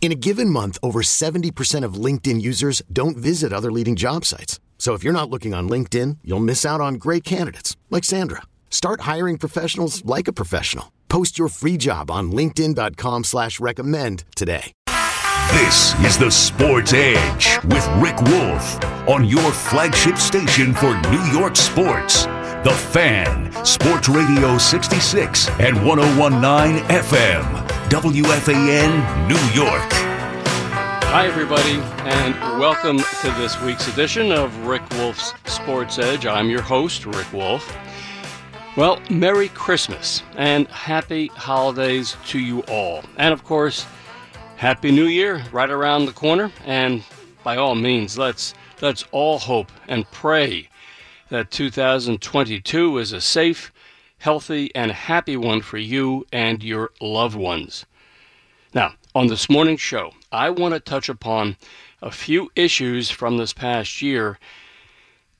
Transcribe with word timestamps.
In 0.00 0.12
a 0.12 0.14
given 0.14 0.48
month, 0.48 0.78
over 0.82 1.02
70% 1.02 1.84
of 1.84 2.02
LinkedIn 2.04 2.40
users 2.40 2.80
don't 2.90 3.16
visit 3.16 3.52
other 3.52 3.70
leading 3.70 3.94
job 3.94 4.24
sites. 4.24 4.58
So 4.78 4.94
if 4.94 5.04
you're 5.04 5.12
not 5.12 5.28
looking 5.28 5.52
on 5.52 5.68
LinkedIn, 5.68 6.18
you'll 6.24 6.48
miss 6.48 6.64
out 6.64 6.80
on 6.80 6.94
great 6.94 7.24
candidates 7.24 7.76
like 7.90 8.04
Sandra. 8.04 8.42
Start 8.70 9.02
hiring 9.02 9.36
professionals 9.38 10.02
like 10.06 10.28
a 10.28 10.32
professional. 10.32 10.92
Post 11.10 11.38
your 11.38 11.48
free 11.48 11.76
job 11.76 12.10
on 12.10 12.32
LinkedIn.com 12.32 13.24
slash 13.24 13.60
recommend 13.60 14.24
today. 14.34 14.72
This 15.52 15.98
is 16.04 16.18
the 16.18 16.30
Sports 16.30 16.92
Edge 16.94 17.58
with 17.64 17.86
Rick 17.96 18.20
Wolff 18.22 18.84
on 19.08 19.24
your 19.24 19.50
flagship 19.50 20.18
station 20.18 20.74
for 20.74 20.94
New 21.10 21.24
York 21.32 21.56
sports. 21.56 22.26
The 22.64 22.74
Fan, 22.74 23.64
Sports 23.64 24.08
Radio 24.08 24.58
66 24.58 25.48
and 25.60 25.86
1019 25.86 26.82
FM, 26.86 27.44
WFAN, 27.88 29.28
New 29.28 29.36
York. 29.54 29.92
Hi, 31.04 31.28
everybody, 31.28 31.74
and 32.10 32.34
welcome 32.58 32.98
to 32.98 33.30
this 33.38 33.62
week's 33.62 33.86
edition 33.86 34.32
of 34.32 34.66
Rick 34.66 34.82
Wolff's 34.94 35.34
Sports 35.46 36.00
Edge. 36.00 36.26
I'm 36.26 36.50
your 36.50 36.60
host, 36.60 37.06
Rick 37.06 37.32
Wolff. 37.32 37.76
Well, 38.76 39.00
Merry 39.08 39.50
Christmas 39.50 40.24
and 40.34 40.66
Happy 40.66 41.28
Holidays 41.28 42.16
to 42.26 42.40
you 42.40 42.62
all. 42.62 43.04
And 43.18 43.32
of 43.32 43.44
course, 43.44 43.86
Happy 44.56 44.90
New 44.90 45.06
Year 45.06 45.44
right 45.52 45.70
around 45.70 46.06
the 46.06 46.12
corner. 46.12 46.50
And 46.66 47.04
by 47.44 47.56
all 47.56 47.76
means, 47.76 48.18
let's 48.18 48.52
let's 48.82 49.04
all 49.12 49.38
hope 49.38 49.70
and 49.86 50.10
pray 50.10 50.68
that 51.30 51.50
2022 51.50 52.98
is 52.98 53.12
a 53.12 53.20
safe, 53.20 53.72
healthy, 54.18 54.74
and 54.74 54.90
happy 54.90 55.36
one 55.36 55.60
for 55.60 55.78
you 55.78 56.26
and 56.32 56.62
your 56.62 56.90
loved 57.00 57.36
ones. 57.36 57.84
Now, 58.74 58.94
on 59.14 59.26
this 59.26 59.50
morning's 59.50 59.80
show, 59.80 60.12
I 60.32 60.50
want 60.50 60.74
to 60.74 60.80
touch 60.80 61.08
upon 61.08 61.56
a 62.00 62.10
few 62.10 62.50
issues 62.54 63.10
from 63.10 63.36
this 63.36 63.52
past 63.52 64.00
year 64.00 64.38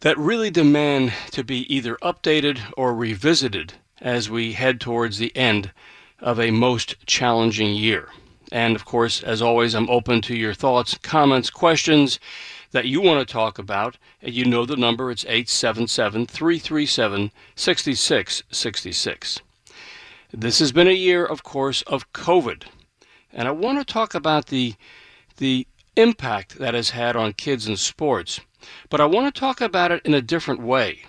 that 0.00 0.18
really 0.18 0.50
demand 0.50 1.12
to 1.32 1.42
be 1.42 1.72
either 1.74 1.96
updated 1.96 2.60
or 2.76 2.94
revisited 2.94 3.74
as 4.00 4.30
we 4.30 4.52
head 4.52 4.80
towards 4.80 5.18
the 5.18 5.34
end 5.36 5.72
of 6.20 6.38
a 6.38 6.50
most 6.50 6.94
challenging 7.06 7.74
year. 7.74 8.08
And 8.52 8.76
of 8.76 8.84
course, 8.84 9.22
as 9.22 9.42
always, 9.42 9.74
I'm 9.74 9.90
open 9.90 10.22
to 10.22 10.36
your 10.36 10.54
thoughts, 10.54 10.96
comments, 10.98 11.50
questions 11.50 12.18
that 12.72 12.86
you 12.86 13.00
want 13.00 13.26
to 13.26 13.32
talk 13.32 13.58
about. 13.58 13.96
And 14.22 14.34
you 14.34 14.44
know 14.44 14.64
the 14.64 14.76
number, 14.76 15.10
it's 15.10 15.24
877 15.24 16.26
337 16.26 17.32
6666. 17.56 19.40
This 20.30 20.58
has 20.58 20.72
been 20.72 20.88
a 20.88 20.92
year, 20.92 21.24
of 21.24 21.42
course, 21.42 21.82
of 21.82 22.12
COVID. 22.12 22.64
And 23.32 23.48
I 23.48 23.50
want 23.50 23.78
to 23.78 23.92
talk 23.92 24.14
about 24.14 24.46
the, 24.46 24.74
the 25.38 25.66
impact 25.96 26.58
that 26.58 26.74
has 26.74 26.90
had 26.90 27.16
on 27.16 27.32
kids 27.32 27.66
in 27.66 27.76
sports. 27.76 28.40
But 28.90 29.00
I 29.00 29.06
want 29.06 29.32
to 29.32 29.40
talk 29.40 29.60
about 29.60 29.92
it 29.92 30.02
in 30.04 30.14
a 30.14 30.22
different 30.22 30.60
way. 30.60 31.04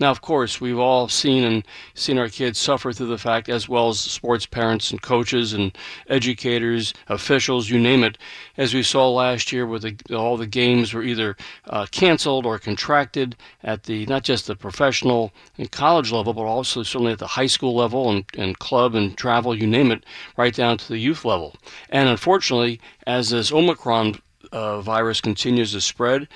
Now, 0.00 0.10
of 0.10 0.20
course, 0.20 0.60
we've 0.60 0.78
all 0.78 1.08
seen 1.08 1.44
and 1.44 1.64
seen 1.94 2.18
our 2.18 2.28
kids 2.28 2.58
suffer 2.58 2.92
through 2.92 3.08
the 3.08 3.18
fact, 3.18 3.48
as 3.48 3.68
well 3.68 3.88
as 3.88 3.98
sports 3.98 4.46
parents 4.46 4.90
and 4.90 5.02
coaches 5.02 5.52
and 5.52 5.76
educators, 6.08 6.94
officials, 7.08 7.68
you 7.68 7.80
name 7.80 8.04
it, 8.04 8.16
as 8.56 8.74
we 8.74 8.82
saw 8.82 9.10
last 9.10 9.50
year, 9.52 9.66
where 9.66 9.80
the, 9.80 9.96
all 10.14 10.36
the 10.36 10.46
games 10.46 10.94
were 10.94 11.02
either 11.02 11.36
uh, 11.68 11.86
canceled 11.90 12.46
or 12.46 12.58
contracted 12.58 13.36
at 13.64 13.82
the 13.84 14.06
not 14.06 14.22
just 14.22 14.46
the 14.46 14.54
professional 14.54 15.32
and 15.56 15.72
college 15.72 16.12
level, 16.12 16.32
but 16.32 16.42
also 16.42 16.82
certainly 16.82 17.12
at 17.12 17.18
the 17.18 17.26
high 17.26 17.46
school 17.46 17.74
level 17.74 18.10
and, 18.10 18.24
and 18.36 18.58
club 18.58 18.94
and 18.94 19.16
travel, 19.16 19.54
you 19.54 19.66
name 19.66 19.90
it, 19.90 20.04
right 20.36 20.54
down 20.54 20.78
to 20.78 20.88
the 20.88 20.98
youth 20.98 21.24
level. 21.24 21.56
And 21.90 22.08
unfortunately, 22.08 22.80
as 23.06 23.30
this 23.30 23.50
Omicron 23.50 24.20
uh, 24.52 24.80
virus 24.80 25.20
continues 25.20 25.72
to 25.72 25.80
spread. 25.80 26.28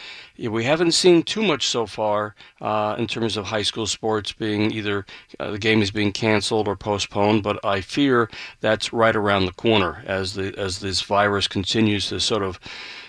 We 0.48 0.64
haven't 0.64 0.92
seen 0.92 1.22
too 1.22 1.42
much 1.42 1.66
so 1.66 1.86
far 1.86 2.34
uh, 2.60 2.96
in 2.98 3.06
terms 3.06 3.36
of 3.36 3.46
high 3.46 3.62
school 3.62 3.86
sports 3.86 4.32
being 4.32 4.72
either 4.72 5.06
uh, 5.38 5.52
the 5.52 5.58
game 5.58 5.82
is 5.82 5.90
being 5.90 6.12
canceled 6.12 6.68
or 6.68 6.76
postponed, 6.76 7.42
but 7.42 7.64
I 7.64 7.80
fear 7.80 8.28
that's 8.60 8.92
right 8.92 9.14
around 9.14 9.46
the 9.46 9.52
corner 9.52 10.02
as 10.06 10.34
the 10.34 10.54
as 10.58 10.80
this 10.80 11.00
virus 11.02 11.48
continues 11.48 12.08
to 12.08 12.20
sort 12.20 12.42
of 12.42 12.58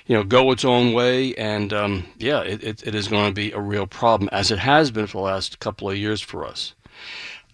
you 0.06 0.16
know 0.16 0.24
go 0.24 0.52
its 0.52 0.66
own 0.66 0.94
way 0.94 1.34
and 1.36 1.74
um, 1.74 2.06
yeah 2.18 2.42
it, 2.42 2.64
it, 2.64 2.88
it 2.88 2.96
is 2.96 3.08
going 3.08 3.30
to 3.30 3.34
be 3.34 3.52
a 3.52 3.60
real 3.60 3.88
problem 3.88 4.30
as 4.32 4.52
it 4.52 4.60
has 4.60 4.92
been 4.92 5.08
for 5.08 5.18
the 5.18 5.24
last 5.24 5.60
couple 5.60 5.90
of 5.90 5.98
years 5.98 6.22
for 6.22 6.46
us 6.46 6.74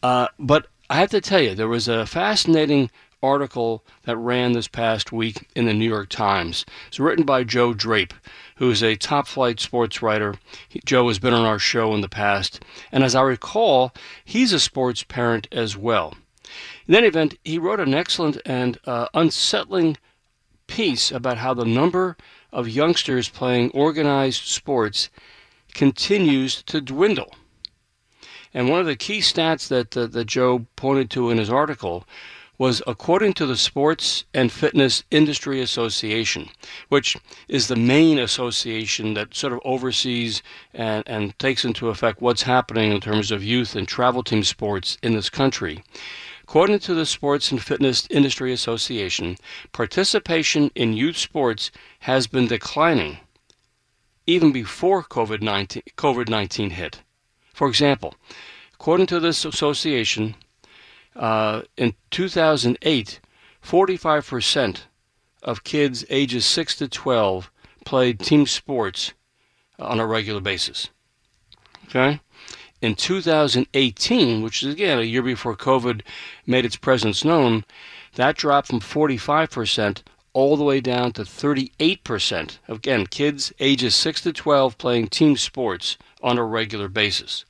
uh, 0.02 0.28
but 0.40 0.68
I 0.90 0.96
have 0.96 1.12
to 1.12 1.22
tell 1.22 1.42
you 1.42 1.54
there 1.54 1.68
was 1.68 1.88
a 1.88 2.06
fascinating 2.06 2.90
article 3.22 3.84
that 4.04 4.18
ran 4.18 4.54
this 4.54 4.68
past 4.68 5.12
week 5.12 5.48
in 5.56 5.66
the 5.66 5.74
New 5.74 5.88
York 5.88 6.10
Times. 6.10 6.66
It's 6.88 7.00
written 7.00 7.26
by 7.26 7.44
Joe 7.44 7.74
Drape, 7.74 8.14
who 8.60 8.70
is 8.70 8.84
a 8.84 8.96
top 8.96 9.26
flight 9.26 9.60
sports 9.60 10.02
writer. 10.02 10.36
He, 10.68 10.82
Joe 10.86 11.08
has 11.08 11.18
been 11.18 11.34
on 11.34 11.46
our 11.46 11.60
show 11.60 11.94
in 11.96 12.02
the 12.02 12.10
past, 12.10 12.64
and 12.92 13.04
as 13.06 13.16
I 13.16 13.22
recall, 13.22 13.94
he's 14.24 14.52
a 14.52 14.60
sports 14.60 15.02
parent 15.02 15.48
as 15.52 15.78
well. 15.78 16.16
In 16.86 16.94
any 16.94 17.08
event, 17.08 17.38
he 17.44 17.58
wrote 17.58 17.80
an 17.80 17.94
excellent 17.94 18.38
and 18.46 18.78
uh, 18.86 19.08
unsettling 19.14 19.96
piece 20.68 21.10
about 21.10 21.38
how 21.38 21.54
the 21.54 21.66
number 21.66 22.18
of 22.52 22.68
youngsters 22.68 23.30
playing 23.30 23.72
organized 23.72 24.44
sports 24.44 25.10
continues 25.74 26.62
to 26.64 26.82
dwindle. 26.82 27.34
And 28.54 28.68
one 28.68 28.82
of 28.82 28.88
the 28.88 28.96
key 28.96 29.20
stats 29.20 29.70
that, 29.70 29.96
uh, 29.96 30.08
that 30.08 30.26
Joe 30.26 30.66
pointed 30.76 31.10
to 31.12 31.30
in 31.30 31.38
his 31.38 31.50
article 31.50 32.06
was 32.60 32.84
according 32.86 33.32
to 33.34 33.46
the 33.46 33.56
Sports 33.56 34.26
and 34.34 34.52
Fitness 34.52 35.04
Industry 35.10 35.62
Association, 35.62 36.50
which 36.90 37.16
is 37.48 37.68
the 37.68 37.76
main 37.78 38.20
association 38.20 39.14
that 39.14 39.34
sort 39.34 39.54
of 39.54 39.62
oversees 39.64 40.44
and, 40.74 41.04
and 41.08 41.40
takes 41.40 41.64
into 41.64 41.88
effect 41.88 42.22
what's 42.22 42.44
happening 42.44 42.92
in 42.92 43.00
terms 43.00 43.32
of 43.32 43.44
youth 43.44 43.76
and 43.76 43.88
travel 43.88 44.24
team 44.24 44.44
sports 44.44 44.98
in 45.02 45.14
this 45.14 45.30
country. 45.30 45.82
According 46.44 46.80
to 46.80 46.94
the 46.94 47.06
Sports 47.06 47.50
and 47.50 47.64
Fitness 47.64 48.06
Industry 48.10 48.52
Association, 48.52 49.38
participation 49.72 50.70
in 50.76 50.92
youth 50.92 51.18
sports 51.18 51.72
has 52.00 52.28
been 52.28 52.48
declining 52.48 53.20
even 54.28 54.52
before 54.52 55.02
COVID 55.04 55.42
19 55.42 55.82
COVID 55.96 56.72
hit. 56.72 57.02
For 57.54 57.70
example, 57.70 58.16
according 58.74 59.08
to 59.08 59.20
this 59.22 59.46
association, 59.46 60.36
uh, 61.20 61.64
in 61.76 61.94
2008, 62.12 63.20
45% 63.62 64.80
of 65.44 65.64
kids 65.66 66.06
ages 66.10 66.46
6 66.46 66.78
to 66.78 66.88
12 66.88 67.52
played 67.86 68.20
team 68.20 68.46
sports 68.46 69.14
on 69.78 70.00
a 70.00 70.08
regular 70.08 70.40
basis. 70.40 70.90
Okay? 71.88 72.22
In 72.82 72.96
2018, 72.96 74.42
which 74.42 74.64
is 74.64 74.74
again 74.74 75.00
a 75.00 75.04
year 75.04 75.22
before 75.22 75.58
COVID 75.58 76.02
made 76.48 76.64
its 76.64 76.78
presence 76.78 77.26
known, 77.26 77.66
that 78.16 78.38
dropped 78.38 78.70
from 78.70 78.80
45% 78.80 80.04
all 80.32 80.56
the 80.56 80.64
way 80.64 80.80
down 80.80 81.12
to 81.14 81.24
38%. 81.24 82.60
Again, 82.70 83.08
kids 83.08 83.52
ages 83.60 83.94
6 83.96 84.22
to 84.22 84.32
12 84.32 84.78
playing 84.78 85.10
team 85.10 85.36
sports 85.36 85.98
on 86.24 86.38
a 86.38 86.46
regular 86.46 86.88
basis. 86.88 87.44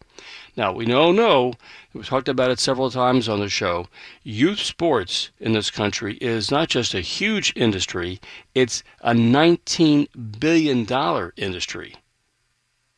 Now, 0.55 0.73
we 0.73 0.91
all 0.93 1.13
know, 1.13 1.53
we've 1.93 2.07
talked 2.07 2.27
about 2.27 2.51
it 2.51 2.59
several 2.59 2.89
times 2.91 3.29
on 3.29 3.39
the 3.39 3.49
show, 3.49 3.87
youth 4.23 4.59
sports 4.59 5.31
in 5.39 5.53
this 5.53 5.71
country 5.71 6.17
is 6.21 6.51
not 6.51 6.69
just 6.69 6.93
a 6.93 7.01
huge 7.01 7.53
industry, 7.55 8.19
it's 8.53 8.83
a 9.01 9.13
$19 9.13 10.39
billion 10.39 11.31
industry. 11.37 11.95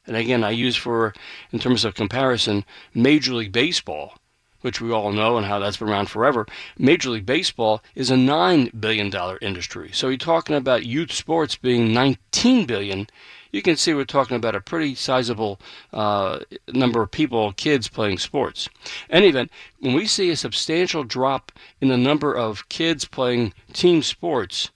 And 0.08 0.18
again, 0.18 0.44
I 0.44 0.50
use 0.50 0.76
for, 0.76 1.14
in 1.52 1.60
terms 1.60 1.86
of 1.86 1.94
comparison, 1.94 2.66
Major 2.94 3.34
League 3.34 3.52
Baseball. 3.52 4.16
which 4.62 4.80
we 4.80 4.92
all 4.92 5.12
know 5.12 5.38
and 5.38 5.46
how 5.48 5.60
that's 5.60 5.78
been 5.78 5.90
around 5.90 6.10
forever. 6.10 6.46
Major 6.78 7.10
League 7.10 7.26
Baseball 7.26 7.82
is 7.96 8.12
a 8.12 8.16
$9 8.16 8.80
billion 8.80 9.12
industry. 9.42 9.90
So 9.94 10.08
you're 10.08 10.18
talking 10.18 10.56
about 10.56 10.86
youth 10.86 11.12
sports 11.12 11.56
being 11.56 11.90
$19 11.90 12.68
billion. 12.68 13.08
You 13.52 13.62
can 13.62 13.76
see 13.76 13.94
we're 13.94 14.06
talking 14.06 14.38
about 14.38 14.56
a 14.56 14.62
pretty 14.62 14.96
sizable 14.96 15.60
uh, 15.92 16.40
number 16.70 17.02
of 17.02 17.12
people, 17.12 17.52
kids 17.54 17.90
playing 17.90 18.18
sports. 18.20 18.70
Any 19.10 19.28
event, 19.28 19.52
when 19.80 19.94
we 19.94 20.06
see 20.06 20.30
a 20.30 20.36
substantial 20.38 21.04
drop 21.04 21.52
in 21.82 21.90
the 21.90 21.98
number 21.98 22.34
of 22.34 22.70
kids 22.70 23.06
playing 23.06 23.54
team 23.74 24.04
sports, 24.04 24.72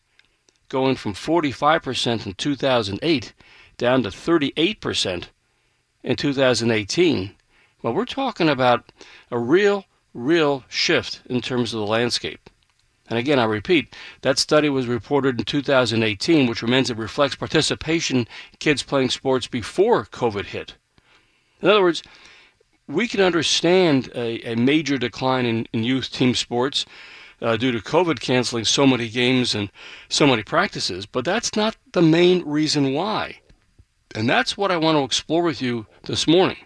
going 0.68 0.96
from 0.96 1.14
45% 1.14 2.26
in 2.26 2.34
2008 2.34 3.34
down 3.78 4.04
to 4.04 4.10
38% 4.10 5.26
in 6.04 6.16
2018, 6.16 7.32
well, 7.82 7.94
we're 7.94 8.06
talking 8.06 8.50
about 8.50 8.92
a 9.32 9.38
real, 9.38 9.86
real 10.14 10.64
shift 10.68 11.22
in 11.28 11.40
terms 11.40 11.74
of 11.74 11.80
the 11.80 11.88
landscape. 11.88 12.50
And 13.08 13.20
again, 13.20 13.38
I 13.38 13.46
repeat, 13.46 13.96
that 14.22 14.40
study 14.40 14.68
was 14.68 14.88
reported 14.88 15.40
in 15.40 15.46
2018, 15.46 16.48
which 16.48 16.64
means 16.64 16.90
it 16.90 16.98
reflects 16.98 17.36
participation 17.36 18.28
kids 18.60 18.82
playing 18.82 19.12
sports 19.12 19.46
before 19.46 20.06
COVID 20.06 20.46
hit. 20.46 20.76
In 21.62 21.70
other 21.70 21.84
words, 21.84 22.02
we 22.88 23.08
can 23.08 23.22
understand 23.22 24.10
a, 24.16 24.52
a 24.52 24.56
major 24.56 24.98
decline 24.98 25.46
in, 25.46 25.68
in, 25.72 25.84
youth 25.84 26.12
team 26.12 26.34
sports 26.36 26.86
uh, 27.42 27.58
due 27.58 27.72
to 27.72 27.80
COVID 27.80 28.20
canceling 28.20 28.66
so 28.66 28.88
many 28.88 29.10
games 29.10 29.54
and 29.54 29.72
so 30.10 30.26
many 30.26 30.44
practices, 30.44 31.06
but 31.06 31.26
that's 31.26 31.56
not 31.56 31.76
the 31.94 32.02
main 32.02 32.44
reason 32.44 32.94
why. 32.94 33.40
And 34.16 34.30
that's 34.30 34.58
what 34.58 34.72
I 34.72 34.78
want 34.78 34.98
to 34.98 35.04
explore 35.04 35.44
with 35.44 35.62
you 35.62 35.86
this 36.04 36.28
morning. 36.28 36.58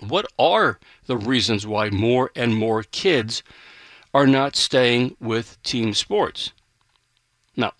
What 0.00 0.26
are 0.38 0.78
the 1.06 1.16
reasons 1.16 1.66
why 1.66 1.90
more 1.90 2.30
and 2.36 2.54
more 2.54 2.82
kids 2.82 3.42
are 4.14 4.26
not 4.26 4.56
staying 4.56 5.16
with 5.20 5.62
team 5.62 5.92
sports? 5.92 6.52
Now, 7.56 7.72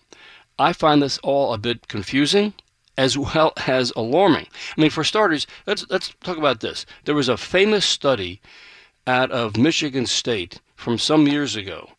I 0.59 0.73
find 0.73 1.01
this 1.01 1.17
all 1.19 1.53
a 1.53 1.57
bit 1.57 1.87
confusing 1.87 2.53
as 2.97 3.17
well 3.17 3.53
as 3.65 3.91
alarming. 3.95 4.47
I 4.77 4.81
mean, 4.81 4.91
for 4.91 5.03
starters, 5.03 5.47
let's 5.65 5.85
let's 5.89 6.13
talk 6.23 6.37
about 6.37 6.59
this. 6.59 6.85
There 7.05 7.15
was 7.15 7.29
a 7.29 7.37
famous 7.37 7.85
study 7.85 8.41
out 9.07 9.31
of 9.31 9.57
Michigan 9.57 10.05
State 10.05 10.59
from 10.75 10.97
some 10.97 11.27
years 11.27 11.55
ago 11.55 11.89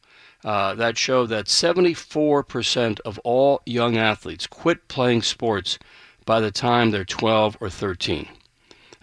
uh, 0.44 0.74
that 0.74 0.98
showed 0.98 1.26
that 1.26 1.46
74% 1.46 3.00
of 3.00 3.18
all 3.20 3.62
young 3.66 3.96
athletes 3.96 4.46
quit 4.46 4.86
playing 4.88 5.22
sports 5.22 5.78
by 6.24 6.40
the 6.40 6.50
time 6.50 6.90
they're 6.90 7.04
12 7.04 7.56
or 7.60 7.70
13. 7.70 8.28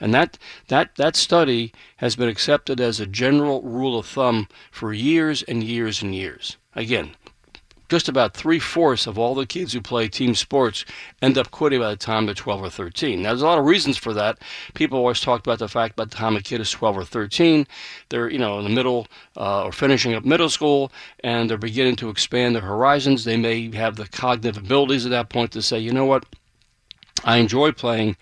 And 0.03 0.13
that, 0.13 0.37
that, 0.67 0.97
that 0.97 1.15
study 1.15 1.71
has 1.95 2.17
been 2.17 2.27
accepted 2.27 2.81
as 2.81 2.99
a 2.99 3.05
general 3.05 3.61
rule 3.61 3.97
of 3.97 4.05
thumb 4.05 4.49
for 4.69 4.91
years 4.91 5.43
and 5.43 5.63
years 5.63 6.01
and 6.01 6.13
years. 6.13 6.57
Again, 6.75 7.15
just 7.87 8.09
about 8.09 8.33
three 8.33 8.59
fourths 8.59 9.07
of 9.07 9.17
all 9.17 9.33
the 9.33 9.45
kids 9.45 9.71
who 9.71 9.79
play 9.79 10.09
team 10.09 10.35
sports 10.35 10.83
end 11.21 11.37
up 11.37 11.51
quitting 11.51 11.79
by 11.79 11.89
the 11.89 11.95
time 11.95 12.25
they're 12.25 12.35
12 12.35 12.63
or 12.63 12.69
13. 12.69 13.21
Now, 13.21 13.29
there's 13.29 13.43
a 13.43 13.45
lot 13.45 13.59
of 13.59 13.63
reasons 13.63 13.95
for 13.95 14.13
that. 14.13 14.39
People 14.73 14.97
always 14.97 15.21
talk 15.21 15.39
about 15.39 15.59
the 15.59 15.69
fact 15.69 15.95
by 15.95 16.03
the 16.03 16.13
time 16.13 16.35
a 16.35 16.41
kid 16.41 16.59
is 16.59 16.69
12 16.69 16.97
or 16.97 17.05
13, 17.05 17.65
they're 18.09 18.29
you 18.29 18.39
know 18.39 18.57
in 18.57 18.65
the 18.65 18.71
middle 18.71 19.07
uh, 19.37 19.63
or 19.63 19.71
finishing 19.71 20.13
up 20.15 20.25
middle 20.25 20.49
school, 20.49 20.91
and 21.23 21.49
they're 21.49 21.57
beginning 21.57 21.95
to 21.95 22.09
expand 22.09 22.55
their 22.55 22.63
horizons. 22.63 23.23
They 23.23 23.37
may 23.37 23.73
have 23.73 23.95
the 23.95 24.09
cognitive 24.09 24.57
abilities 24.57 25.05
at 25.05 25.11
that 25.11 25.29
point 25.29 25.53
to 25.53 25.61
say, 25.61 25.79
you 25.79 25.93
know 25.93 26.03
what, 26.03 26.25
I 27.23 27.37
enjoy 27.37 27.71
playing 27.71 28.17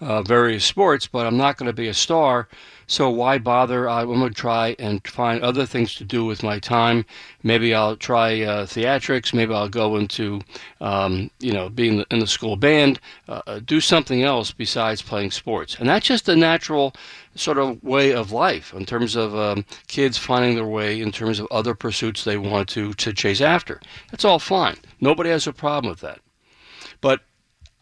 uh, 0.00 0.22
various 0.22 0.64
sports, 0.64 1.06
but 1.06 1.26
I'm 1.26 1.36
not 1.36 1.56
going 1.56 1.66
to 1.66 1.72
be 1.72 1.88
a 1.88 1.94
star. 1.94 2.48
So 2.86 3.08
why 3.08 3.38
bother? 3.38 3.88
I'm 3.88 4.06
going 4.06 4.28
to 4.28 4.34
try 4.34 4.74
and 4.80 5.06
find 5.06 5.40
other 5.42 5.64
things 5.64 5.94
to 5.94 6.04
do 6.04 6.24
with 6.24 6.42
my 6.42 6.58
time. 6.58 7.04
Maybe 7.44 7.72
I'll 7.72 7.96
try 7.96 8.40
uh, 8.40 8.66
theatrics. 8.66 9.32
Maybe 9.32 9.54
I'll 9.54 9.68
go 9.68 9.96
into, 9.96 10.40
um, 10.80 11.30
you 11.38 11.52
know, 11.52 11.68
being 11.68 12.04
in 12.10 12.18
the 12.18 12.26
school 12.26 12.56
band. 12.56 12.98
Uh, 13.28 13.42
uh, 13.46 13.60
do 13.60 13.80
something 13.80 14.24
else 14.24 14.50
besides 14.50 15.02
playing 15.02 15.30
sports. 15.30 15.76
And 15.78 15.88
that's 15.88 16.06
just 16.06 16.28
a 16.28 16.34
natural 16.34 16.92
sort 17.36 17.58
of 17.58 17.80
way 17.84 18.12
of 18.12 18.32
life 18.32 18.74
in 18.74 18.84
terms 18.86 19.14
of 19.14 19.36
um, 19.36 19.64
kids 19.86 20.18
finding 20.18 20.56
their 20.56 20.66
way 20.66 21.00
in 21.00 21.12
terms 21.12 21.38
of 21.38 21.46
other 21.52 21.76
pursuits 21.76 22.24
they 22.24 22.36
want 22.36 22.68
to 22.70 22.92
to 22.94 23.12
chase 23.12 23.40
after. 23.40 23.80
That's 24.10 24.24
all 24.24 24.40
fine. 24.40 24.78
Nobody 25.00 25.30
has 25.30 25.46
a 25.46 25.52
problem 25.52 25.90
with 25.90 26.00
that. 26.00 26.18
But 27.00 27.20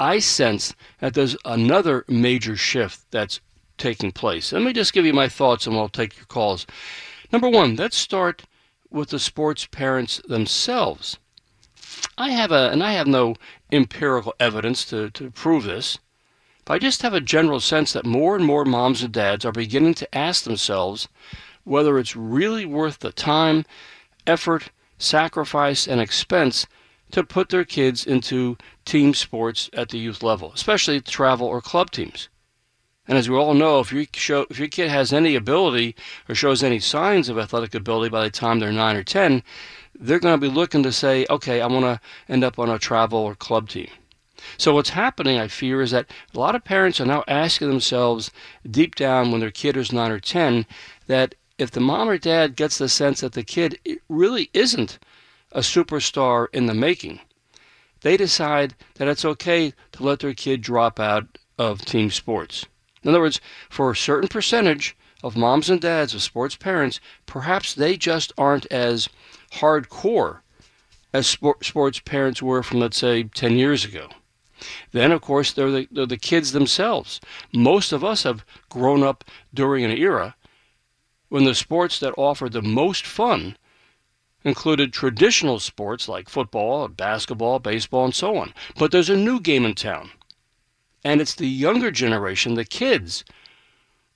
I 0.01 0.21
sense 0.21 0.75
that 1.01 1.15
there's 1.15 1.37
another 1.45 2.05
major 2.07 2.57
shift 2.57 3.11
that's 3.11 3.41
taking 3.77 4.13
place. 4.13 4.53
Let 4.53 4.63
me 4.63 4.73
just 4.73 4.93
give 4.93 5.07
you 5.07 5.13
my 5.13 5.29
thoughts 5.29 5.67
and 5.67 5.75
we'll 5.75 5.89
take 5.89 6.17
your 6.17 6.27
calls. 6.27 6.67
Number 7.33 7.49
one, 7.49 7.77
let's 7.77 7.97
start 7.97 8.45
with 8.91 9.11
the 9.11 9.19
sports 9.19 9.67
parents 9.67 10.21
themselves. 10.29 11.19
I 12.17 12.31
have 12.31 12.53
a, 12.53 12.71
and 12.71 12.83
I 12.83 12.93
have 12.93 13.07
no 13.07 13.35
empirical 13.73 14.35
evidence 14.39 14.85
to, 14.87 15.11
to 15.11 15.31
prove 15.31 15.65
this, 15.65 15.99
but 16.65 16.75
I 16.75 16.79
just 16.79 17.03
have 17.03 17.15
a 17.15 17.21
general 17.21 17.61
sense 17.61 17.93
that 17.93 18.07
more 18.07 18.37
and 18.37 18.45
more 18.45 18.65
moms 18.65 19.03
and 19.03 19.13
dads 19.13 19.45
are 19.45 19.53
beginning 19.53 19.95
to 19.95 20.15
ask 20.15 20.45
themselves 20.45 21.09
whether 21.65 21.99
it's 21.99 22.17
really 22.17 22.65
worth 22.65 23.01
the 23.01 23.13
time, 23.13 23.65
effort, 24.27 24.71
sacrifice, 24.97 25.87
and 25.87 26.01
expense 26.01 26.67
to 27.13 27.25
put 27.25 27.49
their 27.49 27.65
kids 27.65 28.07
into 28.07 28.57
team 28.85 29.15
sports 29.15 29.71
at 29.73 29.89
the 29.89 29.99
youth 29.99 30.23
level, 30.23 30.53
especially 30.53 31.01
travel 31.01 31.47
or 31.47 31.61
club 31.61 31.91
teams. 31.91 32.29
And 33.09 33.17
as 33.17 33.31
we 33.31 33.37
all 33.37 33.55
know, 33.55 33.81
if, 33.81 33.91
you 33.91 34.07
show, 34.13 34.47
if 34.51 34.59
your 34.59 34.69
kid 34.69 34.91
has 34.91 35.15
any 35.15 35.35
ability 35.35 35.97
or 36.29 36.35
shows 36.35 36.63
any 36.63 36.79
signs 36.79 37.31
of 37.31 37.39
athletic 37.39 37.75
ability 37.75 38.11
by 38.11 38.23
the 38.23 38.31
time 38.31 38.59
they're 38.59 38.71
9 38.71 38.97
or 38.97 39.03
10, 39.03 39.43
they're 39.99 40.19
going 40.19 40.39
to 40.39 40.47
be 40.47 40.55
looking 40.55 40.83
to 40.83 40.93
say, 40.93 41.25
okay, 41.31 41.63
I 41.63 41.67
want 41.67 41.87
to 41.87 42.01
end 42.29 42.45
up 42.45 42.59
on 42.59 42.69
a 42.69 42.79
travel 42.79 43.21
or 43.21 43.35
club 43.35 43.71
team. 43.71 43.89
So 44.59 44.75
what's 44.75 44.91
happening, 44.91 45.39
I 45.39 45.49
fear, 45.49 45.81
is 45.81 45.91
that 45.91 46.11
a 46.35 46.39
lot 46.39 46.55
of 46.55 46.65
parents 46.65 47.01
are 47.01 47.07
now 47.07 47.25
asking 47.27 47.71
themselves 47.71 48.31
deep 48.71 48.95
down 48.95 49.33
when 49.33 49.41
their 49.41 49.51
kid 49.51 49.77
is 49.77 49.91
9 49.91 50.11
or 50.11 50.21
10 50.21 50.67
that 51.07 51.35
if 51.57 51.71
the 51.71 51.81
mom 51.81 52.09
or 52.09 52.19
dad 52.19 52.57
gets 52.57 52.79
the 52.79 52.89
sense 52.89 53.21
that 53.21 53.33
the 53.33 53.43
kid 53.43 53.79
really 54.09 54.51
isn't 54.53 54.99
a 55.53 55.61
superstar 55.61 56.47
in 56.53 56.67
the 56.67 56.75
making, 56.75 57.21
they 58.03 58.17
decide 58.17 58.75
that 58.95 59.09
it's 59.09 59.25
okay 59.25 59.73
to 59.93 60.03
let 60.03 60.21
their 60.21 60.35
kid 60.35 60.61
drop 60.61 61.01
out 61.01 61.39
of 61.59 61.85
team 61.85 62.11
sports. 62.11 62.67
In 63.03 63.11
other 63.11 63.21
words, 63.21 63.41
for 63.69 63.91
a 63.91 63.97
certain 63.97 64.29
percentage 64.29 64.97
of 65.23 65.37
moms 65.37 65.69
and 65.71 65.81
dads 65.81 66.15
of 66.15 66.23
sports 66.23 66.57
parents, 66.57 67.01
perhaps 67.27 67.75
they 67.75 67.97
just 67.97 68.33
aren't 68.39 68.67
as 68.67 69.09
hardcore 69.53 70.41
as 71.13 71.27
sport, 71.27 71.65
sports 71.65 72.01
parents 72.01 72.43
were 72.43 72.63
from, 72.63 72.81
let's 72.81 72.99
say, 72.99 73.23
10 73.23 73.57
years 73.57 73.85
ago. 73.85 74.09
Then, 74.93 75.13
of 75.13 75.21
course, 75.21 75.53
they're 75.53 75.71
the, 75.71 75.89
they're 75.91 76.07
the 76.07 76.17
kids 76.17 76.53
themselves. 76.53 77.21
Most 77.53 77.93
of 77.93 78.05
us 78.05 78.25
have 78.25 78.45
grown 78.69 79.03
up 79.03 79.25
during 79.55 79.85
an 79.85 79.97
era 79.97 80.37
when 81.29 81.45
the 81.45 81.55
sports 81.55 81.99
that 82.01 82.15
offered 82.17 82.53
the 82.53 82.63
most 82.63 83.07
fun 83.07 83.57
included 84.45 84.93
traditional 84.93 85.59
sports 85.59 86.09
like 86.09 86.29
football, 86.29 86.89
basketball, 86.89 87.59
baseball, 87.59 88.05
and 88.05 88.15
so 88.15 88.37
on. 88.37 88.55
But 88.77 88.93
there's 88.93 89.11
a 89.11 89.17
new 89.17 89.41
game 89.41 89.65
in 89.65 89.75
town. 89.75 90.11
And 91.05 91.21
it's 91.21 91.35
the 91.35 91.49
younger 91.49 91.91
generation, 91.91 92.55
the 92.55 92.65
kids, 92.65 93.25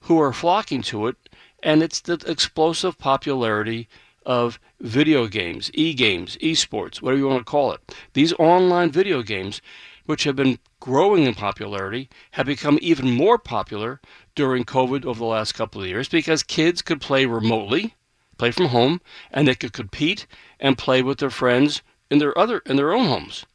who 0.00 0.20
are 0.20 0.32
flocking 0.32 0.82
to 0.82 1.06
it. 1.06 1.16
And 1.62 1.82
it's 1.82 2.00
the 2.00 2.22
explosive 2.26 2.98
popularity 2.98 3.88
of 4.24 4.58
video 4.80 5.26
games, 5.26 5.70
e 5.74 5.94
games, 5.94 6.36
esports, 6.38 7.00
whatever 7.00 7.18
you 7.18 7.28
want 7.28 7.40
to 7.40 7.50
call 7.50 7.72
it. 7.72 7.94
These 8.14 8.32
online 8.34 8.90
video 8.90 9.22
games, 9.22 9.60
which 10.06 10.24
have 10.24 10.36
been 10.36 10.58
growing 10.80 11.24
in 11.24 11.34
popularity, 11.34 12.08
have 12.32 12.46
become 12.46 12.78
even 12.82 13.10
more 13.10 13.38
popular 13.38 14.00
during 14.34 14.64
COVID 14.64 15.04
over 15.04 15.18
the 15.18 15.24
last 15.24 15.52
couple 15.52 15.80
of 15.80 15.88
years 15.88 16.08
because 16.08 16.42
kids 16.42 16.82
could 16.82 17.00
play 17.00 17.26
remotely 17.26 17.94
play 18.42 18.50
from 18.50 18.66
home, 18.66 19.00
and 19.30 19.46
they 19.46 19.54
could 19.54 19.72
compete 19.72 20.26
and 20.58 20.76
play 20.76 21.00
with 21.00 21.18
their 21.18 21.30
friends 21.30 21.80
in 22.10 22.18
their 22.18 22.36
other 22.36 22.58
in 22.66 22.74
their 22.74 22.92
own 22.92 23.06
homes. 23.06 23.46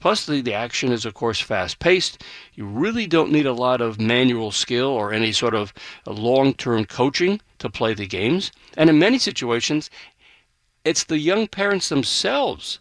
Plus, 0.00 0.24
the, 0.24 0.40
the 0.40 0.54
action 0.54 0.90
is, 0.90 1.04
of 1.04 1.12
course, 1.12 1.38
fast 1.38 1.78
paced. 1.80 2.24
You 2.54 2.64
really 2.64 3.06
don't 3.06 3.30
need 3.30 3.44
a 3.44 3.52
lot 3.52 3.82
of 3.82 4.00
manual 4.00 4.52
skill 4.52 4.86
or 4.86 5.12
any 5.12 5.32
sort 5.32 5.54
of 5.54 5.74
uh, 6.06 6.12
long 6.12 6.54
term 6.54 6.86
coaching 6.86 7.42
to 7.58 7.68
play 7.68 7.92
the 7.92 8.06
games. 8.06 8.50
And 8.74 8.88
in 8.88 8.98
many 8.98 9.18
situations, 9.18 9.90
it's 10.82 11.04
the 11.04 11.18
young 11.18 11.46
parents 11.46 11.90
themselves 11.90 12.80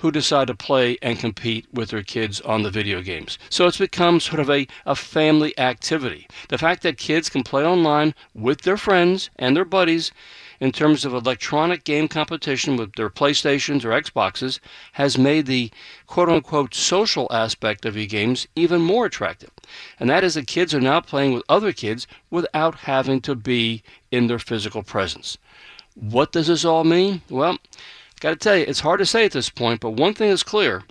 who 0.00 0.10
decide 0.10 0.46
to 0.46 0.54
play 0.54 0.96
and 1.02 1.18
compete 1.18 1.66
with 1.72 1.90
their 1.90 2.02
kids 2.02 2.40
on 2.40 2.62
the 2.62 2.70
video 2.70 3.02
games. 3.02 3.38
So 3.50 3.66
it's 3.66 3.76
become 3.76 4.18
sort 4.18 4.40
of 4.40 4.50
a, 4.50 4.66
a 4.86 4.96
family 4.96 5.56
activity. 5.58 6.26
The 6.48 6.56
fact 6.56 6.82
that 6.82 6.96
kids 6.96 7.28
can 7.28 7.42
play 7.42 7.64
online 7.64 8.14
with 8.34 8.62
their 8.62 8.78
friends 8.78 9.28
and 9.36 9.54
their 9.54 9.66
buddies 9.66 10.10
in 10.58 10.72
terms 10.72 11.04
of 11.04 11.12
electronic 11.12 11.84
game 11.84 12.08
competition 12.08 12.76
with 12.76 12.94
their 12.94 13.10
PlayStations 13.10 13.84
or 13.84 13.90
Xboxes 13.90 14.58
has 14.92 15.18
made 15.18 15.44
the 15.44 15.70
quote 16.06 16.30
unquote 16.30 16.74
social 16.74 17.26
aspect 17.30 17.84
of 17.84 17.96
e-games 17.96 18.46
even 18.56 18.80
more 18.80 19.04
attractive. 19.04 19.50
And 19.98 20.08
that 20.08 20.24
is 20.24 20.34
that 20.34 20.46
kids 20.46 20.74
are 20.74 20.80
now 20.80 21.00
playing 21.00 21.34
with 21.34 21.44
other 21.48 21.72
kids 21.72 22.06
without 22.30 22.74
having 22.74 23.20
to 23.22 23.34
be 23.34 23.82
in 24.10 24.28
their 24.28 24.38
physical 24.38 24.82
presence. 24.82 25.36
What 25.94 26.32
does 26.32 26.46
this 26.46 26.64
all 26.64 26.84
mean? 26.84 27.20
Well, 27.28 27.58
Got 28.20 28.30
to 28.30 28.36
tell 28.36 28.56
you, 28.56 28.64
it's 28.68 28.80
hard 28.80 28.98
to 28.98 29.06
say 29.06 29.24
at 29.24 29.32
this 29.32 29.48
point, 29.48 29.80
but 29.80 29.92
one 29.92 30.12
thing 30.12 30.30
is 30.30 30.42
clear 30.42 30.84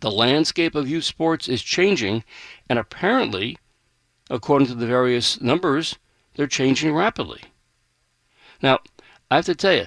the 0.00 0.10
landscape 0.10 0.74
of 0.74 0.88
youth 0.88 1.04
sports 1.04 1.48
is 1.48 1.62
changing, 1.62 2.24
and 2.68 2.78
apparently, 2.78 3.58
according 4.30 4.68
to 4.68 4.74
the 4.74 4.86
various 4.86 5.40
numbers, 5.40 5.96
they're 6.34 6.46
changing 6.46 6.94
rapidly. 6.94 7.42
Now, 8.62 8.78
I 9.30 9.36
have 9.36 9.46
to 9.46 9.54
tell 9.54 9.74
you, 9.74 9.86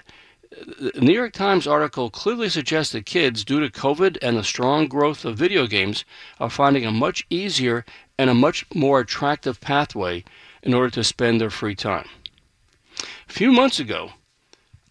the 0.51 1.01
New 1.01 1.13
York 1.13 1.33
Times 1.33 1.67
article 1.67 2.09
clearly 2.09 2.49
suggests 2.49 2.93
that 2.93 3.05
kids, 3.05 3.43
due 3.43 3.59
to 3.59 3.69
COVID 3.69 4.17
and 4.21 4.37
the 4.37 4.43
strong 4.43 4.87
growth 4.87 5.25
of 5.25 5.37
video 5.37 5.67
games, 5.67 6.05
are 6.39 6.49
finding 6.49 6.85
a 6.85 6.91
much 6.91 7.25
easier 7.29 7.85
and 8.17 8.29
a 8.29 8.33
much 8.33 8.65
more 8.73 8.99
attractive 8.99 9.59
pathway 9.59 10.23
in 10.63 10.73
order 10.73 10.89
to 10.89 11.03
spend 11.03 11.39
their 11.39 11.49
free 11.49 11.75
time. 11.75 12.07
A 13.29 13.33
few 13.33 13.51
months 13.51 13.79
ago, 13.79 14.11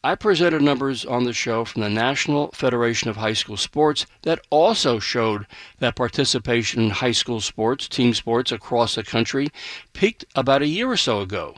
I 0.04 0.16
presented 0.16 0.61
numbers 0.61 1.06
on 1.06 1.25
the 1.25 1.32
show 1.32 1.64
from 1.64 1.80
the 1.80 1.88
National 1.88 2.49
Federation 2.49 3.08
of 3.08 3.16
High 3.16 3.32
School 3.32 3.56
Sports 3.56 4.04
that 4.20 4.38
also 4.50 4.99
showed 4.99 5.46
that 5.78 5.96
participation 5.96 6.82
in 6.82 6.90
high 6.90 7.12
school 7.12 7.40
sports, 7.40 7.88
team 7.88 8.12
sports 8.12 8.52
across 8.52 8.96
the 8.96 9.02
country, 9.02 9.49
peaked 9.94 10.26
about 10.34 10.61
a 10.61 10.66
year 10.66 10.90
or 10.90 10.99
so 10.99 11.23
ago. 11.23 11.54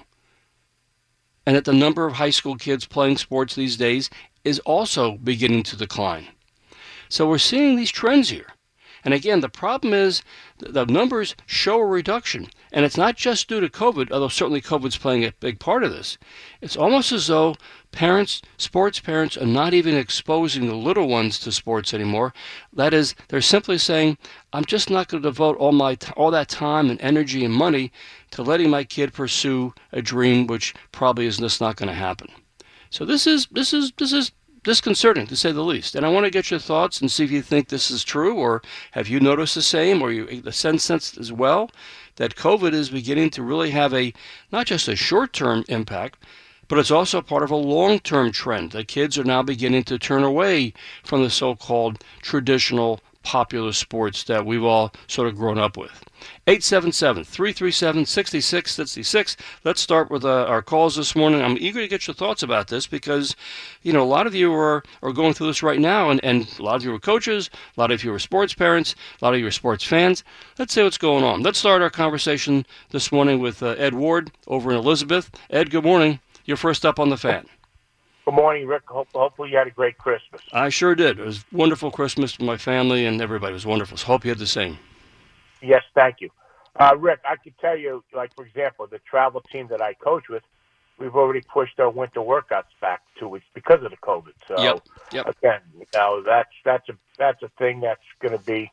And 1.45 1.57
that 1.57 1.65
the 1.65 1.73
number 1.73 2.07
of 2.07 2.13
high 2.13 2.31
school 2.31 2.55
kids 2.55 2.87
playing 2.87 3.17
sports 3.17 3.57
these 3.57 3.77
days 3.77 4.11
is 4.45 4.61
also 4.61 5.17
beginning 5.17 5.65
to 5.65 5.77
decline. 5.77 6.29
So 7.09 7.29
we're 7.29 7.39
seeing 7.39 7.75
these 7.75 7.91
trends 7.91 8.29
here. 8.29 8.55
And 9.07 9.15
again, 9.15 9.39
the 9.39 9.49
problem 9.49 9.95
is 9.95 10.23
the 10.59 10.85
numbers 10.85 11.37
show 11.47 11.79
a 11.79 11.87
reduction. 11.87 12.49
And 12.73 12.85
it's 12.85 12.97
not 12.97 13.15
just 13.17 13.47
due 13.47 13.61
to 13.61 13.69
COVID, 13.69 14.11
although 14.11 14.27
certainly 14.27 14.61
COVID's 14.61 14.97
playing 14.97 15.25
a 15.25 15.31
big 15.39 15.61
part 15.61 15.85
of 15.85 15.93
this. 15.93 16.19
It's 16.61 16.77
almost 16.77 17.13
as 17.13 17.29
though 17.29 17.55
parents, 17.93 18.43
sports 18.57 18.99
parents, 18.99 19.37
are 19.37 19.47
not 19.47 19.75
even 19.75 19.95
exposing 19.95 20.67
the 20.67 20.75
little 20.75 21.07
ones 21.07 21.39
to 21.39 21.53
sports 21.53 21.95
anymore. 21.95 22.35
That 22.73 22.93
is, 22.93 23.15
they're 23.29 23.41
simply 23.41 23.79
saying, 23.79 24.19
I'm 24.53 24.65
just 24.65 24.91
not 24.91 25.07
going 25.07 25.23
to 25.23 25.29
devote 25.29 25.57
all 25.57 25.71
my 25.71 25.97
all 26.17 26.33
that 26.33 26.49
time 26.49 26.91
and 26.91 27.01
energy 27.01 27.45
and 27.45 27.55
money 27.55 27.93
to 28.33 28.43
letting 28.43 28.71
my 28.71 28.83
kid 28.83 29.13
pursue 29.13 29.73
a 29.93 30.03
dream 30.03 30.49
which 30.49 30.75
probably 30.91 31.27
is 31.27 31.37
just 31.37 31.61
not 31.61 31.77
going 31.77 31.89
to 31.91 31.95
happen. 31.95 32.29
So 32.91 33.05
this 33.05 33.29
is 33.29 33.47
this 33.53 33.73
is 33.73 33.93
this 33.99 34.13
is 34.13 34.33
disconcerting 34.67 35.29
to 35.29 35.37
say 35.37 35.53
the 35.53 35.63
least. 35.63 35.95
And 35.95 36.05
I 36.05 36.09
want 36.09 36.25
to 36.25 36.31
get 36.31 36.51
your 36.51 36.59
thoughts 36.59 37.01
and 37.01 37.09
see 37.09 37.23
if 37.23 37.31
you 37.31 37.41
think 37.41 37.69
this 37.69 37.89
is 37.89 38.03
true, 38.03 38.35
or 38.35 38.63
have 38.91 39.07
you 39.09 39.21
noticed 39.21 39.55
the 39.55 39.63
same, 39.63 40.03
or 40.03 40.11
you 40.11 40.41
the 40.41 40.51
sense 40.51 40.83
sense 40.83 41.17
as 41.17 41.33
well 41.33 41.71
that 42.17 42.35
COVID 42.35 42.73
is 42.73 42.91
beginning 42.91 43.31
to 43.31 43.45
really 43.45 43.71
have 43.71 43.95
a 43.95 44.13
not 44.51 44.67
just 44.67 44.89
a 44.89 44.97
short 44.97 45.33
term 45.33 45.65
impact, 45.69 46.19
but 46.67 46.81
it's 46.81 46.91
also 46.91 47.23
part 47.23 47.45
of 47.45 47.53
a 47.53 47.57
long 47.57 48.01
term 48.01 48.33
trend 48.33 48.73
that 48.73 48.89
kids 48.89 49.17
are 49.17 49.23
now 49.23 49.41
beginning 49.41 49.85
to 49.85 50.01
turn 50.01 50.25
away 50.25 50.73
from 51.05 51.23
the 51.23 51.31
so 51.31 51.55
called 51.55 52.03
traditional 52.21 52.99
popular 53.23 53.73
sports 53.73 54.25
that 54.25 54.45
we've 54.45 54.65
all 54.65 54.93
sort 55.07 55.29
of 55.29 55.37
grown 55.37 55.59
up 55.59 55.77
with. 55.77 56.03
877 56.47 57.25
337 57.25 58.07
6666. 58.07 59.37
Let's 59.65 59.81
start 59.81 60.11
with 60.11 60.25
uh, 60.25 60.45
our 60.45 60.63
calls 60.63 60.97
this 60.97 61.15
morning. 61.17 61.43
I'm 61.43 61.57
eager 61.59 61.81
to 61.81 61.89
get 61.89 62.07
your 62.07 62.15
thoughts 62.15 62.43
about 62.43 62.69
this 62.69 62.87
because, 62.87 63.37
you 63.83 63.93
know, 63.93 64.03
a 64.03 64.05
lot 64.05 64.27
of 64.27 64.35
you 64.35 64.53
are, 64.55 64.83
are 65.03 65.13
going 65.13 65.35
through 65.35 65.49
this 65.49 65.63
right 65.63 65.81
now, 65.81 66.11
and, 66.11 66.23
and 66.25 66.49
a 66.59 66.63
lot 66.63 66.77
of 66.77 66.85
you 66.85 66.95
are 66.95 66.99
coaches, 66.99 67.51
a 67.77 67.81
lot 67.81 67.91
of 67.91 68.05
you 68.05 68.13
are 68.13 68.19
sports 68.19 68.55
parents, 68.55 68.95
a 69.21 69.25
lot 69.25 69.35
of 69.35 69.41
you 69.41 69.47
are 69.47 69.51
sports 69.51 69.85
fans. 69.85 70.25
Let's 70.59 70.75
see 70.75 70.83
what's 70.83 70.99
going 70.99 71.25
on. 71.25 71.43
Let's 71.43 71.59
start 71.59 71.83
our 71.83 71.91
conversation 71.91 72.67
this 72.91 73.13
morning 73.13 73.41
with 73.41 73.63
uh, 73.63 73.75
Ed 73.79 73.95
Ward 73.95 74.31
over 74.47 74.71
in 74.71 74.77
Elizabeth. 74.77 75.31
Ed, 75.51 75.71
good 75.71 75.85
morning. 75.85 76.21
You're 76.45 76.57
first 76.57 76.87
up 76.87 76.99
on 76.99 77.09
the 77.09 77.17
fan. 77.17 77.47
Good 78.27 78.35
morning, 78.35 78.67
Rick. 78.67 78.83
Hope, 78.87 79.07
hopefully 79.15 79.51
you 79.51 79.57
had 79.57 79.69
a 79.69 79.71
great 79.71 79.99
Christmas. 79.99 80.41
I 80.53 80.69
sure 80.69 80.97
did. 80.97 81.21
It 81.21 81.25
was 81.25 81.45
wonderful 81.53 81.93
Christmas 81.93 82.37
with 82.37 82.45
my 82.45 82.57
family 82.57 83.07
and 83.07 83.23
everybody. 83.23 83.53
It 83.53 83.55
was 83.55 83.67
wonderful. 83.67 83.97
So 83.97 84.07
hope 84.07 84.25
you 84.25 84.31
had 84.31 84.39
the 84.39 84.49
same. 84.49 84.79
Yes, 85.63 85.83
thank 85.95 86.21
you. 86.21 86.31
Uh, 86.79 86.97
Rick, 86.99 87.21
I 87.29 87.37
could 87.37 87.55
tell 87.59 87.77
you, 87.77 88.05
like, 88.15 88.35
for 88.35 88.45
example, 88.45 88.87
the 88.87 89.01
travel 89.09 89.43
team 89.51 89.69
that 89.71 89.81
I 89.81 89.95
coach 89.95 90.25
with, 90.29 90.43
we've 90.99 91.15
already 91.15 91.41
pushed 91.41 91.79
our 91.81 91.91
winter 91.91 92.21
workouts 92.21 92.73
back 92.81 93.01
two 93.19 93.29
weeks 93.29 93.47
because 93.55 93.83
of 93.83 93.91
the 93.91 93.97
COVID. 93.97 94.35
So, 94.47 94.63
yep. 94.63 94.83
Yep. 95.13 95.37
again, 95.39 95.61
you 95.79 95.87
know, 95.95 96.23
that's, 96.25 96.51
that's, 96.65 96.89
a, 96.89 96.93
that's 97.19 97.43
a 97.43 97.51
thing 97.59 97.81
that's 97.81 98.01
going 98.21 98.33
to 98.33 98.45
be 98.45 98.71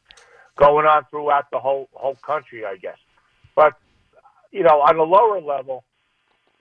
going 0.57 0.85
on 0.85 1.05
throughout 1.09 1.49
the 1.51 1.59
whole, 1.59 1.87
whole 1.93 2.17
country, 2.25 2.65
I 2.65 2.75
guess. 2.75 2.97
But, 3.55 3.73
you 4.51 4.63
know, 4.63 4.81
on 4.81 4.97
a 4.97 5.03
lower 5.03 5.39
level, 5.39 5.83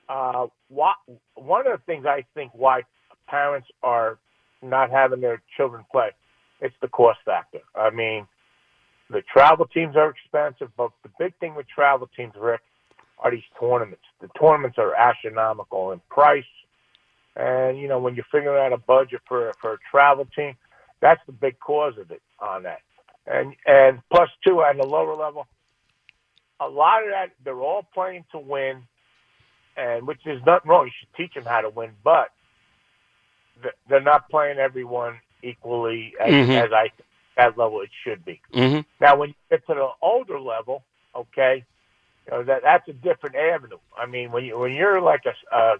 uh, 0.08 0.46
what, 0.68 0.96
one 1.34 1.66
of 1.66 1.72
the 1.72 1.82
things 1.86 2.06
I 2.06 2.24
think 2.34 2.52
why 2.54 2.82
parents 3.26 3.68
are 3.82 4.18
not 4.62 4.90
having 4.90 5.20
their 5.20 5.42
children 5.56 5.84
play, 5.90 6.10
it's 6.60 6.74
the 6.80 6.88
cost 6.88 7.18
factor. 7.24 7.60
I 7.74 7.90
mean, 7.90 8.26
the 9.12 9.22
travel 9.22 9.66
teams 9.66 9.96
are 9.96 10.10
expensive, 10.10 10.70
but 10.76 10.90
the 11.02 11.10
big 11.18 11.34
thing 11.38 11.54
with 11.54 11.66
travel 11.68 12.08
teams, 12.16 12.32
Rick, 12.38 12.60
are 13.18 13.30
these 13.30 13.42
tournaments. 13.58 14.04
The 14.20 14.28
tournaments 14.40 14.78
are 14.78 14.94
astronomical 14.94 15.92
in 15.92 16.00
price. 16.08 16.44
And, 17.36 17.78
you 17.78 17.88
know, 17.88 17.98
when 17.98 18.14
you're 18.14 18.26
figuring 18.30 18.60
out 18.60 18.72
a 18.72 18.78
budget 18.78 19.20
for, 19.26 19.52
for 19.60 19.74
a 19.74 19.78
travel 19.90 20.26
team, 20.36 20.56
that's 21.00 21.20
the 21.26 21.32
big 21.32 21.58
cause 21.58 21.94
of 21.98 22.10
it 22.10 22.22
on 22.40 22.64
that. 22.64 22.80
And, 23.26 23.54
and 23.66 24.00
plus, 24.12 24.28
two, 24.46 24.60
on 24.62 24.76
the 24.78 24.86
lower 24.86 25.14
level, 25.14 25.46
a 26.60 26.68
lot 26.68 27.02
of 27.04 27.10
that, 27.10 27.30
they're 27.44 27.60
all 27.60 27.86
playing 27.94 28.24
to 28.32 28.38
win 28.38 28.82
and 29.76 30.06
which 30.06 30.20
is 30.26 30.40
nothing 30.46 30.70
wrong. 30.70 30.86
You 30.86 30.92
should 30.98 31.14
teach 31.16 31.34
them 31.34 31.44
how 31.44 31.60
to 31.60 31.70
win, 31.70 31.90
but 32.04 32.28
they're 33.88 34.00
not 34.00 34.28
playing 34.28 34.58
everyone 34.58 35.18
equally 35.42 36.14
as, 36.20 36.30
mm-hmm. 36.30 36.50
as 36.50 36.72
I 36.72 36.90
that 37.36 37.56
level 37.58 37.80
it 37.80 37.90
should 38.04 38.24
be. 38.24 38.40
Mm-hmm. 38.54 38.80
Now, 39.00 39.16
when 39.16 39.30
you 39.30 39.34
get 39.50 39.66
to 39.66 39.74
the 39.74 39.88
older 40.00 40.40
level, 40.40 40.82
okay, 41.14 41.64
you 42.26 42.32
know 42.32 42.42
that 42.44 42.62
that's 42.62 42.88
a 42.88 42.92
different 42.92 43.36
avenue. 43.36 43.78
I 43.98 44.06
mean, 44.06 44.32
when 44.32 44.44
you 44.44 44.58
when 44.58 44.72
you're 44.72 45.00
like 45.00 45.22
a 45.26 45.56
uh, 45.56 45.76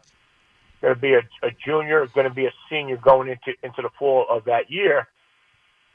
going 0.81 0.95
to 0.95 1.01
be 1.01 1.15
a, 1.15 1.23
a 1.43 1.51
junior, 1.65 2.07
going 2.07 2.29
to 2.29 2.35
be 2.35 2.47
a 2.47 2.53
senior 2.69 2.97
going 2.97 3.29
into 3.29 3.53
into 3.63 3.83
the 3.83 3.91
fall 3.99 4.27
of 4.29 4.45
that 4.45 4.71
year, 4.71 5.09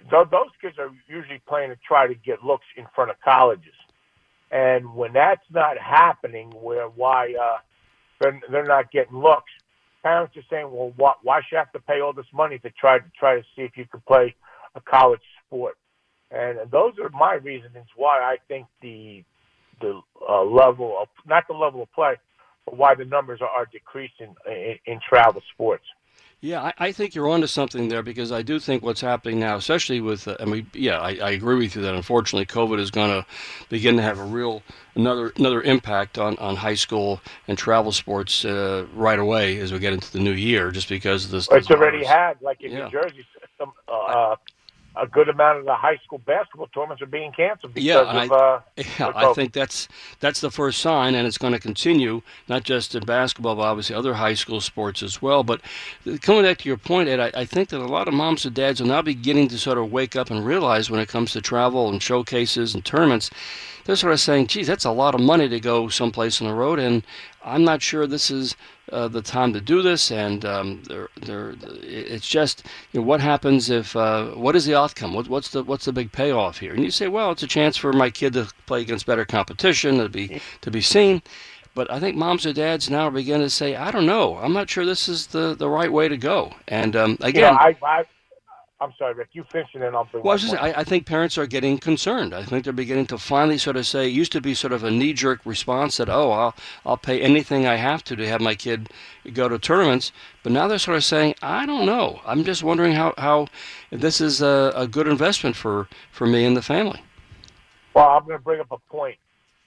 those 0.10 0.50
kids 0.62 0.78
are 0.80 0.92
usually 1.08 1.42
playing 1.48 1.70
to 1.70 1.78
try 1.86 2.08
to 2.08 2.16
get 2.16 2.44
looks 2.44 2.66
in 2.76 2.86
front 2.96 3.12
of 3.12 3.18
colleges. 3.24 3.74
And 4.50 4.96
when 4.96 5.14
that's 5.14 5.44
not 5.52 5.78
happening, 5.78 6.52
where 6.52 6.88
why 6.88 7.34
uh, 7.34 7.58
they're, 8.22 8.40
they're 8.50 8.66
not 8.66 8.92
getting 8.92 9.18
looks. 9.18 9.52
Parents 10.04 10.38
are 10.38 10.44
saying, 10.50 10.72
well, 10.72 10.94
why, 10.96 11.14
why 11.22 11.42
should 11.42 11.58
I 11.58 11.60
have 11.60 11.72
to 11.74 11.80
pay 11.80 12.00
all 12.00 12.14
this 12.14 12.32
money 12.34 12.58
to 12.60 12.70
try 12.70 13.00
to 13.00 13.06
try 13.20 13.36
to 13.36 13.44
see 13.56 13.64
if 13.64 13.76
you 13.76 13.86
can 13.86 14.02
play 14.08 14.36
a 14.76 14.82
college 14.82 15.20
sport? 15.48 15.77
And 16.30 16.60
those 16.72 16.94
are 17.01 17.10
my 17.10 17.36
reasons 17.36 17.88
why 17.96 18.20
I 18.20 18.38
think 18.48 18.68
the 18.82 19.24
the 19.80 20.01
uh, 20.27 20.44
level 20.44 20.98
of 21.00 21.08
not 21.25 21.44
the 21.48 21.54
level 21.54 21.84
of 21.84 21.92
play, 21.94 22.16
but 22.66 22.77
why 22.77 22.96
the 22.96 23.06
numbers 23.06 23.42
are, 23.42 23.48
are 23.48 23.66
decreasing 23.66 24.36
in, 24.46 24.77
in 24.86 25.00
travel 25.08 25.42
sports. 25.54 25.86
Yeah, 26.39 26.62
I, 26.62 26.74
I, 26.77 26.92
think 26.92 27.16
you're 27.16 27.30
onto 27.30 27.48
something 27.48 27.89
there 27.89 28.04
because 28.04 28.32
I 28.32 28.44
do 28.44 28.60
think 28.60 28.84
what's 28.84 29.01
happening 29.01 29.39
now, 29.39 29.56
especially 29.56 30.01
with, 30.01 30.27
uh, 30.27 30.38
I 30.39 30.46
mean, 30.46 30.70
yeah, 30.72 31.00
I, 31.00 31.16
I, 31.16 31.30
agree 31.32 31.56
with 31.56 31.75
you 31.75 31.82
that 31.82 31.96
unfortunately 31.96 32.46
COVID 32.46 32.77
is 32.80 32.92
going 32.92 33.10
to 33.10 33.25
begin 33.70 33.98
to 33.98 34.04
have 34.04 34.20
a 34.20 34.24
real 34.24 34.62
another 34.94 35.34
another 35.38 35.63
impact 35.63 36.20
on, 36.20 36.38
on 36.38 36.56
high 36.56 36.75
school 36.75 37.22
and 37.48 37.58
travel 37.58 37.92
sports 37.92 38.46
uh, 38.46 38.86
right 38.94 39.18
away 39.18 39.58
as 39.58 39.74
we 39.74 39.80
get 39.80 39.94
into 39.94 40.12
the 40.13 40.20
new 40.20 40.32
year, 40.32 40.70
just 40.70 40.89
because 40.89 41.25
of 41.25 41.32
this. 41.32 41.48
It's 41.51 41.72
already 41.72 42.06
had, 42.06 42.39
like 42.39 42.62
in 42.62 42.72
yeah. 42.72 42.84
New 42.84 42.92
Jersey, 42.92 43.25
some 43.58 43.74
uh, 43.88 44.36
a 45.00 45.08
good 45.08 45.30
amount 45.30 45.60
of 45.60 45.66
the 45.66 45.75
high 45.75 45.98
school 46.04 46.20
basketball 46.20 46.68
tournaments 46.68 47.01
are 47.01 47.08
being 47.08 47.32
canceled 47.32 47.74
because 47.74 47.86
yeah, 47.86 48.00
of. 48.00 48.32
I, 48.32 48.36
uh, 48.36 48.62
yeah, 49.00 49.12
I 49.16 49.34
think 49.34 49.54
that's 49.54 49.88
that's 50.20 50.42
the 50.42 50.51
first 50.51 50.80
sign, 50.80 51.16
and 51.16 51.27
it's 51.27 51.38
going 51.38 51.54
to 51.54 51.60
continue 51.60 52.22
not 52.48 52.63
just 52.63 52.96
in 52.96 53.06
basketball, 53.06 53.56
but 53.56 53.63
obviously 53.63 53.96
other 53.96 54.16
high 54.16 54.34
school 54.34 54.62
sports 54.62 55.04
as 55.04 55.22
well. 55.22 55.44
But 55.44 55.62
coming 56.22 56.44
back 56.44 56.60
to 56.60 56.70
your 56.70 56.77
point, 56.77 57.10
Ed, 57.10 57.20
I, 57.20 57.42
I 57.42 57.46
think 57.46 57.70
that 57.70 57.80
a 57.80 57.86
lot 57.86 58.08
of 58.08 58.13
moms 58.13 58.46
and 58.46 58.56
dads 58.56 58.82
are 58.82 58.86
now 58.86 59.01
beginning 59.01 59.48
to 59.50 59.58
sort 59.58 59.77
of 59.77 59.92
wake 59.92 60.16
up 60.16 60.30
and 60.30 60.46
realize 60.46 60.89
when 60.89 61.00
it 61.00 61.10
comes 61.10 61.32
to 61.34 61.42
travel 61.42 61.89
and 61.89 62.01
showcases 62.01 62.74
and 62.74 62.84
tournaments, 62.84 63.30
they're 63.86 63.96
sort 63.96 64.13
of 64.13 64.20
saying, 64.20 64.48
"Geez, 64.48 64.68
that's 64.68 64.86
a 64.86 64.92
lot 64.92 65.16
of 65.16 65.22
money 65.22 65.48
to 65.48 65.60
go 65.60 65.88
someplace 65.88 66.42
on 66.42 66.48
the 66.48 66.54
road," 66.54 66.80
and 66.80 67.04
I'm 67.48 67.63
not 67.63 67.82
sure 67.82 68.06
this 68.06 68.30
is 68.30 68.56
uh, 68.92 69.08
the 69.08 69.22
time 69.22 69.54
to 69.54 69.62
do 69.62 69.82
this, 69.82 70.12
and 70.12 70.44
um, 70.46 70.84
they're, 70.88 71.10
they're, 71.22 71.56
it's 71.82 72.27
just 72.27 72.63
you 72.92 73.00
know, 73.00 73.06
what 73.06 73.22
happens 73.22 73.70
if 73.70 73.96
uh, 73.96 74.27
what 74.32 74.56
is 74.56 74.66
the 74.66 74.75
outcome? 74.75 75.13
What, 75.13 75.27
what's 75.30 75.50
the 75.50 75.63
what's 75.63 75.86
the 75.86 75.94
big 75.94 76.12
payoff 76.12 76.60
here? 76.60 76.74
And 76.74 76.84
you 76.84 76.92
say, 76.92 77.08
well, 77.08 77.32
it's 77.32 77.44
a 77.44 77.48
chance 77.48 77.77
for 77.77 77.94
my 77.94 78.10
kid 78.10 78.34
to 78.34 78.51
play 78.66 78.82
against 78.82 79.06
better 79.06 79.25
competition, 79.25 79.98
to 79.98 80.10
be 80.10 80.42
to 80.62 80.72
be 80.72 80.82
seen. 80.82 81.22
But 81.74 81.92
I 81.92 82.00
think 82.00 82.18
moms 82.18 82.46
and 82.46 82.56
dads 82.56 82.89
now 82.89 83.08
are 83.08 83.12
beginning 83.12 83.46
to 83.46 83.51
say, 83.51 83.75
I 83.75 83.92
don't 83.92 84.08
know, 84.08 84.38
I'm 84.38 84.51
not 84.51 84.68
sure 84.68 84.84
this 84.84 85.08
is 85.08 85.27
the, 85.27 85.54
the 85.54 85.70
right 85.70 85.94
way 85.94 86.08
to 86.08 86.18
go. 86.18 86.56
And 86.68 86.96
um, 86.96 87.18
again, 87.22 87.54
I, 87.54 87.77
I, 87.84 88.04
I'm 88.79 88.93
sorry, 88.98 89.15
Rick. 89.15 89.29
You 89.31 89.43
finish 89.51 89.69
and 89.74 89.81
then 89.81 89.96
I'll 89.96 90.05
bring. 90.05 90.24
Well, 90.24 90.36
I, 90.36 90.38
say, 90.38 90.57
I, 90.57 90.81
I, 90.81 90.84
think 90.84 91.07
parents 91.07 91.36
are 91.38 91.48
getting 91.48 91.79
concerned. 91.79 92.34
I 92.34 92.43
think 92.43 92.63
they're 92.63 92.74
beginning 92.74 93.07
to 93.07 93.17
finally 93.17 93.57
sort 93.57 93.75
of 93.75 93.88
say. 93.88 94.05
It 94.05 94.13
used 94.13 94.31
to 94.34 94.41
be 94.41 94.53
sort 94.53 94.72
of 94.72 94.84
a 94.84 94.91
knee-jerk 94.91 95.41
response 95.46 95.98
that, 95.98 96.10
oh, 96.10 96.31
I'll 96.31 96.55
I'll 96.86 96.98
pay 96.98 97.19
anything 97.19 97.65
I 97.65 97.75
have 97.75 98.03
to 98.05 98.15
to 98.15 98.27
have 98.27 98.39
my 98.39 98.53
kid 98.53 98.89
go 99.34 99.50
to 99.50 99.57
tournaments. 99.57 100.12
But 100.43 100.51
now 100.51 100.67
they're 100.67 100.77
sort 100.77 100.98
of 100.98 101.03
saying, 101.03 101.36
I 101.41 101.65
don't 101.65 101.88
know. 101.88 102.22
I'm 102.24 102.43
just 102.43 102.62
wondering 102.62 102.93
how 102.93 103.15
how 103.17 103.48
this 103.91 104.22
is 104.22 104.41
a, 104.41 104.72
a 104.75 104.88
good 104.88 105.07
investment 105.07 105.55
for 105.55 105.88
for 106.12 106.27
me 106.27 106.46
and 106.46 106.55
the 106.55 106.62
family. 106.62 107.01
Well, 107.96 108.10
I'm 108.10 108.25
going 108.25 108.38
to 108.38 108.43
bring 108.43 108.60
up 108.60 108.72
a 108.72 108.77
point. 108.91 109.17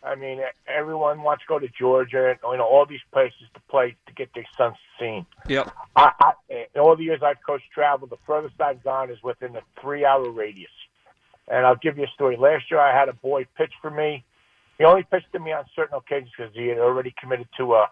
I 0.02 0.14
mean, 0.14 0.40
everyone 0.66 1.23
wants 1.23 1.45
to 1.45 1.49
go 1.49 1.59
to 1.59 1.69
Georgia, 1.78 2.30
and 2.30 2.38
you 2.42 2.57
know, 2.57 2.64
all 2.64 2.87
these 2.87 3.00
places 3.12 3.42
to 3.54 3.61
play 3.69 3.97
to 4.07 4.12
get 4.14 4.30
their 4.35 4.47
sons 4.57 4.76
seen. 4.99 5.26
Yep. 5.47 5.71
I, 5.95 6.12
I, 6.21 6.33
in 6.50 6.80
all 6.80 6.97
the 6.97 7.04
years 7.04 7.21
I've 7.23 7.42
coached 7.45 7.71
travel, 7.73 8.07
the 8.07 8.16
furthest 8.26 8.59
I've 8.61 8.83
gone 8.83 9.11
is 9.11 9.23
within 9.23 9.57
a 9.57 9.61
three-hour 9.80 10.30
radius. 10.30 10.71
And 11.49 11.66
I'll 11.66 11.76
give 11.76 11.99
you 11.99 12.04
a 12.04 12.11
story. 12.14 12.37
Last 12.37 12.71
year, 12.71 12.80
I 12.80 12.99
had 12.99 13.09
a 13.09 13.12
boy 13.12 13.47
pitch 13.57 13.73
for 13.83 13.90
me. 13.90 14.25
He 14.78 14.85
only 14.85 15.02
pitched 15.02 15.33
to 15.33 15.38
me 15.38 15.52
on 15.52 15.64
certain 15.76 15.97
occasions 15.97 16.30
because 16.37 16.54
he 16.54 16.69
had 16.69 16.78
already 16.78 17.12
committed 17.21 17.49
to 17.59 17.75
a 17.75 17.90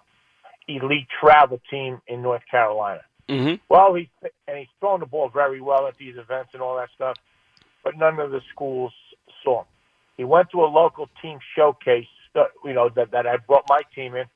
elite 0.69 1.09
travel 1.21 1.61
team 1.71 2.01
in 2.07 2.23
North 2.23 2.43
Carolina. 2.51 3.01
Mm-hmm. 3.29 3.55
Well, 3.69 3.95
he 3.95 4.09
and 4.47 4.59
he's 4.59 4.69
thrown 4.81 5.01
the 5.01 5.07
ball 5.07 5.29
very 5.29 5.61
well 5.61 5.87
at 5.87 5.97
these 5.99 6.17
events 6.17 6.51
and 6.55 6.63
all 6.63 6.77
that 6.77 6.89
stuff, 6.95 7.17
but 7.85 7.97
none 7.97 8.19
of 8.19 8.31
the 8.31 8.41
schools 8.51 8.93
saw 9.45 9.61
him. 9.61 9.67
He 10.19 10.25
went 10.25 10.51
to 10.51 10.63
a 10.63 10.67
local 10.67 11.09
team 11.23 11.39
showcase, 11.57 12.09
uh, 12.35 12.45
you 12.65 12.75
know, 12.75 12.91
that, 12.91 13.13
that 13.13 13.27
I 13.27 13.39
brought 13.39 13.65
my 13.69 13.81
team 13.95 14.17
in. 14.17 14.27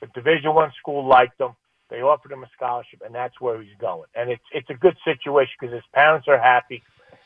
The 0.00 0.08
Division 0.08 0.54
One 0.54 0.72
school 0.80 1.06
liked 1.06 1.40
him. 1.40 1.50
They 1.90 2.00
offered 2.00 2.32
him 2.32 2.42
a 2.42 2.48
scholarship, 2.56 3.02
and 3.04 3.14
that's 3.14 3.38
where 3.40 3.60
he's 3.60 3.76
going. 3.78 4.08
And 4.14 4.30
it's 4.30 4.42
it's 4.52 4.70
a 4.70 4.74
good 4.74 4.96
situation 5.04 5.52
because 5.60 5.74
his 5.74 5.84
parents 5.92 6.26
are 6.26 6.38
happy 6.38 6.82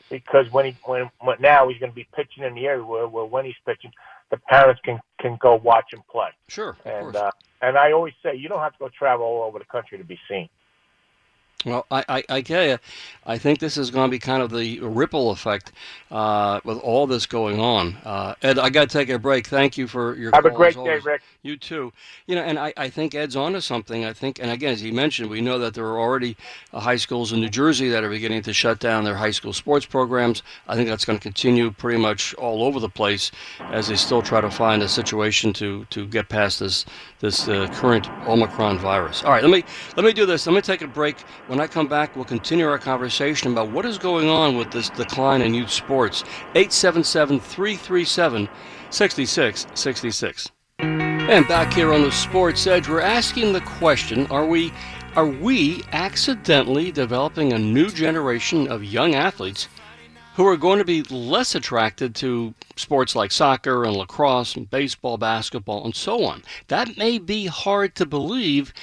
because 0.09 0.51
when 0.51 0.65
he 0.65 0.75
when, 0.83 1.09
when 1.21 1.37
now 1.39 1.69
he's 1.69 1.79
going 1.79 1.91
to 1.91 1.95
be 1.95 2.07
pitching 2.15 2.43
in 2.43 2.53
the 2.53 2.65
area 2.65 2.83
where, 2.83 3.07
where 3.07 3.25
when 3.25 3.45
he's 3.45 3.55
pitching, 3.65 3.91
the 4.29 4.37
parents 4.37 4.81
can 4.83 4.99
can 5.19 5.37
go 5.39 5.55
watch 5.55 5.93
him 5.93 6.01
play. 6.11 6.29
Sure, 6.49 6.75
and 6.83 7.15
uh, 7.15 7.31
and 7.61 7.77
I 7.77 7.93
always 7.93 8.13
say 8.21 8.35
you 8.35 8.49
don't 8.49 8.59
have 8.59 8.73
to 8.73 8.79
go 8.79 8.89
travel 8.89 9.25
all 9.25 9.43
over 9.43 9.59
the 9.59 9.65
country 9.65 9.97
to 9.97 10.03
be 10.03 10.19
seen. 10.27 10.49
Well, 11.65 11.87
I, 11.89 12.05
I, 12.07 12.23
I 12.29 12.41
tell 12.41 12.63
you, 12.63 12.77
I 13.25 13.39
think 13.39 13.59
this 13.59 13.75
is 13.75 13.89
going 13.89 14.07
to 14.07 14.11
be 14.11 14.19
kind 14.19 14.43
of 14.43 14.51
the 14.51 14.79
ripple 14.81 15.31
effect 15.31 15.71
uh, 16.11 16.61
with 16.63 16.77
all 16.77 17.07
this 17.07 17.25
going 17.25 17.59
on. 17.59 17.97
Uh, 18.05 18.35
Ed, 18.43 18.59
I 18.59 18.69
got 18.69 18.87
to 18.87 18.97
take 18.97 19.09
a 19.09 19.17
break. 19.17 19.47
Thank 19.47 19.75
you 19.75 19.87
for 19.87 20.15
your. 20.15 20.29
Have 20.33 20.45
a 20.45 20.51
great 20.51 20.75
day, 20.75 20.99
Rick. 20.99 21.23
You 21.41 21.57
too. 21.57 21.91
You 22.27 22.35
know, 22.35 22.43
and 22.43 22.59
I, 22.59 22.71
I 22.77 22.89
think 22.89 23.15
Ed's 23.15 23.35
onto 23.35 23.61
something. 23.61 24.05
I 24.05 24.13
think, 24.13 24.39
and 24.39 24.51
again, 24.51 24.73
as 24.73 24.81
he 24.81 24.91
mentioned, 24.91 25.29
we 25.29 25.41
know 25.41 25.57
that 25.57 25.73
there 25.73 25.85
are 25.85 25.99
already 25.99 26.37
uh, 26.71 26.79
high 26.79 26.95
schools 26.97 27.33
in 27.33 27.41
New 27.41 27.49
Jersey 27.49 27.89
that 27.89 28.03
are 28.03 28.09
beginning 28.09 28.43
to 28.43 28.53
shut 28.53 28.79
down 28.79 29.03
their 29.03 29.15
high 29.15 29.31
school 29.31 29.53
sports 29.53 29.87
programs. 29.87 30.43
I 30.67 30.75
think 30.75 30.87
that's 30.87 31.05
going 31.05 31.17
to 31.17 31.23
continue 31.23 31.71
pretty 31.71 31.97
much 31.97 32.35
all 32.35 32.63
over 32.63 32.79
the 32.79 32.89
place 32.89 33.31
as 33.71 33.87
they 33.87 33.95
still 33.95 34.21
try 34.21 34.39
to 34.39 34.51
find 34.51 34.83
a 34.83 34.87
situation 34.87 35.51
to 35.53 35.85
to 35.85 36.05
get 36.05 36.29
past 36.29 36.59
this 36.59 36.85
this 37.21 37.47
uh, 37.47 37.67
current 37.73 38.07
Omicron 38.27 38.77
virus. 38.77 39.23
All 39.23 39.31
right, 39.31 39.41
let 39.41 39.51
me 39.51 39.63
let 39.97 40.05
me 40.05 40.13
do 40.13 40.27
this. 40.27 40.45
Let 40.45 40.53
me 40.53 40.61
take 40.61 40.83
a 40.83 40.87
break. 40.87 41.19
When 41.47 41.54
I 41.59 41.67
come 41.67 41.87
back, 41.87 42.15
we'll 42.15 42.25
continue 42.25 42.67
our 42.67 42.77
conversation 42.77 43.51
about 43.51 43.71
what 43.71 43.85
is 43.85 43.97
going 43.97 44.29
on 44.29 44.57
with 44.57 44.71
this 44.71 44.89
decline 44.89 45.41
in 45.41 45.53
youth 45.53 45.71
sports. 45.71 46.23
877 46.55 47.39
337 47.39 48.49
6666. 48.89 50.51
And 50.79 51.47
back 51.47 51.73
here 51.73 51.93
on 51.93 52.01
the 52.01 52.11
Sports 52.11 52.67
Edge, 52.67 52.87
we're 52.87 53.01
asking 53.01 53.53
the 53.53 53.61
question 53.61 54.27
Are 54.27 54.45
we. 54.45 54.71
Are 55.15 55.27
we 55.27 55.81
accidentally 55.93 56.91
developing 56.91 57.53
a 57.53 57.59
new 57.59 57.89
generation 57.89 58.67
of 58.67 58.83
young 58.83 59.15
athletes 59.15 59.69
who 60.35 60.45
are 60.45 60.57
going 60.57 60.79
to 60.79 60.85
be 60.85 61.01
less 61.03 61.55
attracted 61.55 62.13
to 62.13 62.53
sports 62.75 63.15
like 63.15 63.31
soccer 63.31 63.85
and 63.85 63.95
lacrosse 63.95 64.55
and 64.55 64.69
baseball, 64.69 65.17
basketball, 65.17 65.85
and 65.85 65.95
so 65.95 66.25
on. 66.25 66.43
That 66.67 66.97
may 66.97 67.17
be 67.17 67.45
hard 67.45 67.95
to 67.95 68.05
believe 68.05 68.73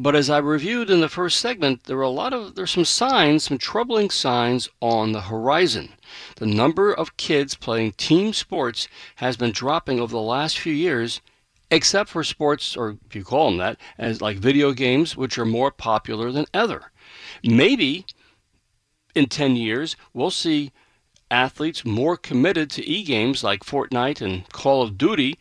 but 0.00 0.14
as 0.14 0.30
I 0.30 0.38
reviewed 0.38 0.90
in 0.90 1.00
the 1.00 1.08
first 1.08 1.40
segment, 1.40 1.84
there 1.84 1.98
are 1.98 2.02
a 2.02 2.08
lot 2.08 2.32
of 2.32 2.54
there's 2.54 2.70
some 2.70 2.84
signs, 2.84 3.44
some 3.44 3.58
troubling 3.58 4.10
signs 4.10 4.68
on 4.80 5.10
the 5.10 5.22
horizon. 5.22 5.94
The 6.36 6.46
number 6.46 6.92
of 6.92 7.16
kids 7.16 7.56
playing 7.56 7.92
team 7.92 8.32
sports 8.32 8.86
has 9.16 9.36
been 9.36 9.50
dropping 9.50 9.98
over 9.98 10.12
the 10.12 10.20
last 10.20 10.56
few 10.56 10.72
years, 10.72 11.20
except 11.68 12.10
for 12.10 12.22
sports, 12.22 12.76
or 12.76 12.96
if 13.08 13.16
you 13.16 13.24
call 13.24 13.50
them 13.50 13.58
that, 13.58 13.76
as 13.98 14.22
like 14.22 14.36
video 14.36 14.70
games, 14.70 15.16
which 15.16 15.36
are 15.36 15.44
more 15.44 15.72
popular 15.72 16.30
than 16.30 16.46
ever. 16.54 16.92
Maybe 17.42 18.06
in 19.16 19.26
10 19.26 19.56
years, 19.56 19.96
we'll 20.14 20.30
see 20.30 20.70
athletes 21.28 21.84
more 21.84 22.16
committed 22.16 22.70
to 22.70 22.88
e 22.88 23.02
games 23.02 23.42
like 23.42 23.64
Fortnite 23.64 24.20
and 24.20 24.48
Call 24.50 24.80
of 24.80 24.96
Duty 24.96 25.38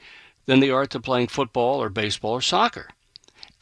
than 0.48 0.62
they 0.62 0.72
are 0.72 0.88
to 0.88 1.00
playing 1.00 1.28
football 1.28 1.80
or 1.80 1.90
baseball 1.90 2.32
or 2.32 2.42
soccer. 2.42 2.88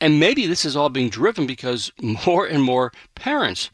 And 0.01 0.19
maybe 0.19 0.45
this 0.45 0.65
is 0.65 0.75
all 0.75 0.89
being 0.89 1.09
driven 1.09 1.47
because 1.47 1.91
more 2.01 2.45
and 2.45 2.63
more 2.63 2.91
parents 3.15 3.69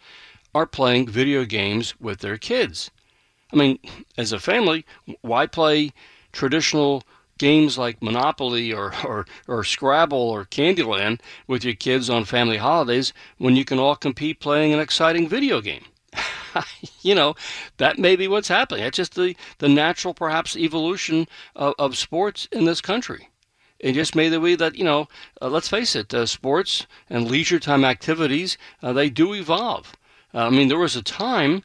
are 0.53 0.65
playing 0.65 1.07
video 1.07 1.45
games 1.45 1.99
with 1.99 2.19
their 2.19 2.37
kids. 2.37 2.91
I 3.51 3.55
mean, 3.55 3.79
as 4.17 4.31
a 4.31 4.39
family, 4.39 4.85
why 5.21 5.47
play 5.47 5.91
traditional 6.31 7.03
games 7.37 7.77
like 7.77 8.01
Monopoly 8.01 8.71
or, 8.71 8.93
or, 9.03 9.25
or 9.47 9.63
Scrabble 9.63 10.29
or 10.29 10.45
Candyland 10.45 11.19
with 11.47 11.63
your 11.63 11.73
kids 11.73 12.09
on 12.09 12.23
family 12.23 12.57
holidays 12.57 13.13
when 13.39 13.55
you 13.55 13.65
can 13.65 13.79
all 13.79 13.95
compete 13.95 14.39
playing 14.39 14.73
an 14.73 14.79
exciting 14.79 15.27
video 15.27 15.59
game? 15.59 15.85
you 17.01 17.15
know, 17.15 17.35
that 17.77 17.97
may 17.97 18.15
be 18.15 18.27
what's 18.27 18.47
happening. 18.47 18.83
It's 18.83 18.97
just 18.97 19.15
the, 19.15 19.35
the 19.57 19.69
natural, 19.69 20.13
perhaps, 20.13 20.55
evolution 20.55 21.27
of, 21.55 21.73
of 21.79 21.97
sports 21.97 22.47
in 22.51 22.65
this 22.65 22.79
country. 22.79 23.30
It 23.81 23.93
just 23.93 24.15
made 24.15 24.29
the 24.29 24.39
way 24.39 24.53
that, 24.53 24.75
you 24.75 24.83
know, 24.83 25.07
uh, 25.41 25.49
let's 25.49 25.67
face 25.67 25.95
it, 25.95 26.13
uh, 26.13 26.27
sports 26.27 26.85
and 27.09 27.29
leisure 27.29 27.59
time 27.59 27.83
activities, 27.83 28.55
uh, 28.83 28.93
they 28.93 29.09
do 29.09 29.33
evolve. 29.33 29.93
Uh, 30.35 30.45
I 30.45 30.49
mean, 30.51 30.67
there 30.67 30.77
was 30.77 30.95
a 30.95 31.01
time 31.01 31.63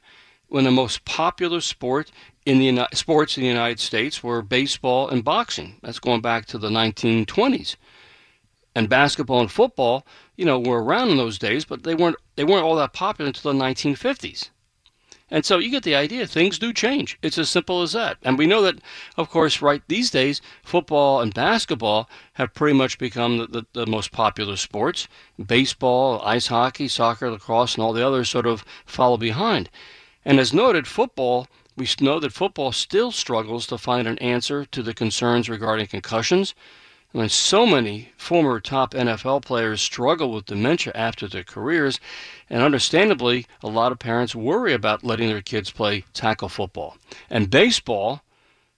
when 0.48 0.64
the 0.64 0.70
most 0.70 1.04
popular 1.04 1.60
sport 1.60 2.10
in 2.46 2.58
the 2.58 2.88
sports 2.94 3.36
in 3.36 3.42
the 3.42 3.48
United 3.48 3.80
States 3.80 4.22
were 4.22 4.40
baseball 4.40 5.10
and 5.10 5.22
boxing. 5.24 5.76
That's 5.82 5.98
going 5.98 6.22
back 6.22 6.46
to 6.46 6.58
the 6.58 6.70
1920s. 6.70 7.76
And 8.74 8.88
basketball 8.88 9.40
and 9.40 9.52
football, 9.52 10.06
you 10.36 10.46
know, 10.46 10.58
were 10.58 10.82
around 10.82 11.10
in 11.10 11.18
those 11.18 11.38
days, 11.38 11.66
but 11.66 11.82
they 11.82 11.94
weren't 11.94 12.16
they 12.36 12.44
weren't 12.44 12.64
all 12.64 12.76
that 12.76 12.92
popular 12.94 13.28
until 13.28 13.52
the 13.52 13.58
1950s. 13.58 14.50
And 15.28 15.44
so 15.44 15.58
you 15.58 15.70
get 15.70 15.82
the 15.82 15.96
idea. 15.96 16.26
Things 16.26 16.56
do 16.58 16.72
change. 16.72 17.18
It's 17.20 17.36
as 17.36 17.50
simple 17.50 17.82
as 17.82 17.92
that. 17.92 18.16
And 18.22 18.38
we 18.38 18.46
know 18.46 18.62
that, 18.62 18.78
of 19.16 19.28
course, 19.28 19.60
right 19.60 19.82
these 19.88 20.08
days, 20.10 20.40
football 20.62 21.20
and 21.20 21.34
basketball 21.34 22.08
have 22.34 22.54
pretty 22.54 22.78
much 22.78 22.96
become 22.98 23.38
the, 23.38 23.46
the, 23.46 23.66
the, 23.72 23.86
most 23.86 24.12
popular 24.12 24.56
sports. 24.56 25.08
Baseball, 25.44 26.22
ice 26.24 26.46
hockey, 26.46 26.86
soccer, 26.86 27.28
lacrosse, 27.28 27.74
and 27.74 27.82
all 27.82 27.92
the 27.92 28.06
others 28.06 28.30
sort 28.30 28.46
of 28.46 28.64
follow 28.84 29.16
behind. 29.16 29.68
And 30.24 30.38
as 30.38 30.54
noted, 30.54 30.86
football, 30.86 31.48
we 31.76 31.88
know 32.00 32.20
that 32.20 32.32
football 32.32 32.70
still 32.70 33.10
struggles 33.10 33.66
to 33.66 33.78
find 33.78 34.06
an 34.06 34.18
answer 34.18 34.64
to 34.66 34.82
the 34.82 34.94
concerns 34.94 35.48
regarding 35.48 35.88
concussions 35.88 36.54
when 37.12 37.28
so 37.28 37.64
many 37.64 38.10
former 38.16 38.60
top 38.60 38.92
NFL 38.92 39.42
players 39.42 39.80
struggle 39.80 40.32
with 40.32 40.46
dementia 40.46 40.92
after 40.94 41.26
their 41.26 41.44
careers, 41.44 42.00
and 42.50 42.62
understandably, 42.62 43.46
a 43.62 43.68
lot 43.68 43.92
of 43.92 43.98
parents 43.98 44.34
worry 44.34 44.72
about 44.72 45.04
letting 45.04 45.28
their 45.28 45.42
kids 45.42 45.70
play 45.70 46.04
tackle 46.12 46.48
football. 46.48 46.96
And 47.30 47.50
baseball, 47.50 48.22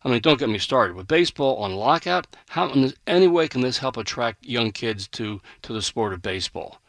I 0.04 0.08
mean, 0.08 0.20
don't 0.20 0.38
get 0.38 0.48
me 0.48 0.58
started. 0.58 0.94
With 0.94 1.08
baseball 1.08 1.56
on 1.56 1.74
lockout, 1.74 2.28
how 2.50 2.70
in 2.70 2.92
any 3.06 3.26
way 3.26 3.48
can 3.48 3.62
this 3.62 3.78
help 3.78 3.96
attract 3.96 4.44
young 4.44 4.70
kids 4.70 5.08
to, 5.08 5.40
to 5.62 5.72
the 5.72 5.82
sport 5.82 6.12
of 6.12 6.22
baseball? 6.22 6.80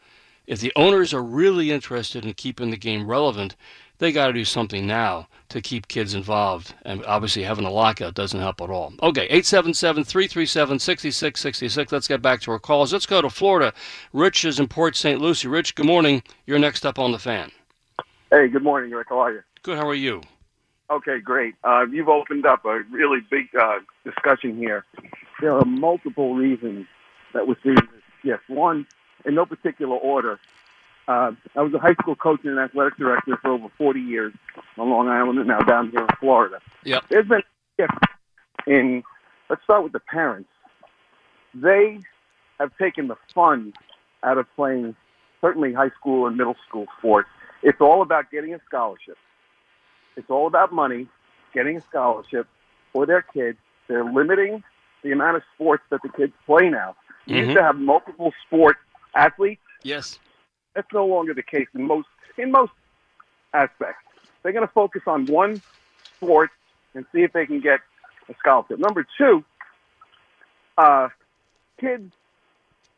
If 0.46 0.60
the 0.60 0.72
owners 0.76 1.12
are 1.12 1.22
really 1.22 1.70
interested 1.70 2.24
in 2.24 2.34
keeping 2.34 2.70
the 2.70 2.76
game 2.76 3.06
relevant, 3.06 3.56
they 4.00 4.10
got 4.10 4.26
to 4.26 4.32
do 4.32 4.44
something 4.44 4.86
now 4.86 5.28
to 5.50 5.60
keep 5.60 5.86
kids 5.86 6.14
involved. 6.14 6.74
And 6.84 7.04
obviously, 7.06 7.44
having 7.44 7.64
a 7.64 7.70
lockout 7.70 8.14
doesn't 8.14 8.40
help 8.40 8.60
at 8.60 8.70
all. 8.70 8.92
Okay, 9.02 9.24
877 9.24 10.02
337 10.04 10.78
6666. 10.80 11.92
Let's 11.92 12.08
get 12.08 12.20
back 12.20 12.40
to 12.40 12.50
our 12.50 12.58
calls. 12.58 12.92
Let's 12.92 13.06
go 13.06 13.22
to 13.22 13.30
Florida. 13.30 13.72
Rich 14.12 14.44
is 14.44 14.58
in 14.58 14.66
Port 14.66 14.96
St. 14.96 15.20
Lucie. 15.20 15.46
Rich, 15.46 15.76
good 15.76 15.86
morning. 15.86 16.22
You're 16.46 16.58
next 16.58 16.84
up 16.84 16.98
on 16.98 17.12
the 17.12 17.18
fan. 17.18 17.52
Hey, 18.32 18.48
good 18.48 18.64
morning, 18.64 18.90
Rick. 18.90 19.08
How 19.10 19.20
are 19.20 19.32
you? 19.32 19.42
Good. 19.62 19.78
How 19.78 19.88
are 19.88 19.94
you? 19.94 20.22
Okay, 20.90 21.20
great. 21.20 21.54
Uh, 21.62 21.86
you've 21.90 22.08
opened 22.08 22.46
up 22.46 22.64
a 22.64 22.80
really 22.90 23.20
big 23.30 23.46
uh, 23.54 23.78
discussion 24.04 24.56
here. 24.56 24.84
There 25.40 25.56
are 25.56 25.64
multiple 25.64 26.34
reasons 26.34 26.86
that 27.32 27.46
we're 27.46 27.56
seeing 27.62 27.76
this 27.76 28.00
Yes, 28.22 28.40
one 28.48 28.86
in 29.24 29.34
no 29.34 29.46
particular 29.46 29.96
order. 29.96 30.38
Uh, 31.08 31.32
I 31.56 31.62
was 31.62 31.74
a 31.74 31.78
high 31.78 31.94
school 31.94 32.14
coach 32.14 32.40
and 32.44 32.52
an 32.52 32.58
athletic 32.58 32.96
director 32.96 33.36
for 33.42 33.50
over 33.52 33.68
40 33.78 34.00
years 34.00 34.32
on 34.78 34.90
Long 34.90 35.08
Island 35.08 35.38
and 35.38 35.48
now 35.48 35.58
down 35.60 35.90
here 35.90 36.00
in 36.02 36.08
Florida. 36.20 36.60
Yep. 36.84 37.04
There's 37.08 37.26
been 37.26 37.40
a 37.40 37.82
shift 37.82 38.04
in, 38.66 39.02
let's 39.48 39.62
start 39.64 39.82
with 39.82 39.92
the 39.92 40.00
parents. 40.00 40.48
They 41.54 41.98
have 42.58 42.70
taken 42.78 43.08
the 43.08 43.16
fun 43.34 43.72
out 44.22 44.38
of 44.38 44.46
playing 44.54 44.94
certainly 45.40 45.72
high 45.72 45.90
school 45.98 46.26
and 46.26 46.36
middle 46.36 46.56
school 46.68 46.86
sports. 46.98 47.28
It's 47.62 47.80
all 47.80 48.02
about 48.02 48.30
getting 48.30 48.54
a 48.54 48.60
scholarship. 48.66 49.16
It's 50.16 50.30
all 50.30 50.46
about 50.46 50.72
money, 50.72 51.08
getting 51.54 51.76
a 51.76 51.80
scholarship 51.80 52.46
for 52.92 53.06
their 53.06 53.22
kids. 53.22 53.58
They're 53.88 54.04
limiting 54.04 54.62
the 55.02 55.12
amount 55.12 55.38
of 55.38 55.42
sports 55.54 55.82
that 55.90 56.00
the 56.02 56.10
kids 56.10 56.32
play 56.46 56.68
now. 56.68 56.94
We 57.26 57.38
used 57.38 57.50
Mhm. 57.50 57.54
to 57.54 57.62
have 57.62 57.76
multiple 57.76 58.32
sport 58.46 58.76
athletes. 59.14 59.62
Yes. 59.82 60.18
That's 60.74 60.88
no 60.92 61.06
longer 61.06 61.34
the 61.34 61.42
case 61.42 61.66
in 61.74 61.86
most 61.86 62.08
in 62.38 62.52
most 62.52 62.72
aspects. 63.52 64.02
They're 64.42 64.52
going 64.52 64.66
to 64.66 64.72
focus 64.72 65.02
on 65.06 65.26
one 65.26 65.60
sport 66.16 66.50
and 66.94 67.04
see 67.12 67.20
if 67.22 67.32
they 67.32 67.46
can 67.46 67.60
get 67.60 67.80
a 68.28 68.34
scholarship. 68.38 68.78
Number 68.78 69.06
two, 69.18 69.44
uh, 70.78 71.08
kids. 71.80 72.12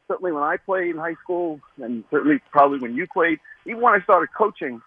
Certainly, 0.09 0.33
when 0.33 0.43
I 0.43 0.57
played 0.59 0.91
in 0.91 0.99
high 0.99 1.15
school, 1.23 1.61
and 1.83 2.05
certainly 2.11 2.41
probably 2.51 2.79
when 2.79 2.95
you 2.95 3.07
played, 3.07 3.39
even 3.65 3.81
when 3.81 3.95
I 3.95 4.03
started 4.03 4.29
coaching, 4.37 4.83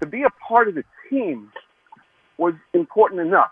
to 0.00 0.06
be 0.06 0.22
a 0.22 0.30
part 0.48 0.68
of 0.68 0.74
the 0.74 0.84
team 1.10 1.52
was 2.38 2.54
important 2.72 3.20
enough. 3.20 3.50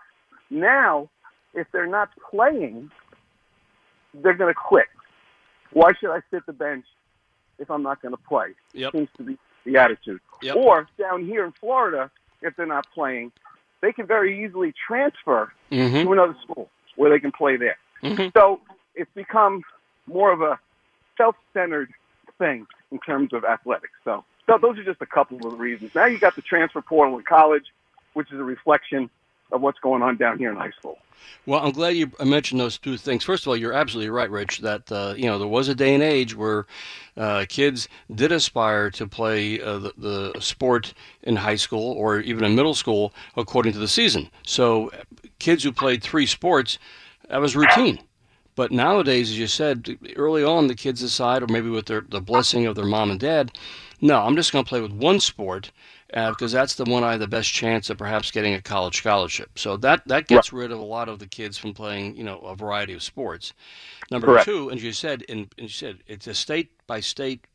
Now, 0.49 1.09
if 1.53 1.67
they're 1.71 1.85
not 1.85 2.09
playing, 2.29 2.89
they're 4.13 4.33
going 4.33 4.53
to 4.53 4.59
quit. 4.59 4.87
Why 5.73 5.91
should 5.99 6.11
I 6.11 6.21
sit 6.31 6.45
the 6.45 6.53
bench 6.53 6.85
if 7.59 7.69
I'm 7.69 7.83
not 7.83 8.01
going 8.01 8.13
to 8.13 8.21
play? 8.27 8.49
Yep. 8.73 8.91
Seems 8.93 9.09
to 9.17 9.23
be 9.23 9.37
the 9.65 9.77
attitude. 9.77 10.19
Yep. 10.41 10.55
Or 10.55 10.87
down 10.97 11.25
here 11.25 11.45
in 11.45 11.51
Florida, 11.53 12.09
if 12.41 12.55
they're 12.55 12.65
not 12.65 12.87
playing, 12.93 13.31
they 13.81 13.91
can 13.91 14.05
very 14.07 14.43
easily 14.43 14.73
transfer 14.87 15.53
Mhm. 15.71 16.03
to 16.03 16.11
another 16.13 16.35
school 16.43 16.69
where 16.95 17.09
they 17.09 17.19
can 17.19 17.31
play 17.31 17.55
there. 17.57 17.77
Mhm. 18.03 18.33
So 18.33 18.61
it's 18.95 19.11
become 19.13 19.63
more 20.07 20.31
of 20.31 20.41
a 20.41 20.59
self-centered 21.17 21.91
thing 22.37 22.65
in 22.91 22.99
terms 22.99 23.33
of 23.33 23.45
athletics. 23.45 23.93
So, 24.03 24.23
so 24.47 24.57
those 24.57 24.77
are 24.79 24.83
just 24.83 25.01
a 25.01 25.05
couple 25.05 25.37
of 25.37 25.43
the 25.43 25.57
reasons. 25.57 25.93
Now 25.93 26.05
you 26.05 26.17
got 26.17 26.35
the 26.35 26.41
transfer 26.41 26.81
portal 26.81 27.17
in 27.17 27.23
college, 27.23 27.65
which 28.13 28.31
is 28.31 28.39
a 28.39 28.43
reflection 28.43 29.09
of 29.51 29.61
what's 29.61 29.79
going 29.79 30.01
on 30.01 30.17
down 30.17 30.37
here 30.37 30.51
in 30.51 30.57
high 30.57 30.71
school. 30.71 30.97
Well, 31.45 31.59
I'm 31.59 31.71
glad 31.71 31.95
you 31.95 32.11
mentioned 32.23 32.61
those 32.61 32.77
two 32.77 32.97
things. 32.97 33.23
First 33.23 33.43
of 33.43 33.49
all, 33.49 33.57
you're 33.57 33.73
absolutely 33.73 34.11
right, 34.11 34.29
Rich, 34.29 34.59
that 34.59 34.91
uh, 34.91 35.15
you 35.17 35.25
know 35.25 35.39
there 35.39 35.47
was 35.47 35.67
a 35.69 35.75
day 35.75 35.93
and 35.93 36.03
age 36.03 36.35
where 36.35 36.67
uh, 37.17 37.45
kids 37.49 37.87
did 38.13 38.31
aspire 38.31 38.91
to 38.91 39.07
play 39.07 39.59
uh, 39.59 39.79
the, 39.79 39.93
the 39.97 40.39
sport 40.39 40.93
in 41.23 41.35
high 41.35 41.55
school 41.55 41.93
or 41.93 42.19
even 42.19 42.43
in 42.43 42.55
middle 42.55 42.75
school 42.75 43.13
according 43.35 43.73
to 43.73 43.79
the 43.79 43.87
season. 43.87 44.29
So, 44.43 44.91
kids 45.39 45.63
who 45.63 45.71
played 45.71 46.03
three 46.03 46.27
sports, 46.27 46.77
that 47.29 47.41
was 47.41 47.55
routine. 47.55 47.99
But 48.55 48.71
nowadays, 48.71 49.29
as 49.31 49.39
you 49.39 49.47
said, 49.47 49.97
early 50.15 50.43
on, 50.43 50.67
the 50.67 50.75
kids 50.75 51.01
decide, 51.01 51.41
or 51.41 51.47
maybe 51.47 51.69
with 51.69 51.85
their, 51.85 52.01
the 52.01 52.21
blessing 52.21 52.65
of 52.65 52.75
their 52.75 52.85
mom 52.85 53.09
and 53.09 53.19
dad, 53.19 53.51
no, 54.01 54.19
I'm 54.19 54.35
just 54.35 54.51
going 54.51 54.65
to 54.65 54.69
play 54.69 54.81
with 54.81 54.91
one 54.91 55.19
sport 55.19 55.71
uh, 56.13 56.31
because 56.31 56.51
that's 56.51 56.75
the 56.75 56.85
one 56.85 57.03
I 57.03 57.11
have 57.11 57.19
the 57.19 57.27
best 57.27 57.51
chance 57.51 57.89
of 57.89 57.97
perhaps 57.97 58.31
getting 58.31 58.53
a 58.53 58.61
college 58.61 58.97
scholarship. 58.97 59.57
So 59.57 59.77
that, 59.77 60.07
that 60.07 60.27
gets 60.27 60.51
rid 60.51 60.71
of 60.71 60.79
a 60.79 60.83
lot 60.83 61.09
of 61.09 61.19
the 61.19 61.27
kids 61.27 61.57
from 61.57 61.73
playing, 61.73 62.15
you 62.15 62.23
know, 62.23 62.39
a 62.39 62.55
variety 62.55 62.93
of 62.93 63.03
sports. 63.03 63.53
Number 64.09 64.27
Correct. 64.27 64.45
two, 64.45 64.69
and 64.69 64.81
you 64.81 64.91
said, 64.91 65.21
in, 65.23 65.39
and 65.57 65.63
you 65.63 65.69
said 65.69 65.99
it's 66.07 66.27
a 66.27 66.33
state 66.33 66.71
by 66.85 66.99
state 66.99 67.45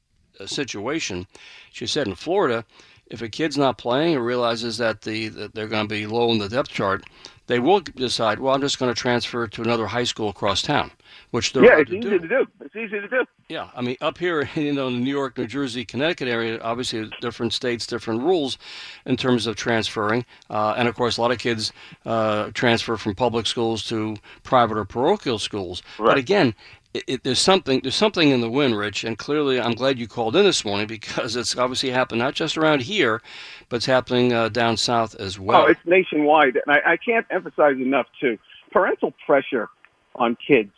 uh, 0.40 0.46
situation. 0.46 1.26
She 1.70 1.86
said 1.86 2.06
in 2.06 2.14
Florida, 2.14 2.64
if 3.06 3.22
a 3.22 3.28
kid's 3.28 3.58
not 3.58 3.78
playing 3.78 4.16
or 4.16 4.22
realizes 4.22 4.78
that 4.78 5.02
the 5.02 5.28
that 5.28 5.54
they're 5.54 5.68
going 5.68 5.86
to 5.86 5.94
be 5.94 6.06
low 6.06 6.30
in 6.32 6.38
the 6.38 6.48
depth 6.48 6.70
chart, 6.70 7.04
they 7.46 7.58
will 7.58 7.80
decide, 7.80 8.40
well, 8.40 8.54
I'm 8.54 8.60
just 8.60 8.78
going 8.78 8.92
to 8.92 9.00
transfer 9.00 9.46
to 9.46 9.62
another 9.62 9.86
high 9.86 10.04
school 10.04 10.28
across 10.28 10.62
town, 10.62 10.90
which 11.30 11.52
they're 11.52 11.64
yeah, 11.64 11.78
it's 11.78 11.90
to 11.90 11.96
easy 11.96 12.10
do. 12.10 12.18
to 12.18 12.28
do. 12.28 12.46
It's 12.60 12.76
easy 12.76 13.00
to 13.00 13.08
do. 13.08 13.24
Yeah, 13.48 13.68
I 13.74 13.82
mean, 13.82 13.96
up 14.00 14.18
here, 14.18 14.48
you 14.56 14.72
know, 14.72 14.88
in 14.88 14.94
the 14.94 15.00
New 15.00 15.10
York, 15.10 15.38
New 15.38 15.46
Jersey, 15.46 15.84
Connecticut 15.84 16.28
area, 16.28 16.60
obviously 16.60 17.08
different 17.20 17.52
states, 17.52 17.86
different 17.86 18.22
rules 18.22 18.58
in 19.04 19.16
terms 19.16 19.46
of 19.46 19.56
transferring. 19.56 20.24
Uh, 20.50 20.74
and 20.76 20.88
of 20.88 20.96
course, 20.96 21.16
a 21.16 21.20
lot 21.20 21.30
of 21.30 21.38
kids 21.38 21.72
uh, 22.04 22.50
transfer 22.54 22.96
from 22.96 23.14
public 23.14 23.46
schools 23.46 23.84
to 23.84 24.16
private 24.42 24.76
or 24.76 24.84
parochial 24.84 25.38
schools. 25.38 25.82
Right. 25.98 26.08
But 26.08 26.18
again, 26.18 26.54
it, 26.96 27.04
it, 27.06 27.24
there's 27.24 27.38
something 27.38 27.80
there's 27.80 27.94
something 27.94 28.30
in 28.30 28.40
the 28.40 28.50
wind, 28.50 28.76
Rich, 28.76 29.04
and 29.04 29.18
clearly 29.18 29.60
I'm 29.60 29.74
glad 29.74 29.98
you 29.98 30.08
called 30.08 30.36
in 30.36 30.44
this 30.44 30.64
morning 30.64 30.86
because 30.86 31.36
it's 31.36 31.56
obviously 31.56 31.90
happened 31.90 32.20
not 32.20 32.34
just 32.34 32.56
around 32.56 32.82
here, 32.82 33.22
but 33.68 33.76
it's 33.76 33.86
happening 33.86 34.32
uh, 34.32 34.48
down 34.48 34.76
south 34.76 35.14
as 35.16 35.38
well. 35.38 35.62
Oh, 35.62 35.66
it's 35.66 35.80
nationwide, 35.84 36.56
and 36.56 36.76
I, 36.76 36.92
I 36.92 36.96
can't 36.96 37.26
emphasize 37.30 37.76
enough 37.76 38.06
too. 38.20 38.38
Parental 38.70 39.12
pressure 39.24 39.68
on 40.14 40.36
kids. 40.46 40.72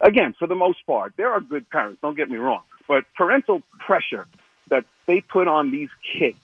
Again, 0.00 0.34
for 0.38 0.46
the 0.46 0.54
most 0.54 0.84
part, 0.86 1.14
there 1.16 1.30
are 1.30 1.40
good 1.40 1.68
parents. 1.70 2.00
Don't 2.02 2.16
get 2.16 2.30
me 2.30 2.36
wrong, 2.36 2.62
but 2.88 3.04
parental 3.16 3.62
pressure 3.78 4.26
that 4.70 4.84
they 5.06 5.20
put 5.20 5.48
on 5.48 5.70
these 5.70 5.90
kids 6.18 6.38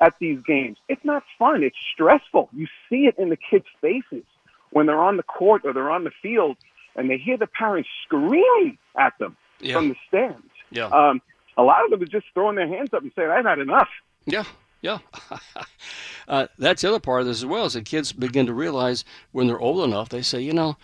at 0.00 0.14
these 0.18 0.40
games, 0.46 0.78
it's 0.88 1.04
not 1.04 1.22
fun. 1.38 1.62
It's 1.62 1.76
stressful. 1.92 2.48
You 2.52 2.66
see 2.88 3.06
it 3.06 3.18
in 3.18 3.28
the 3.28 3.36
kids' 3.36 3.66
faces 3.80 4.24
when 4.70 4.86
they're 4.86 5.02
on 5.02 5.16
the 5.16 5.22
court 5.22 5.62
or 5.64 5.72
they're 5.72 5.90
on 5.90 6.04
the 6.04 6.12
field, 6.22 6.56
and 6.96 7.08
they 7.10 7.16
hear 7.18 7.36
the 7.36 7.46
parents 7.46 7.88
screaming 8.04 8.78
at 8.98 9.12
them 9.18 9.36
Yeah. 9.60 9.74
from 9.74 9.88
the 9.90 9.96
stands. 10.08 10.42
Yeah. 10.70 10.86
Um, 10.86 11.20
a 11.56 11.62
lot 11.62 11.84
of 11.84 11.90
them 11.90 12.02
are 12.02 12.06
just 12.06 12.26
throwing 12.34 12.56
their 12.56 12.68
hands 12.68 12.92
up 12.94 13.02
and 13.02 13.12
saying, 13.16 13.30
"I've 13.30 13.44
had 13.44 13.58
enough." 13.58 13.88
Yeah, 14.26 14.44
yeah. 14.82 14.98
uh, 16.28 16.46
that's 16.58 16.82
the 16.82 16.88
other 16.88 17.00
part 17.00 17.20
of 17.22 17.26
this 17.26 17.38
as 17.38 17.46
well. 17.46 17.66
Is 17.66 17.74
that 17.74 17.84
kids 17.84 18.12
begin 18.12 18.46
to 18.46 18.52
realize 18.54 19.04
when 19.32 19.46
they're 19.46 19.58
old 19.60 19.84
enough, 19.84 20.08
they 20.08 20.22
say, 20.22 20.40
you 20.40 20.52
know, 20.52 20.76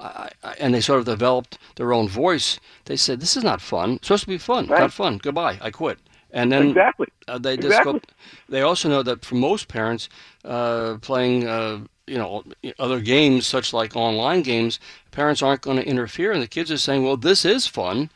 I, 0.00 0.30
I, 0.42 0.54
and 0.60 0.74
they 0.74 0.80
sort 0.80 0.98
of 1.00 1.04
developed 1.04 1.58
their 1.76 1.92
own 1.92 2.08
voice. 2.08 2.58
They 2.86 2.96
said, 2.96 3.20
"This 3.20 3.36
is 3.36 3.44
not 3.44 3.60
fun. 3.60 3.92
It's 3.94 4.08
supposed 4.08 4.24
to 4.24 4.28
be 4.28 4.38
fun. 4.38 4.66
Right. 4.66 4.80
Not 4.80 4.92
fun. 4.92 5.18
Goodbye. 5.18 5.58
I 5.60 5.70
quit." 5.70 5.98
And 6.32 6.50
then 6.50 6.68
Exactly. 6.70 7.06
uh, 7.28 7.38
they 7.38 7.56
just 7.56 7.84
go. 7.84 8.00
They 8.48 8.62
also 8.62 8.88
know 8.88 9.04
that 9.04 9.24
for 9.24 9.36
most 9.36 9.68
parents, 9.68 10.08
uh, 10.44 10.96
playing. 11.00 11.46
Uh, 11.46 11.80
you 12.06 12.18
know, 12.18 12.44
other 12.78 13.00
games 13.00 13.46
such 13.46 13.72
like 13.72 13.96
online 13.96 14.42
games, 14.42 14.78
parents 15.10 15.42
aren't 15.42 15.62
going 15.62 15.76
to 15.78 15.86
interfere, 15.86 16.32
and 16.32 16.42
the 16.42 16.46
kids 16.48 16.70
are 16.70 16.78
saying, 16.78 17.04
"Well, 17.04 17.16
this 17.16 17.44
is 17.44 17.66
fun, 17.66 18.10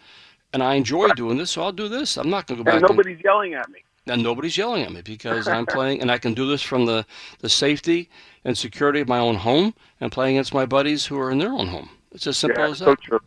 and 0.53 0.62
I 0.62 0.74
enjoy 0.74 1.09
doing 1.11 1.38
this, 1.38 1.51
so 1.53 1.62
I'll 1.62 1.72
do 1.72 1.88
this. 1.88 2.16
I'm 2.16 2.31
not 2.31 2.46
going 2.46 2.59
to 2.59 2.64
go 2.64 2.70
back." 2.70 2.74
And 2.74 2.85
and- 2.85 2.90
nobody's 2.96 3.22
yelling 3.24 3.55
at 3.55 3.68
me. 3.70 3.81
and 4.07 4.22
nobody's 4.22 4.57
yelling 4.57 4.83
at 4.83 4.92
me 4.92 5.03
because 5.03 5.48
I'm 5.48 5.66
playing 5.77 6.01
and 6.01 6.11
I 6.11 6.18
can 6.18 6.33
do 6.35 6.46
this 6.48 6.62
from 6.62 6.87
the, 6.87 7.05
the 7.40 7.48
safety 7.48 8.09
and 8.44 8.57
security 8.57 9.01
of 9.01 9.09
my 9.09 9.18
own 9.18 9.35
home 9.37 9.74
and 10.01 10.11
playing 10.12 10.37
against 10.37 10.55
my 10.55 10.64
buddies 10.66 11.05
who 11.07 11.18
are 11.20 11.31
in 11.31 11.38
their 11.38 11.53
own 11.53 11.66
home. 11.68 11.90
It's 12.12 12.27
as 12.27 12.38
simple 12.38 12.64
Yeah, 12.64 12.70
as 12.70 12.79
that. 12.79 12.85
so 12.87 12.94
true. 12.96 13.20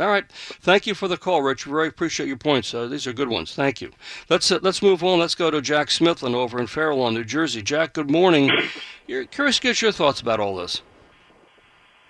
All 0.00 0.08
right. 0.08 0.24
Thank 0.32 0.86
you 0.86 0.94
for 0.94 1.08
the 1.08 1.18
call, 1.18 1.42
Rich. 1.42 1.64
Very 1.64 1.88
appreciate 1.88 2.26
your 2.26 2.38
points. 2.38 2.72
Uh, 2.72 2.86
these 2.86 3.06
are 3.06 3.12
good 3.12 3.28
ones. 3.28 3.54
Thank 3.54 3.80
you. 3.80 3.90
Let's 4.30 4.50
uh, 4.50 4.58
let's 4.62 4.82
move 4.82 5.04
on. 5.04 5.18
Let's 5.18 5.34
go 5.34 5.50
to 5.50 5.60
Jack 5.60 5.88
Smithland 5.88 6.34
over 6.34 6.58
in 6.58 6.66
Fair 6.66 6.94
Lawn, 6.94 7.14
New 7.14 7.24
Jersey. 7.24 7.60
Jack, 7.60 7.92
good 7.92 8.10
morning. 8.10 8.50
You're 9.06 9.26
curious 9.26 9.56
to 9.56 9.62
get 9.62 9.82
your 9.82 9.92
thoughts 9.92 10.20
about 10.20 10.40
all 10.40 10.56
this. 10.56 10.82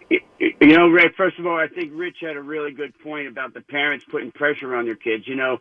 You 0.09 0.77
know, 0.77 0.89
Ray, 0.89 1.11
first 1.17 1.39
of 1.39 1.47
all, 1.47 1.59
I 1.59 1.69
think 1.69 1.93
Rich 1.95 2.19
had 2.21 2.37
a 2.37 2.43
really 2.43 2.73
good 2.73 2.93
point 3.01 3.29
about 3.29 3.55
the 3.55 3.61
parents 3.61 4.05
putting 4.11 4.31
pressure 4.33 4.75
on 4.75 4.85
their 4.85 4.97
kids. 4.97 5.27
You 5.27 5.37
know, 5.37 5.59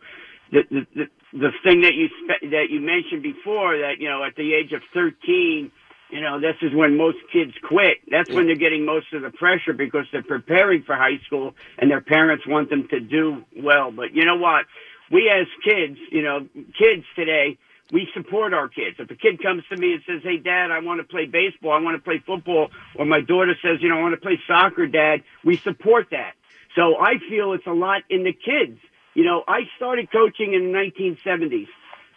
the 0.52 0.62
the 0.70 0.86
the, 0.94 1.04
the 1.32 1.50
thing 1.64 1.82
that 1.82 1.94
you 1.94 2.08
that 2.50 2.70
you 2.70 2.80
mentioned 2.80 3.22
before 3.22 3.78
that 3.78 3.98
you 3.98 4.08
know 4.08 4.22
at 4.24 4.36
the 4.36 4.54
age 4.54 4.72
of 4.72 4.82
13, 4.94 5.70
you 6.10 6.20
know, 6.20 6.40
this 6.40 6.56
is 6.62 6.74
when 6.74 6.96
most 6.96 7.18
kids 7.32 7.52
quit. 7.62 7.98
That's 8.10 8.30
when 8.30 8.46
they're 8.46 8.56
getting 8.56 8.84
most 8.84 9.12
of 9.12 9.22
the 9.22 9.30
pressure 9.30 9.72
because 9.72 10.06
they're 10.12 10.22
preparing 10.22 10.82
for 10.82 10.96
high 10.96 11.18
school 11.26 11.54
and 11.78 11.90
their 11.90 12.00
parents 12.00 12.46
want 12.46 12.70
them 12.70 12.88
to 12.88 13.00
do 13.00 13.44
well. 13.56 13.90
But 13.90 14.14
you 14.14 14.24
know 14.24 14.36
what? 14.36 14.66
We 15.10 15.30
as 15.30 15.46
kids, 15.64 15.98
you 16.10 16.22
know, 16.22 16.46
kids 16.78 17.04
today, 17.16 17.58
we 17.92 18.08
support 18.14 18.54
our 18.54 18.68
kids. 18.68 18.96
If 18.98 19.10
a 19.10 19.16
kid 19.16 19.42
comes 19.42 19.64
to 19.70 19.76
me 19.76 19.94
and 19.94 20.02
says, 20.06 20.22
"Hey, 20.22 20.36
Dad, 20.36 20.70
I 20.70 20.78
want 20.78 21.00
to 21.00 21.04
play 21.04 21.26
baseball, 21.26 21.72
I 21.72 21.80
want 21.80 21.96
to 21.96 22.02
play 22.02 22.18
football," 22.18 22.70
or 22.94 23.04
my 23.04 23.20
daughter 23.20 23.56
says, 23.62 23.82
"You 23.82 23.88
know, 23.88 23.98
I 23.98 24.02
want 24.02 24.14
to 24.14 24.20
play 24.20 24.40
soccer, 24.46 24.86
Dad," 24.86 25.22
we 25.44 25.56
support 25.56 26.10
that. 26.10 26.34
So 26.76 27.00
I 27.00 27.18
feel 27.28 27.52
it's 27.52 27.66
a 27.66 27.72
lot 27.72 28.02
in 28.08 28.22
the 28.22 28.32
kids. 28.32 28.78
You 29.14 29.24
know, 29.24 29.42
I 29.48 29.68
started 29.76 30.10
coaching 30.12 30.54
in 30.54 30.66
the 30.66 30.78
1970s, 30.78 31.68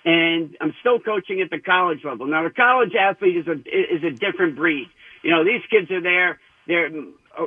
and 0.05 0.55
I'm 0.59 0.73
still 0.81 0.99
coaching 0.99 1.41
at 1.41 1.49
the 1.49 1.59
college 1.59 1.99
level. 2.03 2.25
Now, 2.25 2.43
the 2.43 2.49
college 2.49 2.93
athlete 2.99 3.37
is 3.37 3.47
a 3.47 3.53
is 3.53 4.03
a 4.03 4.11
different 4.11 4.55
breed. 4.55 4.87
You 5.23 5.31
know, 5.31 5.43
these 5.43 5.61
kids 5.69 5.89
are 5.91 6.01
there. 6.01 6.39
They're 6.67 6.89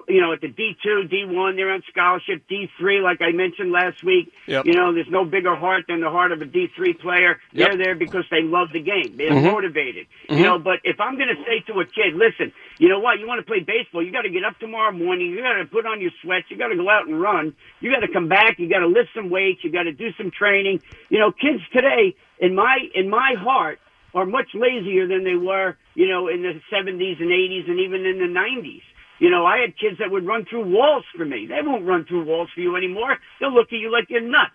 you 0.09 0.21
know, 0.21 0.33
at 0.33 0.41
the 0.41 0.49
D2, 0.49 1.09
D1, 1.09 1.57
they're 1.57 1.71
on 1.71 1.83
scholarship. 1.91 2.43
D3, 2.51 3.03
like 3.03 3.21
I 3.23 3.31
mentioned 3.33 3.71
last 3.71 4.03
week, 4.03 4.33
Yep. 4.47 4.67
you 4.67 4.75
know, 4.75 4.93
there's 4.93 5.09
no 5.11 5.25
bigger 5.25 5.55
heart 5.55 5.85
than 5.89 6.01
the 6.01 6.11
heart 6.11 6.33
of 6.33 6.43
a 6.43 6.45
D3 6.45 6.93
player. 6.99 7.39
Yep. 7.53 7.69
They're 7.69 7.77
there 7.77 7.95
because 7.95 8.25
they 8.31 8.43
love 8.43 8.73
the 8.73 8.81
game. 8.81 9.17
They're 9.17 9.31
Mhm. 9.31 9.45
motivated. 9.53 10.07
Mhm. 10.29 10.39
You 10.39 10.43
know, 10.45 10.59
but 10.59 10.81
if 10.83 11.01
I'm 11.01 11.17
going 11.17 11.29
to 11.29 11.37
say 11.45 11.61
to 11.69 11.81
a 11.81 11.85
kid, 11.85 12.15
listen, 12.15 12.53
you 12.79 12.89
know 12.89 12.99
what? 12.99 13.21
You 13.21 13.27
want 13.29 13.39
to 13.41 13.47
play 13.47 13.61
baseball? 13.61 14.03
You 14.03 14.11
got 14.11 14.23
to 14.23 14.29
get 14.31 14.45
up 14.45 14.59
tomorrow 14.59 14.93
morning. 14.93 15.31
You 15.31 15.41
got 15.43 15.55
to 15.55 15.65
put 15.67 15.87
on 15.87 16.01
your 16.01 16.11
sweats. 16.21 16.47
You 16.51 16.57
got 16.57 16.69
to 16.69 16.77
go 16.77 16.91
out 16.91 17.07
and 17.07 17.21
run. 17.21 17.55
You 17.81 17.93
got 17.93 18.01
to 18.01 18.09
come 18.13 18.29
back. 18.29 18.59
You 18.59 18.69
got 18.69 18.81
to 18.81 18.89
lift 18.89 19.11
some 19.15 19.31
weights. 19.31 19.63
You 19.63 19.71
got 19.71 19.85
to 19.85 19.93
do 19.93 20.13
some 20.15 20.31
training. 20.31 20.81
You 21.11 21.19
know, 21.21 21.31
kids 21.31 21.63
today, 21.73 22.15
in 22.41 22.55
my 22.55 22.79
in 22.95 23.09
my 23.09 23.35
heart, 23.39 23.79
are 24.15 24.27
much 24.27 24.49
lazier 24.55 25.07
than 25.07 25.25
they 25.25 25.37
were, 25.37 25.77
you 25.95 26.09
know, 26.09 26.27
in 26.29 26.43
the 26.43 26.61
70s 26.73 27.21
and 27.21 27.31
80s 27.31 27.69
and 27.69 27.79
even 27.81 28.05
in 28.07 28.19
the 28.19 28.27
90s. 28.27 28.83
You 29.19 29.31
know, 29.31 29.47
I 29.47 29.59
had 29.59 29.79
kids 29.79 29.99
that 29.99 30.11
would 30.11 30.27
run 30.27 30.45
through 30.45 30.71
walls 30.71 31.05
for 31.17 31.25
me. 31.25 31.47
They 31.47 31.63
won't 31.63 31.87
run 31.87 32.05
through 32.05 32.25
walls 32.25 32.51
for 32.55 32.61
you 32.61 32.77
anymore. 32.77 33.19
They'll 33.41 33.53
look 33.55 33.73
at 33.73 33.79
you 33.79 33.91
like 33.91 34.11
you're 34.11 34.21
nuts. 34.21 34.53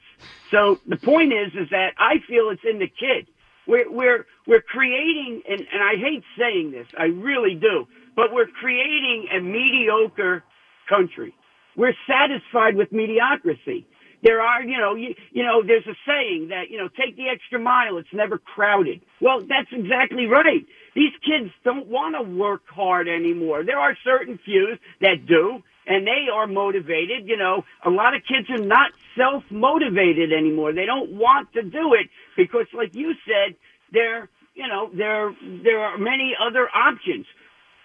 So 0.52 0.80
the 0.86 0.98
point 0.98 1.34
is, 1.34 1.52
is 1.54 1.70
that 1.72 1.94
I 1.98 2.16
feel 2.28 2.50
it's 2.50 2.62
in 2.64 2.80
the 2.80 2.88
kid. 2.88 3.28
We're 3.68 3.90
we're 3.90 4.26
we're 4.48 4.62
creating, 4.62 5.44
and, 5.48 5.62
and 5.72 5.84
I 5.84 5.96
hate 5.96 6.24
saying 6.38 6.72
this, 6.72 6.88
I 6.98 7.06
really 7.06 7.56
do, 7.56 7.88
but 8.16 8.34
we're 8.34 8.48
creating 8.48 9.28
a 9.36 9.40
mediocre 9.40 10.44
country. 10.90 11.34
We're 11.76 11.94
satisfied 12.08 12.76
with 12.76 12.92
mediocrity. 12.92 13.88
There 14.24 14.42
are, 14.42 14.62
you 14.62 14.78
know, 14.78 14.94
you, 14.96 15.16
you 15.32 15.44
know, 15.44 15.64
there's 15.66 15.88
a 15.88 15.96
saying 16.06 16.50
that, 16.50 16.70
you 16.70 16.78
know, 16.78 16.90
take 16.90 17.16
the 17.18 17.28
extra 17.30 17.60
mile. 17.60 17.98
It's 17.98 18.14
never 18.14 18.38
crowded. 18.38 19.02
Well, 19.20 19.40
that's 19.42 19.70
exactly 19.72 20.28
right. 20.28 20.66
These 20.94 21.14
kids 21.24 21.52
don't 21.64 21.88
want 21.88 22.16
to 22.16 22.24
work 22.24 22.62
hard 22.68 23.08
anymore. 23.08 23.64
There 23.64 23.80
are 23.80 23.96
certain 24.04 24.40
few 24.44 24.78
that 25.00 25.26
do, 25.26 25.64
and 25.88 26.06
they 26.06 26.28
are 26.32 26.48
motivated. 26.48 27.28
You 27.28 27.38
know, 27.38 27.64
a 27.86 27.90
lot 27.90 28.14
of 28.14 28.22
kids 28.28 28.50
are 28.50 28.64
not 28.64 28.92
self-motivated 29.18 30.34
anymore. 30.34 30.74
They 30.74 30.86
don't 30.86 31.12
want 31.12 31.54
to 31.54 31.64
do 31.64 31.94
it 31.94 32.10
because, 32.36 32.68
like 32.74 32.94
you 32.94 33.14
said, 33.26 33.56
there, 33.92 34.30
you 34.54 34.68
know, 34.68 34.90
there, 34.94 35.34
there 35.64 35.80
are 35.80 35.98
many 35.98 36.36
other 36.40 36.68
options. 36.76 37.26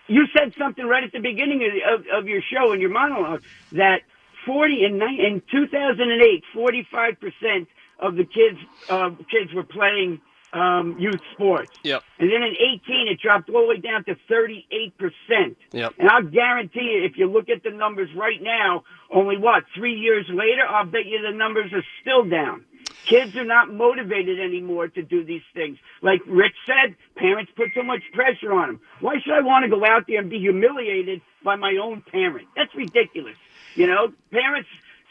You 0.09 0.25
said 0.37 0.55
something 0.59 0.85
right 0.85 1.03
at 1.03 1.13
the 1.13 1.21
beginning 1.21 1.63
of, 1.65 2.01
of, 2.01 2.07
of 2.23 2.29
your 2.29 2.41
show 2.53 2.73
in 2.73 2.81
your 2.81 2.91
monologue 2.91 3.43
that 3.73 4.03
40 4.47 4.85
in, 4.85 5.03
in 5.03 5.43
2008, 5.51 6.45
45 6.55 7.21
percent 7.21 7.69
of 7.99 8.15
the 8.15 8.25
kids 8.25 8.59
uh, 8.89 9.11
kids 9.31 9.53
were 9.55 9.65
playing 9.65 10.21
um, 10.53 10.97
youth 10.99 11.21
sports. 11.33 11.73
Yep. 11.83 12.03
And 12.19 12.31
then 12.31 12.43
in 12.43 12.55
18, 12.85 13.09
it 13.09 13.21
dropped 13.21 13.51
all 13.51 13.63
the 13.63 13.69
way 13.69 13.81
down 13.81 14.05
to 14.05 14.17
38 14.29 14.99
percent. 14.99 15.57
Yep. 15.73 15.95
And 15.99 16.09
I'll 16.09 16.23
guarantee 16.23 16.97
you, 16.97 17.05
if 17.05 17.17
you 17.17 17.31
look 17.31 17.49
at 17.49 17.63
the 17.63 17.71
numbers 17.71 18.09
right 18.17 18.41
now, 18.41 18.85
only 19.13 19.37
what 19.37 19.65
three 19.75 19.95
years 19.95 20.27
later, 20.29 20.67
I'll 20.69 20.87
bet 20.87 21.07
you 21.07 21.21
the 21.23 21.37
numbers 21.37 21.73
are 21.73 21.85
still 22.01 22.25
down. 22.25 22.65
Kids 23.07 23.37
are 23.37 23.45
not 23.45 23.73
motivated 23.73 24.41
anymore 24.41 24.89
to 24.89 25.03
do 25.03 25.25
these 25.25 25.43
things. 25.55 25.79
Like 26.03 26.21
Rich 26.27 26.57
said, 26.67 26.97
parents 27.15 27.53
put 27.57 27.69
so 27.75 27.83
much 27.83 28.03
pressure 28.13 28.53
on 28.53 28.67
them. 28.67 28.81
Why 29.01 29.15
should 29.23 29.33
I 29.33 29.43
want 29.43 29.65
to 29.65 29.71
go 29.71 29.85
out 29.85 30.07
there 30.09 30.21
and 30.21 30.29
be 30.29 30.41
humiliated 30.41 31.21
by 31.45 31.55
my 31.55 31.79
own 31.81 32.03
parent? 32.03 32.49
That's 32.57 32.75
ridiculous. 32.75 33.37
You 33.77 33.87
know, 33.87 34.13
parents 34.33 34.69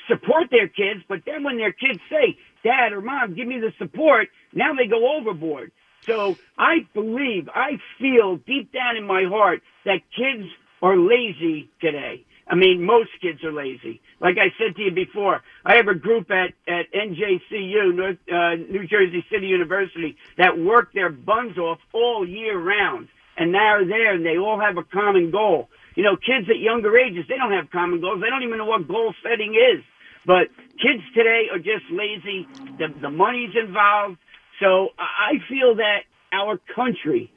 support 0.08 0.50
their 0.52 0.68
kids, 0.68 1.02
but 1.08 1.22
then 1.26 1.44
when 1.44 1.58
their 1.58 1.72
kids 1.72 2.00
say, 2.10 2.38
Dad 2.66 2.94
or 2.94 3.02
Mom, 3.02 3.36
give 3.36 3.48
me 3.48 3.60
the 3.60 3.72
support, 3.78 4.28
now 4.52 4.74
they 4.74 4.88
go 4.88 5.18
overboard. 5.18 5.72
So 6.02 6.36
I 6.58 6.88
believe, 6.94 7.48
I 7.54 7.78
feel 8.00 8.38
deep 8.38 8.74
down 8.74 8.98
in 8.98 9.06
my 9.06 9.24
heart 9.30 9.62
that 9.86 10.02
kids 10.16 10.50
are 10.82 10.98
lazy 10.98 11.70
today. 11.80 12.26
I 12.48 12.56
mean, 12.56 12.84
most 12.84 13.10
kids 13.22 13.44
are 13.44 13.52
lazy. 13.54 14.02
Like 14.20 14.38
I 14.38 14.50
said 14.58 14.76
to 14.76 14.82
you 14.82 14.92
before, 14.92 15.42
I 15.66 15.76
have 15.76 15.88
a 15.88 15.96
group 15.96 16.30
at, 16.30 16.54
at 16.68 16.92
NJCU, 16.94 17.96
North, 17.96 18.18
uh, 18.32 18.56
New 18.72 18.88
Jersey 18.88 19.26
City 19.32 19.48
University, 19.48 20.16
that 20.38 20.58
work 20.58 20.94
their 20.94 21.10
buns 21.10 21.58
off 21.58 21.80
all 21.94 22.28
year 22.28 22.58
round. 22.60 23.08
And 23.38 23.52
now 23.52 23.78
they're 23.80 23.88
there 23.88 24.14
and 24.14 24.26
they 24.26 24.38
all 24.38 24.60
have 24.60 24.78
a 24.78 24.84
common 24.84 25.32
goal. 25.32 25.70
You 25.96 26.04
know, 26.04 26.16
kids 26.16 26.50
at 26.50 26.60
younger 26.60 26.98
ages, 26.98 27.26
they 27.28 27.38
don't 27.38 27.52
have 27.52 27.72
common 27.72 28.00
goals. 28.02 28.22
They 28.22 28.30
don't 28.30 28.44
even 28.44 28.58
know 28.58 28.66
what 28.66 28.88
goal 28.88 29.14
setting 29.24 29.56
is. 29.56 29.84
But 30.26 30.48
kids 30.82 31.04
today 31.14 31.46
are 31.52 31.60
just 31.60 31.86
lazy. 31.92 32.48
The, 32.78 32.88
the 33.02 33.10
money's 33.10 33.52
involved. 33.56 34.18
So 34.60 34.90
I 34.98 35.34
feel 35.50 35.76
that 35.76 36.00
our 36.32 36.60
country, 36.76 37.32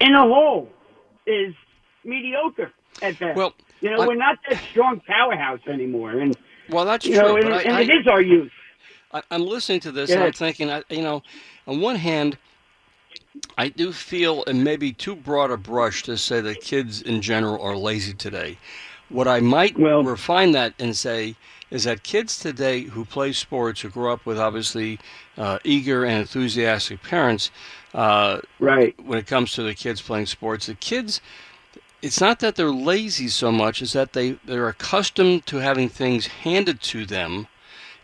in 0.00 0.14
a 0.14 0.22
whole, 0.22 0.68
is 1.26 1.54
mediocre 2.04 2.72
at 3.02 3.18
best. 3.18 3.36
Well, 3.36 3.54
you 3.80 3.90
know, 3.90 4.02
I- 4.02 4.06
we're 4.06 4.14
not 4.16 4.38
that 4.48 4.60
strong 4.70 5.00
powerhouse 5.06 5.60
anymore, 5.68 6.10
and 6.10 6.36
Well, 6.68 6.84
that's 6.84 7.04
true. 7.04 7.14
know, 7.14 7.36
and, 7.36 7.54
I- 7.54 7.62
and 7.62 7.76
I- 7.76 7.80
it 7.82 7.90
is 7.90 8.06
our 8.08 8.20
youth. 8.22 8.50
I, 9.12 9.22
I'm 9.30 9.42
listening 9.46 9.80
to 9.80 9.92
this 9.92 10.10
Yeah. 10.10 10.16
and 10.16 10.24
I'm 10.24 10.32
thinking, 10.32 10.70
I, 10.70 10.82
you 10.90 11.00
know, 11.02 11.22
on 11.66 11.80
one 11.80 11.96
hand, 11.96 12.36
I 13.56 13.68
do 13.68 13.92
feel, 13.92 14.44
and 14.46 14.62
maybe 14.64 14.92
too 14.92 15.16
broad 15.16 15.50
a 15.50 15.56
brush 15.56 16.02
to 16.04 16.18
say 16.18 16.40
that 16.40 16.60
kids 16.60 17.00
in 17.00 17.22
general 17.22 17.62
are 17.62 17.76
lazy 17.76 18.12
today. 18.12 18.58
What 19.08 19.26
I 19.26 19.40
might 19.40 19.78
well, 19.78 20.02
refine 20.02 20.52
that 20.52 20.74
and 20.78 20.94
say 20.94 21.36
is 21.70 21.84
that 21.84 22.02
kids 22.02 22.38
today 22.38 22.82
who 22.82 23.04
play 23.04 23.32
sports, 23.32 23.82
who 23.82 23.90
grow 23.90 24.12
up 24.12 24.24
with 24.26 24.38
obviously 24.38 24.98
uh, 25.36 25.58
eager 25.64 26.04
and 26.04 26.18
enthusiastic 26.20 27.02
parents, 27.02 27.50
uh, 27.94 28.40
right? 28.58 28.94
When 29.04 29.18
it 29.18 29.26
comes 29.26 29.52
to 29.54 29.62
the 29.62 29.74
kids 29.74 30.00
playing 30.02 30.26
sports, 30.26 30.66
the 30.66 30.74
kids 30.74 31.20
it's 32.00 32.20
not 32.20 32.38
that 32.40 32.54
they're 32.54 32.70
lazy 32.70 33.28
so 33.28 33.50
much 33.50 33.82
as 33.82 33.92
that 33.92 34.12
they 34.12 34.32
they're 34.44 34.68
accustomed 34.68 35.46
to 35.46 35.56
having 35.58 35.88
things 35.88 36.26
handed 36.28 36.80
to 36.80 37.04
them 37.04 37.48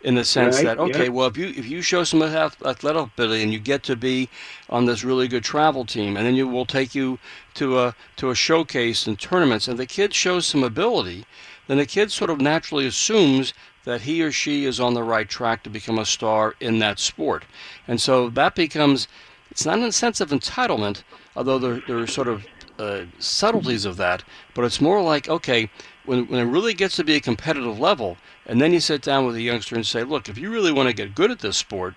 in 0.03 0.17
the 0.17 0.25
sense 0.25 0.57
Right, 0.57 0.65
that 0.65 0.79
okay 0.79 1.05
yeah. 1.05 1.09
well 1.09 1.27
if 1.29 1.37
you 1.37 1.47
if 1.49 1.67
you 1.67 1.81
show 1.81 2.05
some 2.05 2.23
athletic 2.23 3.03
ability 3.03 3.43
and 3.43 3.53
you 3.53 3.59
get 3.59 3.83
to 3.85 3.97
be 3.97 4.29
on 4.69 4.85
this 4.87 5.05
really 5.05 5.29
good 5.29 5.45
travel 5.45 5.85
team 5.85 6.17
and 6.17 6.27
then 6.27 6.35
you 6.35 6.47
will 6.49 6.67
take 6.67 6.95
you 6.95 7.19
to 7.55 7.79
a 7.81 7.95
to 8.17 8.31
a 8.31 8.35
showcase 8.35 9.07
and 9.07 9.19
tournaments 9.19 9.69
and 9.69 9.79
the 9.79 9.87
kid 9.87 10.13
shows 10.13 10.47
some 10.47 10.65
ability 10.65 11.25
then 11.67 11.79
the 11.79 11.87
kid 11.87 12.11
sort 12.11 12.31
of 12.31 12.41
naturally 12.41 12.87
assumes 12.87 13.53
that 13.85 14.03
he 14.03 14.23
or 14.23 14.33
she 14.33 14.65
is 14.65 14.81
on 14.81 14.95
the 14.95 15.03
right 15.03 15.29
track 15.29 15.63
to 15.63 15.71
become 15.71 15.99
a 15.99 16.07
star 16.07 16.55
in 16.61 16.79
that 16.79 16.99
sport 16.99 17.45
and 17.89 18.01
so 18.01 18.29
that 18.31 18.55
becomes 18.55 19.09
it's 19.51 19.67
not 19.67 19.79
in 19.79 19.85
a 19.85 19.93
sense 19.93 20.21
of 20.21 20.31
entitlement 20.31 21.03
although 21.37 21.59
there, 21.59 21.83
there 21.87 21.99
are 21.99 22.07
sort 22.07 22.29
of 22.29 22.47
uh, 22.79 23.05
subtleties 23.19 23.85
of 23.85 23.97
that, 23.97 24.25
but 24.55 24.65
it's 24.65 24.81
more 24.81 25.01
like 25.03 25.29
okay, 25.29 25.71
when 26.07 26.27
when 26.27 26.41
it 26.41 26.51
really 26.51 26.75
gets 26.75 26.97
to 26.97 27.05
be 27.05 27.15
a 27.15 27.21
competitive 27.21 27.79
level, 27.79 28.17
and 28.47 28.61
then 28.61 28.73
you 28.73 28.81
sit 28.81 29.03
down 29.03 29.27
with 29.27 29.37
a 29.37 29.43
youngster 29.43 29.77
and 29.77 29.87
say, 29.87 30.03
look, 30.03 30.29
if 30.29 30.39
you 30.39 30.51
really 30.51 30.73
want 30.73 30.89
to 30.89 30.95
get 30.95 31.15
good 31.15 31.31
at 31.31 31.39
this 31.39 31.57
sport, 31.57 31.95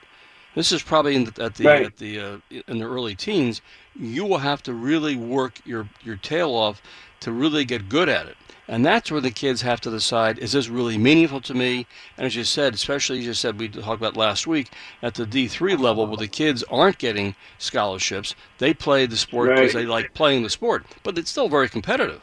this 0.55 0.71
is 0.71 0.83
probably 0.83 1.15
in 1.15 1.25
the, 1.25 1.43
at 1.43 1.55
the 1.55 1.65
Right. 1.65 1.85
at 1.85 1.97
the 1.97 2.19
uh, 2.19 2.37
in 2.67 2.79
the 2.79 2.85
early 2.85 3.15
teens, 3.15 3.61
you 3.95 4.25
will 4.25 4.37
have 4.39 4.61
to 4.63 4.73
really 4.73 5.15
work 5.15 5.59
your 5.65 5.89
your 6.03 6.17
tail 6.17 6.51
off 6.53 6.81
to 7.21 7.31
really 7.31 7.65
get 7.65 7.89
good 7.89 8.09
at 8.09 8.27
it. 8.27 8.37
And 8.67 8.85
that's 8.85 9.11
where 9.11 9.21
the 9.21 9.31
kids 9.31 9.61
have 9.61 9.79
to 9.81 9.89
decide, 9.89 10.39
is 10.39 10.51
this 10.51 10.67
really 10.69 10.97
meaningful 10.97 11.41
to 11.41 11.53
me? 11.53 11.87
And 12.17 12.25
as 12.25 12.35
you 12.35 12.43
said, 12.43 12.73
especially 12.73 13.19
as 13.19 13.25
you 13.25 13.33
said, 13.33 13.59
we 13.59 13.69
talked 13.69 14.01
about 14.01 14.17
last 14.17 14.45
week, 14.47 14.71
at 15.01 15.15
the 15.15 15.25
D3 15.25 15.79
level 15.79 16.05
where 16.07 16.17
the 16.17 16.27
kids 16.27 16.63
aren't 16.69 16.97
getting 16.97 17.35
scholarships, 17.57 18.35
they 18.57 18.73
play 18.73 19.05
the 19.05 19.17
sport 19.17 19.53
because 19.53 19.73
Right. 19.73 19.81
they 19.81 19.85
like 19.85 20.13
playing 20.13 20.43
the 20.43 20.49
sport, 20.49 20.85
but 21.03 21.17
it's 21.17 21.31
still 21.31 21.49
very 21.49 21.69
competitive. 21.69 22.21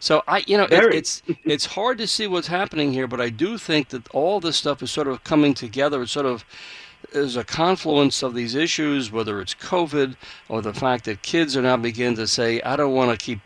So 0.00 0.22
I, 0.28 0.44
you 0.46 0.56
know, 0.58 0.68
it, 0.70 0.86
it's 0.90 1.22
it's 1.44 1.66
hard 1.66 1.98
to 1.98 2.06
see 2.06 2.26
what's 2.26 2.48
happening 2.48 2.92
here, 2.92 3.06
but 3.06 3.20
I 3.20 3.30
do 3.30 3.56
think 3.58 3.88
that 3.90 4.08
all 4.10 4.40
this 4.40 4.56
stuff 4.56 4.82
is 4.82 4.90
sort 4.90 5.08
of 5.08 5.24
coming 5.24 5.54
together. 5.54 6.02
It's 6.02 6.12
sort 6.12 6.26
of 6.26 6.44
is 7.12 7.36
a 7.36 7.44
confluence 7.44 8.22
of 8.22 8.34
these 8.34 8.54
issues, 8.54 9.10
whether 9.12 9.40
it's 9.40 9.54
COVID 9.54 10.16
or 10.48 10.60
the 10.62 10.74
fact 10.74 11.04
that 11.04 11.22
kids 11.22 11.56
are 11.56 11.62
now 11.62 11.76
beginning 11.76 12.16
to 12.16 12.26
say, 12.26 12.60
I 12.62 12.76
don't 12.76 12.94
want 12.94 13.10
to 13.18 13.24
keep 13.24 13.40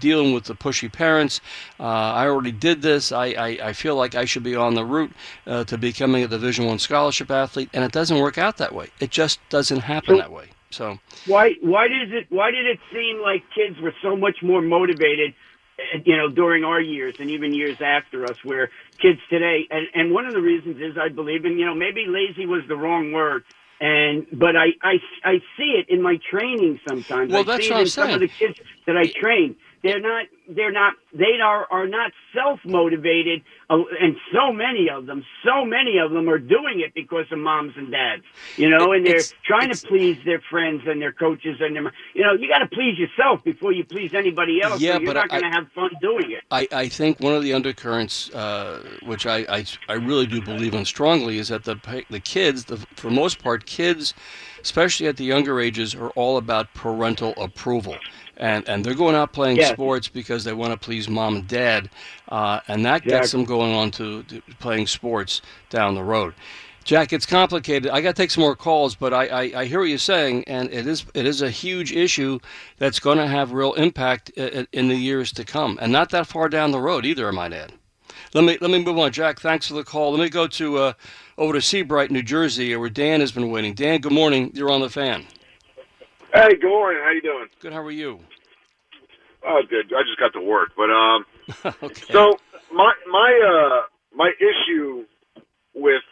dealing 0.00 0.32
with 0.34 0.44
the 0.44 0.54
pushy 0.54 0.90
parents. 0.90 1.40
Uh, 1.78 1.84
I 1.84 2.26
already 2.26 2.52
did 2.52 2.82
this. 2.82 3.12
I, 3.12 3.26
I, 3.26 3.48
I 3.62 3.72
feel 3.72 3.96
like 3.96 4.14
I 4.14 4.24
should 4.24 4.42
be 4.42 4.54
on 4.56 4.74
the 4.74 4.84
route 4.84 5.12
uh, 5.46 5.64
to 5.64 5.78
becoming 5.78 6.24
a 6.24 6.28
Division 6.28 6.66
One 6.66 6.78
scholarship 6.78 7.30
athlete, 7.30 7.70
and 7.72 7.84
it 7.84 7.92
doesn't 7.92 8.18
work 8.18 8.38
out 8.38 8.56
that 8.58 8.74
way. 8.74 8.88
It 9.00 9.10
just 9.10 9.40
doesn't 9.48 9.80
happen 9.80 10.16
So- 10.16 10.20
that 10.20 10.32
way. 10.32 10.46
So 10.70 10.98
Why 11.26 11.52
why 11.62 11.86
does 11.86 12.08
it 12.10 12.26
why 12.30 12.50
did 12.50 12.66
it 12.66 12.80
seem 12.92 13.22
like 13.22 13.44
kids 13.54 13.80
were 13.80 13.94
so 14.02 14.16
much 14.16 14.38
more 14.42 14.60
motivated 14.60 15.32
uh, 15.78 15.98
you 16.04 16.16
know 16.16 16.28
during 16.28 16.64
our 16.64 16.80
years 16.80 17.14
and 17.20 17.30
even 17.30 17.54
years 17.54 17.76
after 17.80 18.24
us 18.24 18.36
where 18.42 18.70
kids 18.98 19.20
today 19.30 19.68
and 19.70 19.86
and 19.94 20.12
one 20.12 20.26
of 20.26 20.32
the 20.34 20.40
reasons 20.40 20.78
is 20.80 20.98
I 20.98 21.10
believe 21.10 21.44
and 21.44 21.60
you 21.60 21.64
know 21.64 21.76
maybe 21.76 22.06
lazy 22.08 22.44
was 22.46 22.62
the 22.66 22.76
wrong 22.76 23.12
word 23.12 23.44
and 23.84 24.26
but 24.32 24.56
I 24.56 24.68
I, 24.82 24.94
I 25.24 25.34
see 25.58 25.74
it 25.76 25.90
in 25.90 26.00
my 26.00 26.18
training 26.30 26.80
sometimes. 26.88 27.30
Well, 27.30 27.42
I 27.42 27.44
that's 27.44 27.66
see 27.66 27.70
what 27.70 27.76
it 27.76 27.80
I'm 27.80 27.84
in 27.84 27.90
some 27.90 28.10
of 28.10 28.20
the 28.20 28.28
kids 28.28 28.58
that 28.86 28.96
I 28.96 29.06
train 29.20 29.56
they're 29.84 30.00
not 30.00 30.26
they're 30.48 30.72
not 30.72 30.94
they 31.12 31.38
are 31.42 31.66
are 31.70 31.86
not 31.86 32.10
self 32.34 32.58
motivated, 32.64 33.42
uh, 33.70 33.76
and 34.00 34.16
so 34.32 34.52
many 34.52 34.88
of 34.90 35.06
them, 35.06 35.24
so 35.44 35.64
many 35.64 35.98
of 35.98 36.10
them 36.10 36.28
are 36.28 36.38
doing 36.38 36.80
it 36.80 36.92
because 36.94 37.26
of 37.30 37.38
moms 37.38 37.74
and 37.76 37.92
dads, 37.92 38.22
you 38.56 38.68
know, 38.68 38.92
and 38.92 39.06
they're 39.06 39.16
It's- 39.16 39.34
trying 39.44 39.64
it's- 39.70 39.82
to 39.82 39.86
please 39.88 40.16
their 40.24 40.40
friends 40.50 40.82
and 40.86 41.00
their 41.00 41.12
coaches 41.12 41.58
and 41.60 41.76
their, 41.76 41.92
you 42.14 42.22
know, 42.22 42.32
you 42.32 42.48
got 42.48 42.58
to 42.58 42.66
please 42.66 42.98
yourself 42.98 43.44
before 43.44 43.72
you 43.72 43.84
please 43.84 44.12
anybody 44.14 44.60
else. 44.62 44.80
Yeah, 44.80 44.96
or 44.96 45.00
you're 45.02 45.14
but 45.14 45.20
not 45.20 45.28
going 45.28 45.42
to 45.42 45.56
have 45.58 45.70
fun 45.72 45.90
doing 46.00 46.32
it. 46.32 46.42
I, 46.50 46.66
I 46.72 46.88
think 46.88 47.20
one 47.20 47.34
of 47.34 47.42
the 47.42 47.52
undercurrents, 47.52 48.34
uh, 48.34 48.82
which 49.04 49.26
I, 49.26 49.38
I, 49.48 49.64
I 49.88 49.92
really 49.94 50.26
do 50.26 50.40
believe 50.40 50.74
in 50.74 50.84
strongly, 50.86 51.38
is 51.38 51.48
that 51.48 51.64
the 51.64 51.76
the 52.10 52.20
kids, 52.20 52.64
the, 52.64 52.78
for 52.96 53.08
the 53.10 53.14
most 53.14 53.38
part, 53.42 53.66
kids, 53.66 54.14
especially 54.62 55.06
at 55.08 55.18
the 55.18 55.24
younger 55.24 55.60
ages, 55.60 55.94
are 55.94 56.10
all 56.10 56.38
about 56.38 56.72
parental 56.74 57.34
approval. 57.36 57.96
And, 58.36 58.68
and 58.68 58.84
they're 58.84 58.94
going 58.94 59.14
out 59.14 59.32
playing 59.32 59.58
Yes. 59.58 59.72
sports 59.72 60.08
because 60.08 60.42
they 60.44 60.52
want 60.52 60.72
to 60.72 60.76
please 60.78 61.08
mom 61.08 61.36
and 61.36 61.46
dad, 61.48 61.88
uh, 62.30 62.60
and 62.68 62.84
that 62.84 63.04
gets 63.04 63.30
them 63.32 63.44
going 63.44 63.72
on 63.74 63.90
to, 63.92 64.22
to 64.24 64.42
playing 64.58 64.86
sports 64.88 65.40
down 65.70 65.94
the 65.94 66.02
road. 66.02 66.34
Jack, 66.84 67.12
it's 67.14 67.24
complicated. 67.26 67.90
I 67.90 68.00
got 68.02 68.14
to 68.14 68.22
take 68.22 68.30
some 68.30 68.42
more 68.42 68.54
calls, 68.56 68.94
but 68.94 69.14
I, 69.14 69.26
I, 69.26 69.60
I 69.60 69.64
hear 69.64 69.78
what 69.80 69.88
you're 69.88 69.96
saying, 69.98 70.44
and 70.46 70.70
it 70.70 70.86
is 70.86 71.06
it 71.14 71.24
is 71.26 71.40
a 71.40 71.48
huge 71.50 71.92
issue 71.92 72.38
that's 72.78 73.00
going 73.00 73.16
to 73.18 73.26
have 73.26 73.52
real 73.52 73.72
impact 73.74 74.28
in, 74.30 74.66
in 74.72 74.88
the 74.88 74.96
years 74.96 75.32
to 75.32 75.44
come, 75.44 75.78
and 75.80 75.90
not 75.90 76.10
that 76.10 76.26
far 76.26 76.48
down 76.50 76.72
the 76.72 76.80
road 76.80 77.06
either. 77.06 77.26
I 77.26 77.30
might 77.30 77.54
add. 77.54 77.72
Let 78.34 78.44
me 78.44 78.58
let 78.60 78.70
me 78.70 78.84
move 78.84 78.98
on, 78.98 79.12
Jack. 79.12 79.40
Thanks 79.40 79.68
for 79.68 79.74
the 79.74 79.84
call. 79.84 80.10
Let 80.10 80.20
me 80.20 80.28
go 80.28 80.46
to 80.46 80.76
uh, 80.78 80.92
over 81.38 81.54
to 81.54 81.62
Sea 81.62 81.82
Bright, 81.82 82.10
New 82.10 82.22
Jersey, 82.22 82.76
where 82.76 82.90
Dan 82.90 83.20
has 83.20 83.32
been 83.32 83.50
waiting. 83.50 83.72
Dan, 83.74 84.00
good 84.00 84.12
morning. 84.12 84.50
You're 84.54 84.70
on 84.70 84.80
the 84.82 84.90
fan. 84.90 85.24
Hey, 86.34 86.56
good 86.60 86.68
morning. 86.68 87.00
How 87.04 87.12
you 87.12 87.22
doing? 87.22 87.46
Good. 87.60 87.72
How 87.72 87.80
are 87.80 87.92
you? 87.92 88.18
Oh, 89.46 89.62
good. 89.70 89.92
I 89.96 90.02
just 90.02 90.18
got 90.18 90.32
to 90.32 90.44
work, 90.44 90.70
but 90.76 90.90
um, 90.90 91.24
okay. 91.84 92.12
so 92.12 92.40
my 92.72 92.92
my 93.08 93.40
uh 93.46 93.86
my 94.12 94.32
issue 94.40 95.04
with 95.76 96.02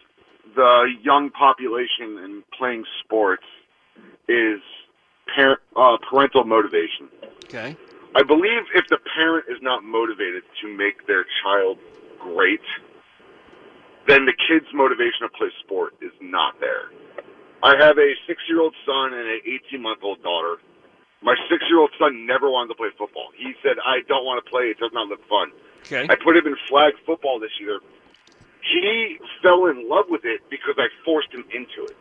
the 0.54 0.84
young 1.02 1.30
population 1.30 2.18
and 2.22 2.44
playing 2.56 2.84
sports 3.02 3.42
is 4.28 4.60
parent 5.34 5.58
uh, 5.74 5.96
parental 6.08 6.44
motivation. 6.44 7.08
Okay. 7.46 7.76
I 8.14 8.22
believe 8.22 8.62
if 8.76 8.84
the 8.90 8.98
parent 9.16 9.46
is 9.48 9.58
not 9.60 9.82
motivated 9.82 10.44
to 10.60 10.68
make 10.68 11.04
their 11.08 11.26
child 11.42 11.78
great, 12.20 12.60
then 14.06 14.24
the 14.24 14.34
kid's 14.46 14.72
motivation 14.72 15.22
to 15.22 15.30
play 15.36 15.48
sport 15.64 15.94
is 16.00 16.12
not 16.20 16.60
there. 16.60 16.90
I 17.62 17.76
have 17.76 17.98
a 17.98 18.14
six-year-old 18.26 18.74
son 18.84 19.14
and 19.14 19.28
an 19.28 19.40
18-month-old 19.46 20.22
daughter. 20.22 20.56
My 21.22 21.36
six-year-old 21.48 21.92
son 21.98 22.26
never 22.26 22.50
wanted 22.50 22.68
to 22.68 22.74
play 22.74 22.88
football. 22.98 23.28
He 23.36 23.54
said, 23.62 23.78
"I 23.84 24.00
don't 24.08 24.24
want 24.24 24.44
to 24.44 24.50
play. 24.50 24.64
It 24.70 24.78
does 24.78 24.92
not 24.92 25.06
look 25.08 25.26
fun." 25.28 25.52
Okay. 25.86 26.06
I 26.10 26.16
put 26.16 26.36
him 26.36 26.46
in 26.46 26.56
flag 26.68 26.94
football 27.06 27.38
this 27.38 27.52
year. 27.60 27.78
He 28.62 29.18
fell 29.42 29.66
in 29.66 29.88
love 29.88 30.06
with 30.08 30.24
it 30.24 30.40
because 30.50 30.74
I 30.78 30.88
forced 31.04 31.32
him 31.32 31.44
into 31.52 31.84
it. 31.84 31.96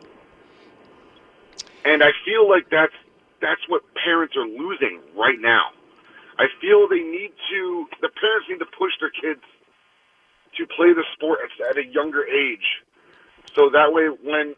And 1.84 2.02
I 2.02 2.10
feel 2.24 2.48
like 2.48 2.70
that's 2.70 2.94
that's 3.40 3.62
what 3.68 3.82
parents 3.94 4.36
are 4.36 4.46
losing 4.46 5.00
right 5.16 5.38
now. 5.38 5.70
I 6.38 6.46
feel 6.60 6.88
they 6.88 7.02
need 7.02 7.32
to 7.50 7.86
the 8.00 8.08
parents 8.08 8.48
need 8.48 8.58
to 8.58 8.70
push 8.78 8.92
their 9.00 9.10
kids 9.10 9.42
to 10.56 10.66
play 10.66 10.92
the 10.92 11.04
sport 11.14 11.40
at, 11.44 11.70
at 11.70 11.78
a 11.78 11.86
younger 11.86 12.24
age. 12.24 12.82
So 13.54 13.70
that 13.70 13.92
way 13.92 14.06
when 14.06 14.54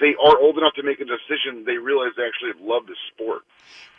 they 0.00 0.14
are 0.22 0.38
old 0.38 0.58
enough 0.58 0.74
to 0.74 0.82
make 0.82 1.00
a 1.00 1.04
decision, 1.04 1.64
they 1.64 1.76
realize 1.76 2.12
they 2.16 2.24
actually 2.24 2.52
love 2.66 2.86
the 2.86 2.96
sport. 3.12 3.42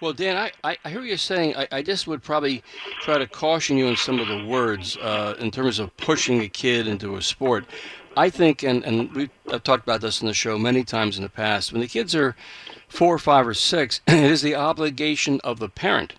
Well, 0.01 0.13
Dan, 0.13 0.35
I, 0.63 0.77
I, 0.83 0.89
hear 0.89 1.01
you're 1.01 1.17
saying. 1.17 1.55
I, 1.55 1.67
I 1.71 1.81
just 1.83 2.07
would 2.07 2.23
probably 2.23 2.63
try 3.01 3.19
to 3.19 3.27
caution 3.27 3.77
you 3.77 3.87
in 3.87 3.95
some 3.95 4.19
of 4.19 4.27
the 4.27 4.43
words 4.45 4.97
uh, 4.97 5.35
in 5.39 5.51
terms 5.51 5.77
of 5.77 5.95
pushing 5.97 6.41
a 6.41 6.49
kid 6.49 6.87
into 6.87 7.15
a 7.17 7.21
sport. 7.21 7.65
I 8.17 8.29
think, 8.29 8.63
and, 8.63 8.83
and 8.83 9.13
we've 9.13 9.29
talked 9.63 9.83
about 9.83 10.01
this 10.01 10.21
in 10.21 10.27
the 10.27 10.33
show 10.33 10.57
many 10.57 10.83
times 10.83 11.17
in 11.17 11.23
the 11.23 11.29
past, 11.29 11.71
when 11.71 11.81
the 11.81 11.87
kids 11.87 12.15
are 12.15 12.35
four, 12.87 13.17
five, 13.19 13.47
or 13.47 13.53
six, 13.53 14.01
it 14.07 14.15
is 14.15 14.41
the 14.41 14.55
obligation 14.55 15.39
of 15.43 15.59
the 15.59 15.69
parent 15.69 16.13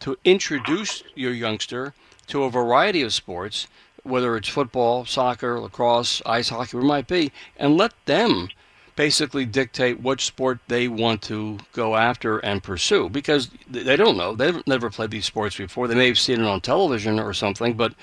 to 0.00 0.16
introduce 0.24 1.02
your 1.14 1.32
youngster 1.32 1.94
to 2.28 2.44
a 2.44 2.50
variety 2.50 3.02
of 3.02 3.12
sports, 3.12 3.66
whether 4.04 4.36
it's 4.36 4.48
football, 4.48 5.04
soccer, 5.04 5.58
lacrosse, 5.60 6.22
ice 6.24 6.50
hockey, 6.50 6.76
whatever 6.76 6.80
it 6.80 6.84
might 6.84 7.06
be, 7.08 7.32
and 7.56 7.76
let 7.76 7.92
them 8.06 8.48
basically 8.98 9.44
dictate 9.44 10.02
which 10.02 10.26
sport 10.26 10.58
they 10.66 10.88
want 10.88 11.22
to 11.22 11.56
go 11.72 11.94
after 11.94 12.40
and 12.40 12.64
pursue 12.64 13.08
because 13.08 13.48
they 13.70 13.94
don't 13.94 14.16
know. 14.16 14.34
They've 14.34 14.60
never 14.66 14.90
played 14.90 15.12
these 15.12 15.24
sports 15.24 15.56
before. 15.56 15.86
They 15.86 15.94
may 15.94 16.08
have 16.08 16.18
seen 16.18 16.40
it 16.40 16.46
on 16.48 16.60
television 16.60 17.20
or 17.20 17.32
something, 17.32 17.74
but 17.74 17.94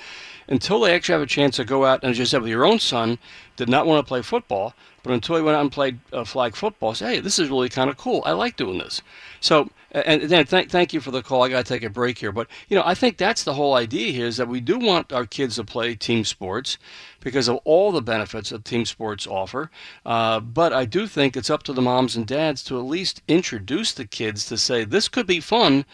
until 0.47 0.79
they 0.79 0.95
actually 0.95 1.11
have 1.11 1.21
a 1.21 1.25
chance 1.25 1.57
to 1.57 1.65
go 1.65 1.83
out 1.83 2.01
and 2.01 2.11
as 2.11 2.17
you 2.17 2.23
said 2.23 2.41
with 2.41 2.49
your 2.49 2.65
own 2.65 2.79
son 2.79 3.17
did 3.57 3.67
not 3.67 3.85
want 3.85 4.05
to 4.05 4.07
play 4.07 4.21
football, 4.21 4.73
but 5.03 5.11
until 5.11 5.35
he 5.35 5.41
went 5.41 5.57
out 5.57 5.63
and 5.63 5.71
played 5.71 5.99
uh, 6.13 6.23
flag 6.23 6.55
football, 6.55 6.95
say, 6.95 7.15
hey, 7.15 7.19
this 7.19 7.39
is 7.39 7.49
really 7.49 7.67
kind 7.67 7.89
of 7.89 7.97
cool. 7.97 8.23
I 8.25 8.31
like 8.31 8.55
doing 8.55 8.77
this. 8.77 9.01
So, 9.45 9.69
and 9.91 10.49
thank 10.49 10.71
thank 10.71 10.91
you 10.91 10.99
for 10.99 11.11
the 11.11 11.21
call. 11.21 11.43
I 11.43 11.49
got 11.49 11.67
to 11.67 11.71
take 11.71 11.83
a 11.83 11.89
break 11.91 12.17
here, 12.17 12.31
but 12.31 12.47
you 12.67 12.75
know, 12.75 12.81
I 12.83 12.95
think 12.95 13.17
that's 13.17 13.43
the 13.43 13.53
whole 13.53 13.75
idea 13.75 14.11
here 14.11 14.25
is 14.25 14.37
that 14.37 14.47
we 14.47 14.59
do 14.59 14.79
want 14.79 15.13
our 15.13 15.27
kids 15.27 15.57
to 15.57 15.63
play 15.63 15.93
team 15.93 16.25
sports 16.25 16.79
because 17.19 17.47
of 17.47 17.57
all 17.63 17.91
the 17.91 18.01
benefits 18.01 18.49
that 18.49 18.65
team 18.65 18.85
sports 18.85 19.27
offer. 19.27 19.69
Uh, 20.03 20.39
but 20.39 20.73
I 20.73 20.85
do 20.85 21.05
think 21.05 21.37
it's 21.37 21.51
up 21.51 21.61
to 21.63 21.73
the 21.73 21.81
moms 21.83 22.15
and 22.15 22.25
dads 22.25 22.63
to 22.63 22.79
at 22.79 22.85
least 22.85 23.21
introduce 23.27 23.93
the 23.93 24.05
kids 24.05 24.47
to 24.47 24.57
say 24.57 24.83
this 24.83 25.07
could 25.07 25.27
be 25.27 25.39
fun. 25.39 25.85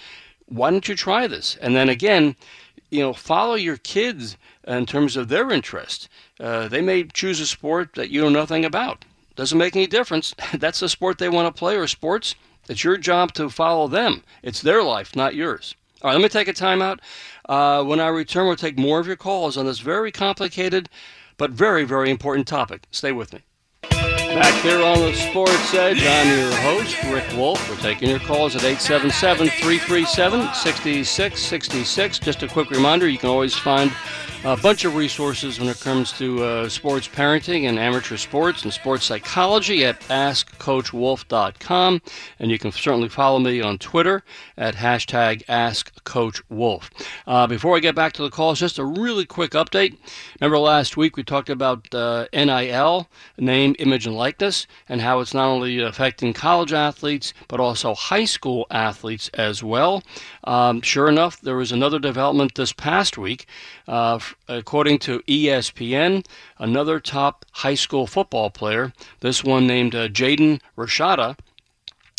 Why 0.45 0.71
don't 0.71 0.87
you 0.87 0.95
try 0.95 1.27
this? 1.27 1.57
And 1.57 1.75
then 1.75 1.89
again, 1.89 2.37
you 2.89 3.01
know, 3.01 3.11
follow 3.11 3.55
your 3.55 3.75
kids 3.75 4.37
in 4.65 4.85
terms 4.85 5.17
of 5.17 5.27
their 5.27 5.51
interest. 5.51 6.07
Uh, 6.39 6.69
they 6.69 6.81
may 6.81 7.03
choose 7.03 7.41
a 7.41 7.45
sport 7.45 7.95
that 7.95 8.11
you 8.11 8.21
know 8.21 8.29
nothing 8.29 8.63
about. 8.63 9.03
Doesn't 9.35 9.57
make 9.57 9.75
any 9.75 9.87
difference. 9.87 10.33
That's 10.53 10.79
the 10.79 10.87
sport 10.87 11.17
they 11.17 11.27
want 11.27 11.53
to 11.53 11.59
play 11.59 11.75
or 11.75 11.87
sports. 11.87 12.35
It's 12.71 12.85
your 12.85 12.95
job 12.95 13.33
to 13.33 13.49
follow 13.49 13.89
them. 13.89 14.23
It's 14.41 14.61
their 14.61 14.81
life, 14.81 15.13
not 15.13 15.35
yours. 15.35 15.75
All 16.01 16.07
right, 16.09 16.13
let 16.13 16.23
me 16.23 16.29
take 16.29 16.47
a 16.47 16.53
timeout. 16.53 16.99
Uh, 17.49 17.83
when 17.83 17.99
I 17.99 18.07
return, 18.07 18.47
we'll 18.47 18.55
take 18.55 18.79
more 18.79 19.01
of 19.01 19.07
your 19.07 19.17
calls 19.17 19.57
on 19.57 19.65
this 19.65 19.79
very 19.79 20.09
complicated 20.09 20.87
but 21.35 21.51
very, 21.51 21.83
very 21.83 22.09
important 22.09 22.47
topic. 22.47 22.83
Stay 22.91 23.11
with 23.11 23.33
me. 23.33 23.41
Back 23.89 24.63
here 24.63 24.81
on 24.81 24.99
the 24.99 25.13
Sports 25.13 25.73
Edge, 25.73 26.01
I'm 26.01 26.39
your 26.39 26.55
host, 26.61 26.95
Rick 27.11 27.25
Wolff. 27.35 27.69
We're 27.69 27.75
taking 27.75 28.09
your 28.09 28.19
calls 28.19 28.55
at 28.55 28.63
877 28.63 29.49
337 29.49 30.53
6666. 30.53 32.19
Just 32.19 32.43
a 32.43 32.47
quick 32.47 32.69
reminder 32.69 33.09
you 33.09 33.17
can 33.17 33.29
always 33.29 33.53
find 33.53 33.91
a 34.43 34.57
bunch 34.57 34.85
of 34.85 34.95
resources 34.95 35.59
when 35.59 35.69
it 35.69 35.79
comes 35.79 36.11
to 36.13 36.43
uh, 36.43 36.67
sports 36.67 37.07
parenting 37.07 37.69
and 37.69 37.77
amateur 37.77 38.17
sports 38.17 38.63
and 38.63 38.73
sports 38.73 39.05
psychology 39.05 39.85
at 39.85 39.99
AskCoachWolff.com. 40.01 42.01
And 42.39 42.49
you 42.49 42.57
can 42.57 42.71
certainly 42.71 43.07
follow 43.07 43.37
me 43.37 43.61
on 43.61 43.77
Twitter 43.77 44.23
at 44.57 44.73
hashtag 44.73 45.45
AskCoachWolf. 45.45 46.89
Uh, 47.27 47.45
before 47.45 47.77
I 47.77 47.81
get 47.81 47.93
back 47.93 48.13
to 48.13 48.23
the 48.23 48.31
calls, 48.31 48.59
just 48.59 48.79
a 48.79 48.85
really 48.85 49.27
quick 49.27 49.51
update. 49.51 49.95
Remember 50.39 50.57
last 50.57 50.97
week 50.97 51.17
we 51.17 51.23
talked 51.23 51.51
about 51.51 51.93
uh, 51.93 52.25
NIL, 52.33 53.07
name, 53.37 53.75
image, 53.77 54.07
and 54.07 54.15
likeness, 54.15 54.65
and 54.89 55.01
how 55.01 55.19
it's 55.19 55.35
not 55.35 55.49
only 55.49 55.79
affecting 55.79 56.33
college 56.33 56.73
athletes, 56.73 57.31
but 57.47 57.59
also 57.59 57.93
high 57.93 58.25
school 58.25 58.65
athletes 58.71 59.29
as 59.35 59.63
well. 59.63 60.01
Um, 60.43 60.81
sure 60.81 61.07
enough, 61.07 61.39
there 61.41 61.55
was 61.55 61.71
another 61.71 61.99
development 61.99 62.55
this 62.55 62.73
past 62.73 63.17
week. 63.17 63.45
Uh, 63.87 64.19
according 64.47 64.99
to 64.99 65.19
ESPN, 65.27 66.25
another 66.57 66.99
top 66.99 67.45
high 67.51 67.75
school 67.75 68.07
football 68.07 68.49
player, 68.49 68.93
this 69.19 69.43
one 69.43 69.67
named 69.67 69.95
uh, 69.95 70.07
Jaden 70.07 70.59
Rashada, 70.77 71.35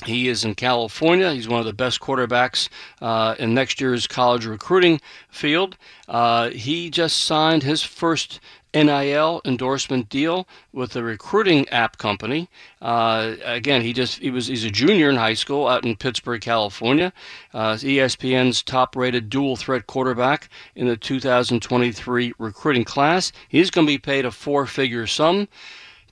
he 0.05 0.29
is 0.29 0.45
in 0.45 0.55
California. 0.55 1.33
He's 1.33 1.49
one 1.49 1.61
of 1.61 1.67
the 1.67 1.73
best 1.73 2.01
quarterbacks 2.01 2.69
uh, 3.01 3.35
in 3.39 3.55
next 3.55 3.81
year's 3.81 4.07
college 4.07 4.47
recruiting 4.47 5.01
field. 5.29 5.77
Uh, 6.09 6.51
he 6.51 6.91
just 6.91 7.19
signed 7.19 7.63
his 7.63 7.83
first 7.83 8.41
NIL 8.75 9.41
endorsement 9.45 10.09
deal 10.09 10.47
with 10.73 10.97
a 10.97 11.03
recruiting 11.03 11.69
app 11.69 11.99
company. 11.99 12.49
Uh, 12.81 13.35
again, 13.45 13.83
he 13.83 13.93
just 13.93 14.19
he 14.19 14.31
was 14.31 14.47
he's 14.47 14.65
a 14.65 14.71
junior 14.71 15.11
in 15.11 15.17
high 15.17 15.35
school 15.35 15.67
out 15.69 15.85
in 15.85 15.97
Pittsburg, 15.97 16.41
California. 16.41 17.13
Uh, 17.53 17.75
ESPN's 17.75 18.63
top-rated 18.63 19.29
dual-threat 19.29 19.87
quarterback 19.87 20.49
in 20.75 20.87
the 20.87 20.97
2023 20.97 22.33
recruiting 22.39 22.85
class. 22.85 23.33
He's 23.49 23.71
going 23.71 23.87
to 23.87 23.93
be 23.93 23.99
paid 23.99 24.25
a 24.25 24.31
four-figure 24.31 25.07
sum 25.07 25.49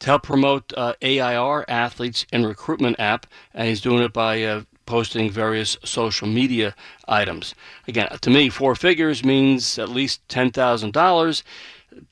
to 0.00 0.06
help 0.06 0.22
promote 0.22 0.72
uh, 0.76 0.94
AIR 1.02 1.64
athletes 1.68 2.26
and 2.32 2.46
recruitment 2.46 2.98
app, 2.98 3.26
and 3.54 3.68
he's 3.68 3.80
doing 3.80 4.02
it 4.02 4.12
by 4.12 4.42
uh, 4.42 4.62
posting 4.86 5.30
various 5.30 5.76
social 5.84 6.26
media 6.26 6.74
items. 7.06 7.54
Again, 7.86 8.08
to 8.20 8.30
me, 8.30 8.48
four 8.48 8.74
figures 8.74 9.24
means 9.24 9.78
at 9.78 9.88
least 9.88 10.28
ten 10.28 10.50
thousand 10.50 10.92
dollars. 10.92 11.44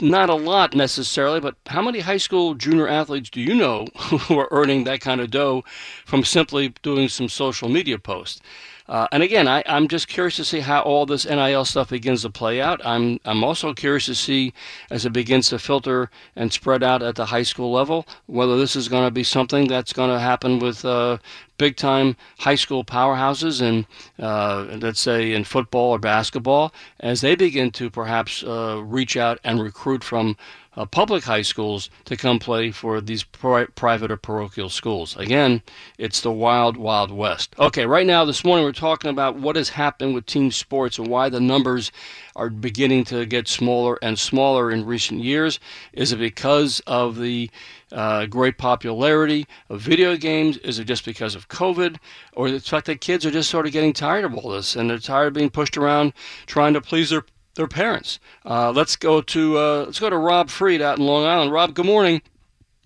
Not 0.00 0.28
a 0.28 0.34
lot 0.34 0.74
necessarily, 0.74 1.40
but 1.40 1.54
how 1.66 1.82
many 1.82 2.00
high 2.00 2.16
school 2.16 2.54
junior 2.54 2.88
athletes 2.88 3.30
do 3.30 3.40
you 3.40 3.54
know 3.54 3.86
who 3.96 4.38
are 4.38 4.48
earning 4.50 4.84
that 4.84 5.00
kind 5.00 5.20
of 5.20 5.30
dough 5.30 5.64
from 6.04 6.24
simply 6.24 6.74
doing 6.82 7.08
some 7.08 7.28
social 7.28 7.68
media 7.68 7.98
posts? 7.98 8.40
Uh, 8.88 9.06
and 9.12 9.22
again, 9.22 9.46
I, 9.46 9.62
I'm 9.66 9.86
just 9.86 10.08
curious 10.08 10.36
to 10.36 10.44
see 10.44 10.60
how 10.60 10.80
all 10.80 11.04
this 11.04 11.26
NIL 11.26 11.66
stuff 11.66 11.90
begins 11.90 12.22
to 12.22 12.30
play 12.30 12.60
out. 12.60 12.80
I'm 12.86 13.20
I'm 13.24 13.44
also 13.44 13.74
curious 13.74 14.06
to 14.06 14.14
see 14.14 14.54
as 14.90 15.04
it 15.04 15.12
begins 15.12 15.48
to 15.50 15.58
filter 15.58 16.10
and 16.34 16.52
spread 16.52 16.82
out 16.82 17.02
at 17.02 17.14
the 17.14 17.26
high 17.26 17.42
school 17.42 17.70
level 17.70 18.06
whether 18.26 18.56
this 18.56 18.74
is 18.76 18.88
going 18.88 19.06
to 19.06 19.10
be 19.10 19.24
something 19.24 19.68
that's 19.68 19.92
going 19.92 20.10
to 20.10 20.18
happen 20.18 20.58
with 20.58 20.84
uh, 20.86 21.18
big 21.58 21.76
time 21.76 22.16
high 22.38 22.54
school 22.54 22.84
powerhouses 22.84 23.60
and 23.60 23.84
uh, 24.18 24.64
let's 24.80 25.00
say 25.00 25.34
in 25.34 25.44
football 25.44 25.90
or 25.90 25.98
basketball 25.98 26.72
as 27.00 27.20
they 27.20 27.34
begin 27.34 27.70
to 27.72 27.90
perhaps 27.90 28.42
uh, 28.44 28.80
reach 28.82 29.16
out 29.16 29.38
and 29.44 29.60
recruit 29.60 30.02
from 30.02 30.36
uh, 30.78 30.86
public 30.86 31.24
high 31.24 31.42
schools 31.42 31.90
to 32.04 32.16
come 32.16 32.38
play 32.38 32.70
for 32.70 33.00
these 33.00 33.24
pri- 33.24 33.66
private 33.74 34.12
or 34.12 34.16
parochial 34.16 34.68
schools. 34.68 35.16
Again, 35.16 35.60
it's 35.98 36.20
the 36.20 36.30
wild, 36.30 36.76
wild 36.76 37.10
west. 37.10 37.52
Okay, 37.58 37.84
right 37.84 38.06
now, 38.06 38.24
this 38.24 38.44
morning, 38.44 38.64
we're 38.64 38.70
talking 38.70 39.10
about 39.10 39.34
what 39.34 39.56
has 39.56 39.70
happened 39.70 40.14
with 40.14 40.26
team 40.26 40.52
sports 40.52 40.96
and 40.96 41.08
why 41.08 41.28
the 41.28 41.40
numbers 41.40 41.90
are 42.36 42.48
beginning 42.48 43.02
to 43.06 43.26
get 43.26 43.48
smaller 43.48 43.98
and 44.02 44.16
smaller 44.16 44.70
in 44.70 44.86
recent 44.86 45.24
years. 45.24 45.58
Is 45.92 46.12
it 46.12 46.18
because 46.18 46.78
of 46.86 47.18
the 47.18 47.50
uh, 47.90 48.26
great 48.26 48.56
popularity 48.56 49.48
of 49.68 49.80
video 49.80 50.16
games? 50.16 50.58
Is 50.58 50.78
it 50.78 50.84
just 50.84 51.04
because 51.04 51.34
of 51.34 51.48
COVID? 51.48 51.96
Or 52.34 52.52
the 52.52 52.60
fact 52.60 52.86
that 52.86 53.00
kids 53.00 53.26
are 53.26 53.32
just 53.32 53.50
sort 53.50 53.66
of 53.66 53.72
getting 53.72 53.92
tired 53.92 54.24
of 54.24 54.34
all 54.36 54.50
this 54.50 54.76
and 54.76 54.88
they're 54.88 54.98
tired 54.98 55.28
of 55.28 55.32
being 55.32 55.50
pushed 55.50 55.76
around 55.76 56.12
trying 56.46 56.74
to 56.74 56.80
please 56.80 57.10
their 57.10 57.24
their 57.58 57.68
parents. 57.68 58.18
Uh, 58.46 58.70
let's 58.70 58.96
go 58.96 59.20
to 59.20 59.58
uh, 59.58 59.84
let's 59.84 60.00
go 60.00 60.08
to 60.08 60.16
Rob 60.16 60.48
Freed 60.48 60.80
out 60.80 60.98
in 60.98 61.04
Long 61.04 61.24
Island. 61.24 61.52
Rob, 61.52 61.74
good 61.74 61.84
morning. 61.84 62.22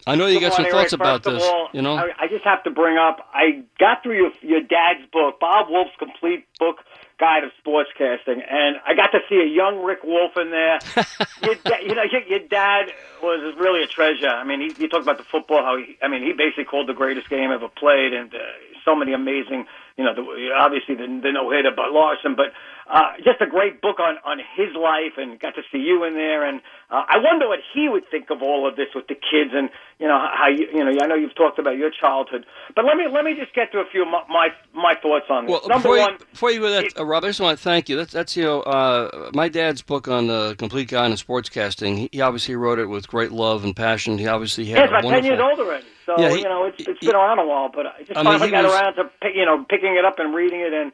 I 0.04 0.16
know 0.16 0.26
you 0.26 0.40
good 0.40 0.48
got 0.48 0.58
morning, 0.58 0.72
some 0.72 0.80
thoughts 0.80 0.92
Rick. 0.92 1.00
about 1.00 1.22
First 1.22 1.36
this. 1.36 1.48
All, 1.48 1.68
you 1.72 1.82
know, 1.82 1.94
I, 1.94 2.08
I 2.18 2.26
just 2.26 2.44
have 2.44 2.64
to 2.64 2.70
bring 2.70 2.98
up. 2.98 3.28
I 3.32 3.62
got 3.78 4.02
through 4.02 4.16
your 4.16 4.32
your 4.40 4.60
dad's 4.60 5.06
book, 5.12 5.38
Bob 5.38 5.68
Wolff's 5.68 5.94
complete 5.98 6.46
book 6.58 6.78
guide 7.20 7.44
of 7.44 7.52
sportscasting, 7.64 8.42
and 8.50 8.76
I 8.84 8.94
got 8.96 9.12
to 9.12 9.20
see 9.28 9.36
a 9.36 9.46
young 9.46 9.84
Rick 9.84 10.02
Wolff 10.02 10.32
in 10.36 10.50
there. 10.50 10.80
your, 11.42 11.54
you 11.80 11.94
know, 11.94 12.02
your, 12.10 12.22
your 12.22 12.48
dad 12.48 12.90
was 13.22 13.54
really 13.56 13.84
a 13.84 13.86
treasure. 13.86 14.26
I 14.26 14.42
mean, 14.42 14.60
he, 14.60 14.82
you 14.82 14.88
talk 14.88 15.02
about 15.02 15.18
the 15.18 15.24
football. 15.30 15.62
How 15.62 15.76
he, 15.76 15.96
I 16.02 16.08
mean, 16.08 16.24
he 16.24 16.32
basically 16.32 16.64
called 16.64 16.88
the 16.88 16.94
greatest 16.94 17.28
game 17.30 17.52
ever 17.52 17.68
played, 17.68 18.12
and 18.12 18.34
uh, 18.34 18.38
so 18.84 18.96
many 18.96 19.12
amazing. 19.12 19.66
You 19.96 20.04
know, 20.04 20.14
the, 20.14 20.50
obviously 20.56 20.96
the, 20.96 21.06
the 21.06 21.30
no 21.30 21.50
hitter, 21.50 21.70
but 21.70 21.92
Larsen, 21.92 22.34
but 22.34 22.52
uh, 22.88 23.12
just 23.24 23.40
a 23.40 23.46
great 23.46 23.80
book 23.80 23.98
on 24.00 24.16
on 24.24 24.38
his 24.56 24.74
life, 24.74 25.14
and 25.16 25.38
got 25.40 25.54
to 25.54 25.62
see 25.70 25.78
you 25.78 26.04
in 26.04 26.14
there. 26.14 26.44
And 26.46 26.60
uh, 26.90 27.04
I 27.08 27.18
wonder 27.18 27.48
what 27.48 27.60
he 27.74 27.88
would 27.88 28.04
think 28.10 28.30
of 28.30 28.42
all 28.42 28.68
of 28.68 28.76
this 28.76 28.88
with 28.94 29.06
the 29.08 29.14
kids, 29.14 29.52
and 29.54 29.70
you 29.98 30.06
know 30.08 30.18
how 30.18 30.48
you 30.48 30.66
you 30.72 30.84
know 30.84 30.92
I 31.02 31.06
know 31.06 31.14
you've 31.14 31.34
talked 31.34 31.58
about 31.58 31.76
your 31.76 31.90
childhood, 31.90 32.44
but 32.74 32.84
let 32.84 32.96
me 32.96 33.04
let 33.12 33.24
me 33.24 33.34
just 33.38 33.54
get 33.54 33.72
to 33.72 33.78
a 33.78 33.84
few 33.90 34.02
of 34.02 34.08
my 34.08 34.22
my, 34.28 34.48
my 34.74 34.94
thoughts 35.00 35.26
on 35.30 35.46
this. 35.46 35.52
well, 35.52 35.60
Number 35.68 35.82
before 35.88 35.98
one, 35.98 36.12
you, 36.12 36.26
before 36.32 36.50
you 36.50 36.60
go 36.60 36.70
that, 36.70 36.98
uh, 36.98 37.04
Rob, 37.04 37.24
I 37.24 37.28
just 37.28 37.40
want 37.40 37.58
to 37.58 37.62
thank 37.62 37.88
you. 37.88 37.96
That's 37.96 38.12
that's 38.12 38.36
you 38.36 38.42
know 38.44 38.60
uh, 38.62 39.30
my 39.34 39.48
dad's 39.48 39.82
book 39.82 40.08
on 40.08 40.26
the 40.26 40.54
complete 40.58 40.88
guide 40.88 41.10
on 41.10 41.16
sportscasting. 41.16 41.96
He, 41.96 42.08
he 42.12 42.20
obviously 42.20 42.56
wrote 42.56 42.78
it 42.78 42.86
with 42.86 43.06
great 43.08 43.32
love 43.32 43.64
and 43.64 43.74
passion. 43.76 44.18
He 44.18 44.26
obviously 44.26 44.64
had 44.66 44.78
yeah, 44.78 44.84
it's 44.84 44.92
a 44.92 44.98
about 44.98 45.10
ten 45.10 45.24
years 45.24 45.40
old 45.40 45.58
already. 45.60 45.84
So 46.04 46.16
Yeah, 46.18 46.30
he- 46.30 46.38
you 46.38 46.44
know, 46.44 46.64
it's 46.66 46.80
it's 46.86 46.98
been 47.00 47.14
around 47.14 47.38
a 47.38 47.46
while, 47.46 47.70
but 47.72 47.86
I 47.86 48.02
just 48.02 48.16
I 48.18 48.22
mean, 48.22 48.32
finally 48.32 48.48
he 48.48 48.50
got 48.52 48.64
was- 48.64 48.74
around 48.74 48.94
to 48.96 49.10
you 49.34 49.46
know 49.46 49.64
picking 49.68 49.94
it 49.96 50.04
up 50.04 50.18
and 50.18 50.34
reading 50.34 50.60
it, 50.60 50.72
and 50.72 50.90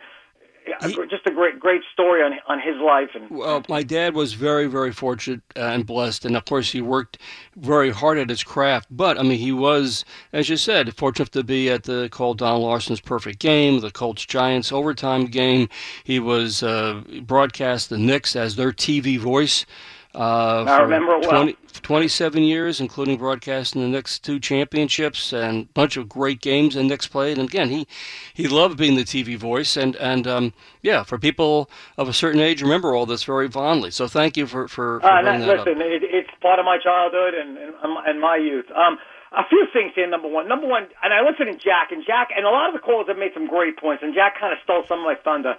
uh, 0.80 0.88
just 1.10 1.26
a 1.26 1.30
great 1.30 1.58
great 1.60 1.82
story 1.92 2.22
on 2.22 2.34
on 2.46 2.60
his 2.60 2.76
life. 2.76 3.10
And 3.14 3.30
Well, 3.30 3.62
my 3.68 3.82
dad 3.82 4.14
was 4.14 4.34
very, 4.34 4.66
very 4.66 4.92
fortunate 4.92 5.42
and 5.56 5.86
blessed, 5.86 6.24
and 6.24 6.36
of 6.36 6.44
course, 6.44 6.72
he 6.72 6.80
worked 6.80 7.18
very 7.56 7.90
hard 7.90 8.18
at 8.18 8.28
his 8.28 8.42
craft. 8.42 8.88
But 8.90 9.18
I 9.18 9.22
mean, 9.22 9.38
he 9.38 9.52
was, 9.52 10.04
as 10.32 10.48
you 10.48 10.56
said, 10.56 10.94
fortunate 10.94 11.32
to 11.32 11.44
be 11.44 11.70
at 11.70 11.84
the 11.84 12.08
called 12.10 12.38
Don 12.38 12.60
Larsen's 12.60 13.00
perfect 13.00 13.38
game, 13.38 13.80
the 13.80 13.90
Colts 13.90 14.24
Giants 14.24 14.72
overtime 14.72 15.26
game. 15.26 15.68
He 16.04 16.18
was 16.18 16.62
uh, 16.62 17.02
broadcast 17.22 17.90
the 17.90 17.98
Knicks 17.98 18.36
as 18.36 18.56
their 18.56 18.72
TV 18.72 19.18
voice. 19.18 19.66
Uh, 20.14 20.64
I 20.66 20.78
for 20.78 20.82
remember 20.84 21.14
it 21.16 21.26
well. 21.30 21.52
27 21.82 22.42
years, 22.42 22.80
including 22.80 23.18
broadcasting 23.18 23.82
the 23.82 23.88
Knicks 23.88 24.18
two 24.18 24.40
championships 24.40 25.32
and 25.32 25.64
a 25.64 25.72
bunch 25.74 25.96
of 25.96 26.08
great 26.08 26.40
games 26.40 26.74
and 26.76 26.88
Knicks 26.88 27.06
played. 27.06 27.38
And 27.38 27.48
again, 27.48 27.68
he 27.68 27.86
he 28.34 28.48
loved 28.48 28.78
being 28.78 28.96
the 28.96 29.04
TV 29.04 29.36
voice, 29.36 29.76
and 29.76 29.94
and 29.96 30.26
um, 30.26 30.52
yeah, 30.82 31.02
for 31.04 31.18
people 31.18 31.70
of 31.96 32.08
a 32.08 32.12
certain 32.12 32.40
age, 32.40 32.62
remember 32.62 32.94
all 32.94 33.06
this 33.06 33.22
very 33.24 33.48
fondly. 33.48 33.90
So 33.90 34.08
thank 34.08 34.36
you 34.36 34.46
for 34.46 34.66
for, 34.66 35.00
for 35.00 35.06
Uh, 35.06 35.22
bringing 35.22 35.46
that 35.46 35.58
up. 35.60 35.66
listen, 35.66 35.80
it, 35.82 36.02
it's 36.02 36.30
part 36.40 36.58
of 36.58 36.64
my 36.64 36.78
childhood 36.82 37.34
and, 37.34 37.56
and, 37.58 37.74
and 38.06 38.20
my 38.20 38.36
youth. 38.36 38.66
Um, 38.74 38.98
a 39.30 39.46
few 39.46 39.66
things 39.74 39.92
here. 39.94 40.08
Number 40.08 40.26
one, 40.28 40.48
number 40.48 40.66
one, 40.66 40.88
and 41.04 41.12
I 41.12 41.20
listened 41.20 41.52
to 41.52 41.62
Jack, 41.62 41.92
and 41.92 42.02
Jack, 42.04 42.28
and 42.34 42.46
a 42.46 42.50
lot 42.50 42.68
of 42.68 42.74
the 42.74 42.80
callers 42.80 43.08
have 43.08 43.18
made 43.18 43.32
some 43.34 43.46
great 43.46 43.76
points, 43.76 44.02
and 44.02 44.14
Jack 44.14 44.40
kind 44.40 44.52
of 44.54 44.58
stole 44.64 44.84
some 44.88 45.00
of 45.00 45.04
my 45.04 45.16
thunder. 45.22 45.54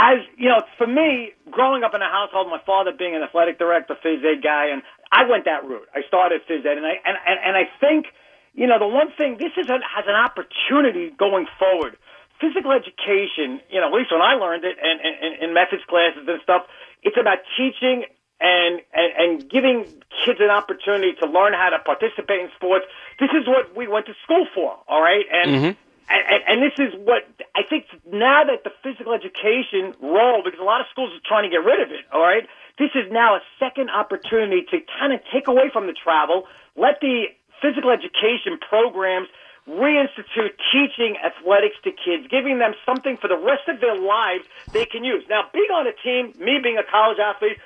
As 0.00 0.24
you 0.40 0.48
know, 0.48 0.64
for 0.78 0.86
me, 0.86 1.32
growing 1.50 1.84
up 1.84 1.92
in 1.92 2.00
a 2.00 2.08
household, 2.08 2.48
my 2.48 2.62
father 2.64 2.90
being 2.96 3.14
an 3.14 3.22
athletic 3.22 3.58
director, 3.58 3.94
phys 4.02 4.24
ed 4.24 4.40
guy, 4.42 4.72
and 4.72 4.80
I 5.12 5.28
went 5.28 5.44
that 5.44 5.62
route. 5.68 5.88
I 5.94 6.00
started 6.08 6.40
phys 6.48 6.64
ed, 6.64 6.78
and 6.80 6.86
I 6.86 6.96
and 7.04 7.16
and, 7.28 7.38
and 7.44 7.54
I 7.56 7.68
think, 7.84 8.06
you 8.54 8.66
know, 8.66 8.78
the 8.78 8.88
one 8.88 9.12
thing 9.18 9.36
this 9.36 9.52
is 9.60 9.68
a, 9.68 9.76
has 9.84 10.06
an 10.08 10.16
opportunity 10.16 11.10
going 11.10 11.46
forward. 11.58 11.98
Physical 12.40 12.72
education, 12.72 13.60
you 13.68 13.78
know, 13.80 13.88
at 13.88 13.92
least 13.92 14.10
when 14.10 14.22
I 14.22 14.40
learned 14.40 14.64
it, 14.64 14.78
and, 14.80 15.36
in 15.44 15.52
methods 15.52 15.84
classes 15.86 16.24
and 16.26 16.40
stuff, 16.42 16.62
it's 17.02 17.18
about 17.20 17.44
teaching 17.58 18.08
and, 18.40 18.80
and 18.96 19.10
and 19.20 19.50
giving 19.50 19.84
kids 20.24 20.40
an 20.40 20.48
opportunity 20.48 21.12
to 21.20 21.28
learn 21.28 21.52
how 21.52 21.68
to 21.68 21.78
participate 21.84 22.40
in 22.40 22.48
sports. 22.56 22.86
This 23.20 23.28
is 23.36 23.46
what 23.46 23.76
we 23.76 23.86
went 23.86 24.06
to 24.06 24.14
school 24.24 24.46
for, 24.54 24.78
all 24.88 25.02
right? 25.02 25.26
And 25.30 25.50
Mm-hmm. 25.50 25.89
And, 26.10 26.42
and, 26.48 26.58
this 26.58 26.74
is 26.78 26.90
what 27.06 27.22
I 27.54 27.62
think 27.62 27.86
now 28.10 28.42
that 28.42 28.64
the 28.66 28.74
physical 28.82 29.14
education 29.14 29.94
role, 30.02 30.42
because 30.44 30.58
a 30.58 30.66
lot 30.66 30.80
of 30.80 30.86
schools 30.90 31.14
are 31.14 31.22
trying 31.22 31.46
to 31.46 31.52
get 31.52 31.62
rid 31.62 31.80
of 31.80 31.94
it, 31.94 32.02
all 32.12 32.20
right? 32.20 32.46
This 32.78 32.90
is 32.94 33.06
now 33.12 33.36
a 33.36 33.42
second 33.58 33.90
opportunity 33.90 34.66
to 34.70 34.78
kind 34.98 35.12
of 35.12 35.20
take 35.32 35.46
away 35.46 35.70
from 35.72 35.86
the 35.86 35.94
travel, 35.94 36.50
let 36.74 36.98
the 37.00 37.30
physical 37.62 37.90
education 37.90 38.58
programs 38.58 39.28
reinstitute 39.68 40.58
teaching 40.72 41.14
athletics 41.22 41.76
to 41.84 41.92
kids, 41.92 42.26
giving 42.30 42.58
them 42.58 42.74
something 42.84 43.16
for 43.20 43.28
the 43.28 43.38
rest 43.38 43.68
of 43.68 43.80
their 43.80 43.94
lives 43.94 44.44
they 44.72 44.84
can 44.84 45.04
use. 45.04 45.22
Now, 45.28 45.46
being 45.52 45.70
on 45.70 45.86
a 45.86 45.94
team, 46.02 46.34
me 46.42 46.58
being 46.58 46.78
a 46.78 46.86
college 46.90 47.18
athlete, 47.22 47.58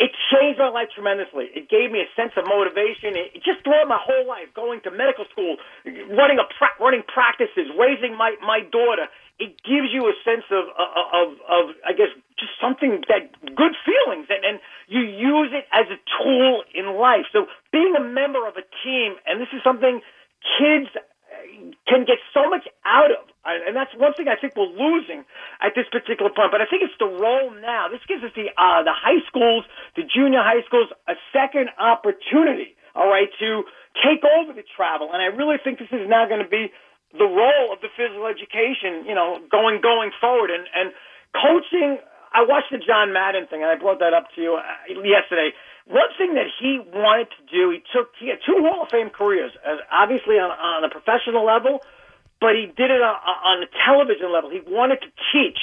it 0.00 0.10
changed 0.32 0.58
my 0.58 0.72
life 0.72 0.88
tremendously. 0.94 1.52
It 1.52 1.68
gave 1.68 1.92
me 1.92 2.00
a 2.00 2.08
sense 2.16 2.32
of 2.40 2.48
motivation. 2.48 3.12
It 3.12 3.44
just 3.44 3.60
throughout 3.60 3.88
my 3.88 4.00
whole 4.00 4.24
life, 4.24 4.48
going 4.56 4.80
to 4.88 4.90
medical 4.90 5.28
school, 5.28 5.60
running 5.84 6.40
a 6.40 6.48
pra- 6.48 6.76
running 6.80 7.04
practices, 7.04 7.68
raising 7.76 8.16
my 8.16 8.34
my 8.40 8.64
daughter. 8.64 9.12
It 9.38 9.60
gives 9.60 9.92
you 9.92 10.08
a 10.08 10.16
sense 10.24 10.48
of 10.48 10.64
of 10.72 11.28
of 11.44 11.64
I 11.84 11.92
guess 11.92 12.08
just 12.40 12.56
something 12.56 13.04
that 13.12 13.36
good 13.52 13.76
feelings, 13.84 14.32
and 14.32 14.40
and 14.40 14.56
you 14.88 15.04
use 15.04 15.52
it 15.52 15.68
as 15.76 15.84
a 15.92 16.00
tool 16.18 16.64
in 16.72 16.96
life. 16.96 17.28
So 17.32 17.46
being 17.70 17.92
a 17.92 18.02
member 18.02 18.48
of 18.48 18.56
a 18.56 18.64
team, 18.80 19.20
and 19.28 19.40
this 19.40 19.52
is 19.52 19.60
something 19.62 20.00
kids 20.58 20.88
can 21.88 22.04
get 22.04 22.18
so 22.32 22.48
much 22.48 22.66
out 22.84 23.10
of. 23.10 23.24
And 23.44 23.74
that's 23.74 23.90
one 23.98 24.14
thing 24.14 24.30
I 24.30 24.38
think 24.38 24.54
we're 24.54 24.70
losing 24.70 25.26
at 25.58 25.74
this 25.74 25.90
particular 25.90 26.30
point. 26.30 26.54
But 26.54 26.62
I 26.62 26.66
think 26.70 26.86
it's 26.86 26.94
the 27.02 27.10
role 27.10 27.50
now. 27.58 27.90
This 27.90 28.02
gives 28.06 28.22
us 28.22 28.30
the 28.38 28.54
uh, 28.54 28.86
the 28.86 28.94
high 28.94 29.18
schools, 29.26 29.66
the 29.98 30.06
junior 30.06 30.38
high 30.38 30.62
schools, 30.62 30.94
a 31.10 31.18
second 31.34 31.74
opportunity. 31.74 32.78
All 32.94 33.08
right, 33.08 33.28
to 33.40 33.64
take 34.04 34.22
over 34.22 34.52
the 34.52 34.62
travel. 34.76 35.10
And 35.10 35.18
I 35.18 35.32
really 35.34 35.56
think 35.58 35.82
this 35.82 35.90
is 35.90 36.06
now 36.06 36.28
going 36.28 36.44
to 36.44 36.48
be 36.48 36.70
the 37.16 37.26
role 37.26 37.72
of 37.74 37.82
the 37.82 37.90
physical 37.98 38.30
education. 38.30 39.08
You 39.10 39.18
know, 39.18 39.42
going 39.50 39.82
going 39.82 40.14
forward 40.22 40.54
and 40.54 40.64
and 40.70 40.94
coaching. 41.34 41.98
I 42.32 42.48
watched 42.48 42.72
the 42.72 42.80
John 42.80 43.12
Madden 43.12 43.44
thing, 43.50 43.60
and 43.60 43.68
I 43.68 43.76
brought 43.76 44.00
that 44.00 44.14
up 44.14 44.32
to 44.36 44.40
you 44.40 44.56
uh, 44.56 44.64
yesterday. 45.04 45.52
One 45.86 46.10
thing 46.16 46.34
that 46.34 46.46
he 46.60 46.78
wanted 46.78 47.28
to 47.38 47.42
do, 47.50 47.70
he 47.70 47.82
took 47.92 48.12
he 48.18 48.28
had 48.28 48.38
two 48.46 48.62
Hall 48.62 48.84
of 48.84 48.90
Fame 48.90 49.10
careers, 49.10 49.52
as 49.66 49.78
obviously 49.90 50.36
on, 50.36 50.50
on 50.50 50.84
a 50.84 50.88
professional 50.88 51.44
level, 51.44 51.82
but 52.40 52.54
he 52.54 52.66
did 52.66 52.90
it 52.90 53.02
on, 53.02 53.16
on 53.18 53.62
a 53.62 53.70
television 53.84 54.32
level. 54.32 54.50
He 54.50 54.60
wanted 54.66 55.00
to 55.02 55.10
teach. 55.32 55.58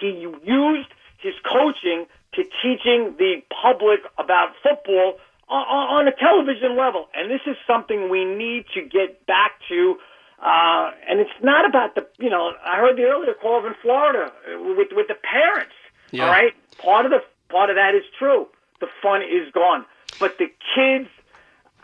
He 0.00 0.08
used 0.42 0.90
his 1.18 1.34
coaching 1.46 2.06
to 2.34 2.42
teaching 2.62 3.14
the 3.18 3.42
public 3.62 4.00
about 4.18 4.54
football 4.62 5.18
on, 5.48 6.06
on 6.06 6.08
a 6.08 6.12
television 6.12 6.76
level, 6.76 7.08
and 7.14 7.30
this 7.30 7.42
is 7.46 7.56
something 7.66 8.10
we 8.10 8.24
need 8.24 8.64
to 8.74 8.82
get 8.82 9.26
back 9.26 9.52
to. 9.68 9.96
Uh, 10.42 10.90
and 11.08 11.20
it's 11.20 11.38
not 11.40 11.68
about 11.68 11.94
the, 11.94 12.04
you 12.18 12.30
know, 12.30 12.50
I 12.66 12.78
heard 12.78 12.96
the 12.96 13.04
earlier 13.04 13.34
call 13.34 13.64
in 13.64 13.74
Florida 13.80 14.32
uh, 14.32 14.74
with 14.76 14.88
with 14.90 15.06
the 15.06 15.14
parents. 15.14 15.74
Yeah. 16.10 16.24
All 16.24 16.30
right, 16.30 16.52
part 16.78 17.06
of 17.06 17.12
the 17.12 17.22
part 17.48 17.70
of 17.70 17.76
that 17.76 17.94
is 17.94 18.02
true. 18.18 18.48
The 18.82 18.88
fun 19.00 19.22
is 19.22 19.46
gone, 19.54 19.86
but 20.18 20.38
the 20.38 20.48
kids, 20.74 21.08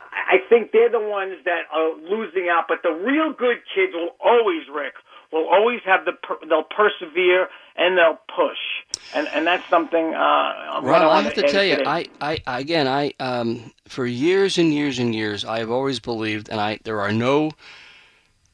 I 0.03 0.34
I 0.34 0.38
think 0.49 0.72
they're 0.72 0.90
the 0.90 0.99
ones 1.01 1.36
that 1.44 1.62
are 1.72 1.94
losing 1.94 2.49
out. 2.51 2.64
But 2.68 2.82
the 2.82 2.90
real 2.90 3.32
good 3.32 3.59
kids 3.72 3.92
will 3.94 4.16
always, 4.20 4.64
Rick, 4.68 4.94
will 5.32 5.49
always 5.49 5.80
have 5.84 6.05
the 6.05 6.12
per, 6.12 6.36
they'll 6.49 6.64
persevere 6.64 7.49
and 7.76 7.96
they'll 7.96 8.18
push, 8.34 8.59
and 9.14 9.28
and 9.28 9.46
that's 9.46 9.62
something. 9.70 10.07
Uh, 10.12 10.80
Rob, 10.82 11.03
I 11.03 11.07
wanna 11.07 11.22
have 11.22 11.34
to 11.34 11.42
tell 11.42 11.62
you, 11.62 11.76
today. 11.76 11.88
I, 11.88 12.07
I, 12.20 12.42
I 12.46 12.59
again, 12.59 12.88
I, 12.88 13.12
um, 13.20 13.72
for 13.86 14.05
years 14.07 14.59
and 14.59 14.74
years 14.74 14.99
and 14.99 15.14
years, 15.14 15.44
I 15.44 15.61
have 15.61 15.70
always 15.70 16.01
believed, 16.01 16.49
and 16.49 16.61
I, 16.61 16.80
there 16.82 17.01
are 17.01 17.12
no 17.12 17.53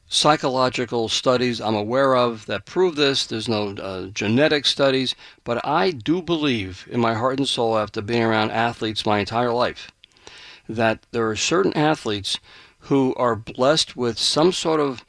psychological 0.07 1.09
studies 1.09 1.59
I'm 1.59 1.75
aware 1.75 2.15
of 2.15 2.45
that 2.45 2.65
prove 2.65 2.95
this. 2.95 3.25
There's 3.25 3.49
no 3.49 3.69
uh, 3.69 4.07
genetic 4.07 4.65
studies, 4.65 5.15
but 5.43 5.65
I 5.65 5.91
do 5.91 6.21
believe 6.21 6.87
in 6.89 6.99
my 6.99 7.13
heart 7.13 7.39
and 7.39 7.47
soul, 7.47 7.77
after 7.77 8.01
being 8.01 8.23
around 8.23 8.51
athletes 8.51 9.05
my 9.05 9.19
entire 9.19 9.51
life, 9.51 9.91
that 10.69 11.05
there 11.11 11.29
are 11.29 11.35
certain 11.35 11.75
athletes 11.75 12.39
who 12.79 13.15
are 13.15 13.35
blessed 13.35 13.95
with 13.95 14.17
some 14.17 14.51
sort 14.51 14.79
of 14.79 15.03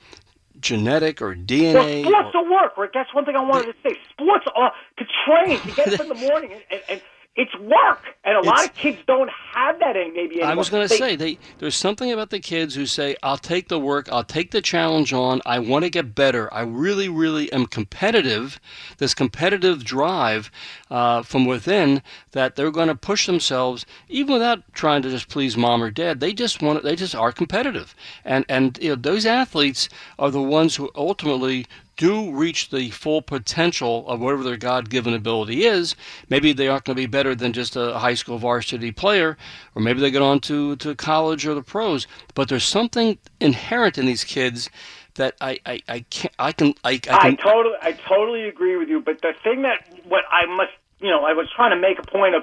genetic 0.61 1.21
or 1.21 1.35
DNA. 1.35 2.03
Well, 2.05 2.13
sports 2.13 2.35
or, 2.35 2.45
will 2.45 2.53
work, 2.53 2.77
Rick. 2.79 2.91
That's 2.95 3.15
one 3.15 3.25
thing 3.25 3.37
I 3.37 3.43
wanted 3.43 3.67
to 3.67 3.75
say. 3.89 3.97
Sports 4.13 4.47
are 4.55 4.73
to 4.99 5.05
train 5.27 5.61
to 5.61 5.73
get 5.73 5.95
up 5.95 6.01
in 6.01 6.09
the 6.09 6.15
morning 6.15 6.53
and, 6.53 6.63
and, 6.71 6.83
and 6.89 7.01
it's 7.37 7.55
work, 7.59 8.03
and 8.25 8.35
a 8.35 8.39
it's, 8.39 8.47
lot 8.47 8.65
of 8.65 8.75
kids 8.75 8.99
don't 9.07 9.31
have 9.55 9.79
that 9.81 9.95
in 9.95 10.15
maybe 10.15 10.37
anymore. 10.37 10.53
I 10.53 10.55
was 10.55 10.71
going 10.71 10.89
to 10.89 10.95
say 10.95 11.17
they, 11.17 11.39
there's 11.59 11.75
something 11.75 12.11
about 12.11 12.31
the 12.31 12.41
kids 12.41 12.75
who 12.75 12.87
say, 12.87 13.15
"I'll 13.23 13.37
take 13.37 13.69
the 13.69 13.79
work, 13.79 14.09
I'll 14.11 14.25
take 14.25 14.53
the 14.53 14.63
challenge 14.63 15.13
on. 15.13 15.43
I 15.45 15.59
want 15.59 15.85
to 15.85 15.91
get 15.91 16.15
better. 16.15 16.53
I 16.53 16.63
really, 16.63 17.09
really 17.09 17.53
am 17.53 17.67
competitive." 17.67 18.59
This 18.99 19.13
competitive 19.13 19.85
drive 19.85 20.51
uh, 20.91 21.23
from 21.23 21.45
within 21.45 22.03
that 22.33 22.57
they're 22.57 22.71
going 22.71 22.89
to 22.89 22.95
push 22.95 23.27
themselves, 23.27 23.85
even 24.09 24.33
without 24.33 24.63
trying 24.73 25.03
to 25.03 25.11
just 25.11 25.29
please 25.29 25.57
mom 25.57 25.83
or 25.83 25.91
dad. 25.91 26.21
They 26.21 26.33
just 26.33 26.63
want, 26.63 26.83
they 26.85 26.97
just 26.97 27.15
are 27.15 27.33
competitive, 27.33 27.95
and 28.25 28.47
and 28.49 28.79
you 28.81 28.91
know, 28.91 28.95
those 28.97 29.27
athletes 29.27 29.91
are 30.19 30.31
the 30.31 30.43
ones 30.43 30.77
who 30.77 30.91
ultimately 30.95 31.67
do 31.97 32.31
reach 32.31 32.71
the 32.71 32.91
full 32.91 33.23
potential 33.23 34.07
of 34.09 34.21
whatever 34.21 34.45
their 34.45 34.57
God 34.57 34.91
given 34.91 35.15
ability 35.15 35.65
is, 35.65 35.97
maybe 36.29 36.53
they 36.53 36.69
aren't 36.69 36.85
going 36.85 36.97
to 36.97 37.03
be 37.03 37.07
better 37.07 37.35
than 37.35 37.53
just 37.53 37.77
a 37.77 37.99
high 37.99 38.15
school 38.15 38.39
varsity 38.39 38.93
player, 38.93 39.37
or 39.75 39.83
maybe 39.83 40.01
they 40.01 40.11
get 40.11 40.23
on 40.23 40.41
to, 40.41 40.77
to 40.77 40.95
college 40.95 41.47
or 41.47 41.55
the 41.55 41.63
pros. 41.63 42.07
But 42.35 42.49
there's 42.49 42.65
something 42.65 43.19
inherent 43.41 43.99
in 43.99 44.07
these 44.07 44.25
kids 44.25 44.71
that 45.15 45.35
I, 45.41 45.59
I, 45.65 45.83
I 45.89 46.01
can 46.11 46.31
I 46.39 46.53
can 46.53 46.75
I, 46.85 46.91
I, 46.91 46.99
can, 46.99 47.15
I 47.15 47.35
totally 47.35 47.77
I 47.81 47.93
totally 47.93 48.49
agree 48.49 48.77
with 48.77 48.89
you. 48.89 49.01
But 49.01 49.23
the 49.23 49.33
thing 49.43 49.63
that 49.63 49.89
what 50.05 50.25
I 50.31 50.47
must 50.47 50.73
you 51.01 51.09
know 51.09 51.25
I 51.25 51.33
was 51.33 51.49
trying 51.55 51.71
to 51.71 51.81
make 51.81 51.99
a 51.99 52.07
point 52.07 52.35
of 52.35 52.43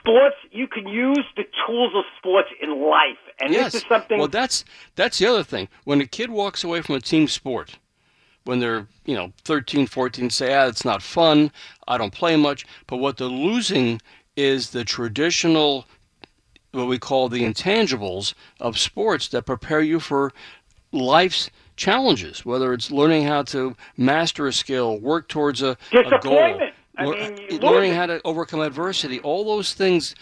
sports 0.00 0.36
you 0.50 0.66
can 0.66 0.88
use 0.88 1.24
the 1.36 1.44
tools 1.66 1.92
of 1.94 2.04
sports 2.18 2.48
in 2.60 2.82
life, 2.82 3.18
and 3.40 3.52
yes. 3.52 3.72
this 3.72 3.82
is 3.82 3.88
something. 3.88 4.18
Well, 4.18 4.28
that's 4.28 4.64
that's 4.96 5.18
the 5.18 5.26
other 5.26 5.44
thing. 5.44 5.68
When 5.84 6.00
a 6.00 6.06
kid 6.06 6.30
walks 6.30 6.64
away 6.64 6.82
from 6.82 6.96
a 6.96 7.00
team 7.00 7.28
sport 7.28 7.78
when 8.48 8.60
they're, 8.60 8.86
you 9.04 9.14
know, 9.14 9.30
13, 9.44 9.86
14, 9.86 10.30
say, 10.30 10.54
ah, 10.54 10.68
it's 10.68 10.82
not 10.82 11.02
fun, 11.02 11.52
I 11.86 11.98
don't 11.98 12.14
play 12.14 12.34
much. 12.34 12.64
But 12.86 12.96
what 12.96 13.18
they're 13.18 13.26
losing 13.26 14.00
is 14.36 14.70
the 14.70 14.84
traditional, 14.84 15.84
what 16.72 16.86
we 16.86 16.98
call 16.98 17.28
the 17.28 17.42
intangibles 17.42 18.32
of 18.58 18.78
sports 18.78 19.28
that 19.28 19.44
prepare 19.44 19.82
you 19.82 20.00
for 20.00 20.32
life's 20.92 21.50
challenges, 21.76 22.46
whether 22.46 22.72
it's 22.72 22.90
learning 22.90 23.24
how 23.24 23.42
to 23.42 23.76
master 23.98 24.46
a 24.46 24.52
skill, 24.54 24.98
work 24.98 25.28
towards 25.28 25.60
a, 25.60 25.76
a 25.92 26.18
goal. 26.18 26.58
I 26.96 27.04
mean, 27.04 27.60
learning 27.60 27.92
how 27.92 28.06
to 28.06 28.18
overcome 28.24 28.62
adversity, 28.62 29.20
all 29.20 29.44
those 29.44 29.74
things 29.74 30.14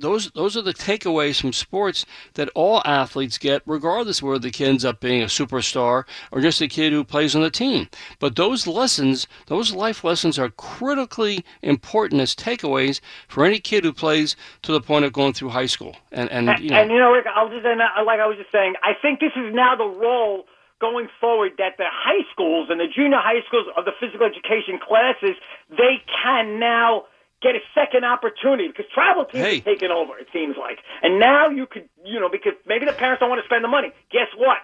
those 0.00 0.30
those 0.30 0.56
are 0.56 0.62
the 0.62 0.74
takeaways 0.74 1.40
from 1.40 1.52
sports 1.52 2.06
that 2.34 2.48
all 2.54 2.82
athletes 2.84 3.38
get, 3.38 3.62
regardless 3.66 4.18
of 4.18 4.28
whether 4.28 4.38
the 4.38 4.50
kid 4.50 4.68
ends 4.68 4.84
up 4.84 5.00
being 5.00 5.22
a 5.22 5.26
superstar 5.26 6.04
or 6.30 6.40
just 6.40 6.60
a 6.60 6.68
kid 6.68 6.92
who 6.92 7.04
plays 7.04 7.34
on 7.34 7.42
the 7.42 7.50
team. 7.50 7.88
But 8.18 8.36
those 8.36 8.66
lessons, 8.66 9.26
those 9.46 9.72
life 9.72 10.04
lessons, 10.04 10.38
are 10.38 10.50
critically 10.50 11.44
important 11.62 12.20
as 12.20 12.34
takeaways 12.34 13.00
for 13.28 13.44
any 13.44 13.58
kid 13.58 13.84
who 13.84 13.92
plays 13.92 14.36
to 14.62 14.72
the 14.72 14.80
point 14.80 15.04
of 15.04 15.12
going 15.12 15.32
through 15.32 15.50
high 15.50 15.66
school. 15.66 15.96
And 16.12 16.30
and, 16.30 16.46
you 16.60 16.70
know, 16.70 16.80
and 16.80 16.90
you 16.90 16.98
know, 16.98 17.12
Rick, 17.12 17.26
I'll 17.34 17.48
just 17.48 17.64
and 17.64 17.80
uh, 17.80 18.04
like 18.04 18.20
I 18.20 18.26
was 18.26 18.36
just 18.38 18.52
saying, 18.52 18.74
I 18.82 18.92
think 19.00 19.20
this 19.20 19.32
is 19.36 19.54
now 19.54 19.76
the 19.76 19.84
role 19.84 20.44
going 20.80 21.08
forward 21.20 21.52
that 21.58 21.74
the 21.76 21.90
high 21.90 22.22
schools 22.32 22.68
and 22.70 22.78
the 22.78 22.86
junior 22.86 23.18
high 23.18 23.42
schools 23.48 23.66
of 23.76 23.84
the 23.84 23.90
physical 23.98 24.24
education 24.24 24.78
classes 24.78 25.34
they 25.70 25.98
can 26.22 26.60
now 26.60 27.02
get 27.40 27.54
a 27.54 27.62
second 27.74 28.04
opportunity 28.04 28.68
because 28.68 28.86
travel 28.92 29.24
teams 29.24 29.44
hey. 29.44 29.58
are 29.58 29.62
taking 29.62 29.90
over. 29.90 30.18
It 30.18 30.28
seems 30.32 30.56
like, 30.58 30.78
and 31.02 31.18
now 31.18 31.48
you 31.48 31.66
could, 31.66 31.88
you 32.04 32.18
know, 32.20 32.28
because 32.28 32.54
maybe 32.66 32.86
the 32.86 32.92
parents 32.92 33.20
don't 33.20 33.30
want 33.30 33.40
to 33.40 33.46
spend 33.46 33.62
the 33.64 33.68
money. 33.68 33.92
Guess 34.10 34.28
what? 34.36 34.58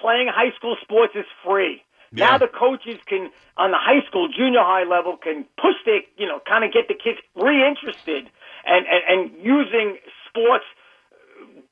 Playing 0.00 0.28
high 0.28 0.54
school 0.56 0.76
sports 0.82 1.12
is 1.14 1.26
free. 1.44 1.82
Yeah. 2.12 2.30
Now 2.30 2.38
the 2.38 2.48
coaches 2.48 3.00
can, 3.06 3.30
on 3.56 3.72
the 3.72 3.80
high 3.80 4.06
school, 4.06 4.28
junior 4.28 4.60
high 4.60 4.84
level, 4.84 5.16
can 5.16 5.44
push 5.60 5.74
their, 5.84 6.00
you 6.16 6.26
know, 6.26 6.40
kind 6.46 6.64
of 6.64 6.72
get 6.72 6.88
the 6.88 6.94
kids 6.94 7.18
reinterested 7.34 8.30
and, 8.66 8.86
and 8.86 9.02
and 9.08 9.44
using 9.44 9.98
sports 10.28 10.64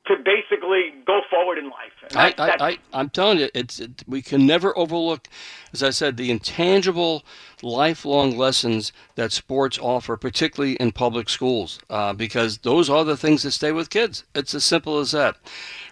to 0.07 0.17
basically 0.17 0.93
go 1.07 1.21
forward 1.31 1.59
in 1.59 1.67
life. 1.67 1.93
I, 2.15 2.35
I, 2.37 2.79
I, 2.93 3.01
am 3.01 3.09
telling 3.09 3.39
you, 3.39 3.49
it's 3.55 3.79
it, 3.79 4.03
we 4.09 4.21
can 4.21 4.47
never 4.47 4.77
overlook, 4.77 5.29
as 5.73 5.83
I 5.83 5.91
said, 5.91 6.17
the 6.17 6.31
intangible, 6.31 7.25
lifelong 7.63 8.37
lessons 8.37 8.93
that 9.15 9.31
sports 9.31 9.79
offer, 9.79 10.17
particularly 10.17 10.75
in 10.77 10.91
public 10.91 11.29
schools, 11.29 11.79
uh, 11.89 12.13
because 12.13 12.59
those 12.59 12.91
are 12.91 13.05
the 13.05 13.17
things 13.17 13.45
that 13.45 13.53
stay 13.53 13.71
with 13.71 13.91
kids. 13.91 14.25
It's 14.35 14.55
as 14.55 14.65
simple 14.65 14.99
as 14.99 15.13
that. 15.13 15.37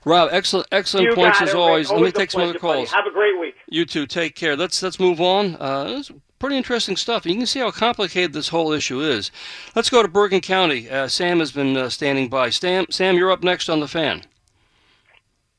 Rob, 0.05 0.31
excellent, 0.33 0.67
excellent 0.73 1.09
you 1.09 1.15
points 1.15 1.41
as 1.41 1.55
always. 1.55 1.89
always. 1.89 2.03
Let 2.03 2.15
me 2.15 2.19
take 2.19 2.33
some 2.33 2.43
other 2.43 2.59
calls. 2.59 2.91
Have 2.91 3.07
a 3.07 3.13
great 3.13 3.39
week. 3.39 3.55
You 3.69 3.87
too. 3.87 4.07
Take 4.07 4.35
care. 4.35 4.57
Let's 4.57 4.83
let's 4.83 4.99
move 4.99 5.21
on. 5.21 5.55
Uh, 5.57 6.03
pretty 6.41 6.57
interesting 6.57 6.97
stuff. 6.97 7.25
You 7.25 7.37
can 7.37 7.47
see 7.47 7.61
how 7.61 7.71
complicated 7.71 8.33
this 8.33 8.49
whole 8.49 8.73
issue 8.73 9.01
is. 9.01 9.31
Let's 9.77 9.91
go 9.91 10.03
to 10.03 10.09
Bergen 10.09 10.41
County. 10.41 10.91
Uh, 10.91 11.07
Sam 11.07 11.39
has 11.39 11.53
been 11.53 11.77
uh, 11.77 11.89
standing 11.89 12.29
by. 12.29 12.51
Sam, 12.51 12.87
Sam, 12.91 13.17
you're 13.17 13.31
up 13.31 13.45
next 13.45 13.69
on 13.69 13.79
the 13.79 13.87
fan. 13.87 14.23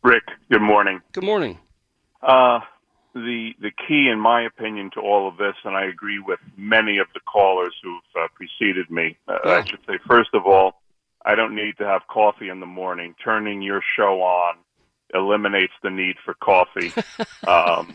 Rick, 0.03 0.23
good 0.51 0.61
morning. 0.61 0.99
Good 1.13 1.23
morning. 1.23 1.59
Uh, 2.21 2.59
the 3.13 3.51
the 3.61 3.71
key, 3.87 4.09
in 4.11 4.19
my 4.19 4.41
opinion, 4.43 4.89
to 4.95 4.99
all 4.99 5.27
of 5.27 5.37
this, 5.37 5.55
and 5.63 5.75
I 5.75 5.85
agree 5.85 6.19
with 6.19 6.39
many 6.57 6.97
of 6.97 7.07
the 7.13 7.19
callers 7.19 7.75
who've 7.83 8.23
uh, 8.23 8.27
preceded 8.33 8.89
me. 8.89 9.17
Uh, 9.27 9.37
yeah. 9.45 9.51
I 9.51 9.65
should 9.65 9.79
say, 9.87 9.99
first 10.07 10.29
of 10.33 10.45
all, 10.45 10.81
I 11.25 11.35
don't 11.35 11.55
need 11.55 11.77
to 11.77 11.85
have 11.85 12.01
coffee 12.09 12.49
in 12.49 12.59
the 12.59 12.65
morning. 12.65 13.13
Turning 13.23 13.61
your 13.61 13.81
show 13.95 14.21
on 14.21 14.55
eliminates 15.13 15.73
the 15.83 15.89
need 15.89 16.15
for 16.23 16.33
coffee. 16.35 16.93
um, 17.47 17.93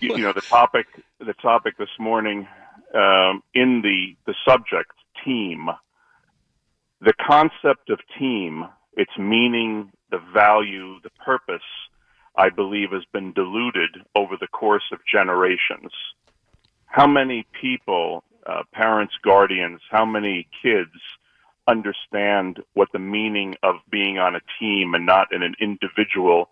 you, 0.00 0.16
you, 0.16 0.22
know, 0.22 0.32
the 0.32 0.40
topic 0.40 0.86
the 1.18 1.34
topic 1.34 1.76
this 1.78 1.88
morning 1.98 2.46
um, 2.94 3.42
in 3.54 3.82
the 3.82 4.16
the 4.26 4.34
subject 4.46 4.92
team. 5.24 5.68
The 7.00 7.14
concept 7.14 7.90
of 7.90 8.00
team, 8.18 8.64
its 8.94 9.12
meaning, 9.16 9.92
the 10.10 10.18
value, 10.34 10.96
the 11.02 11.10
purpose, 11.24 11.62
I 12.36 12.48
believe, 12.48 12.90
has 12.90 13.04
been 13.12 13.32
diluted 13.32 13.90
over 14.16 14.36
the 14.36 14.48
course 14.48 14.82
of 14.92 14.98
generations. 15.10 15.92
How 16.86 17.06
many 17.06 17.46
people, 17.60 18.24
uh, 18.44 18.62
parents, 18.72 19.14
guardians, 19.22 19.80
how 19.90 20.04
many 20.04 20.48
kids 20.60 20.90
understand 21.68 22.60
what 22.74 22.88
the 22.92 22.98
meaning 22.98 23.54
of 23.62 23.76
being 23.90 24.18
on 24.18 24.34
a 24.34 24.40
team 24.58 24.94
and 24.94 25.06
not 25.06 25.32
in 25.32 25.42
an 25.44 25.54
individual 25.60 26.48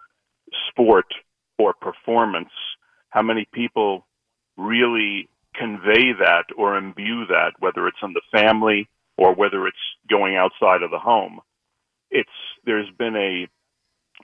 sport 0.68 1.06
or 1.58 1.74
performance? 1.74 2.52
How 3.10 3.22
many 3.22 3.46
people 3.52 4.06
really 4.56 5.28
convey 5.54 6.12
that 6.20 6.44
or 6.56 6.76
imbue 6.76 7.26
that, 7.26 7.52
whether 7.58 7.86
it's 7.88 7.98
in 8.02 8.12
the 8.12 8.22
family 8.32 8.88
or 9.16 9.34
whether 9.34 9.66
it's 9.66 9.76
going 10.08 10.36
outside 10.36 10.82
of 10.82 10.90
the 10.90 10.98
home? 10.98 11.40
it's 12.10 12.28
there's 12.64 12.90
been 12.98 13.16
a 13.16 13.48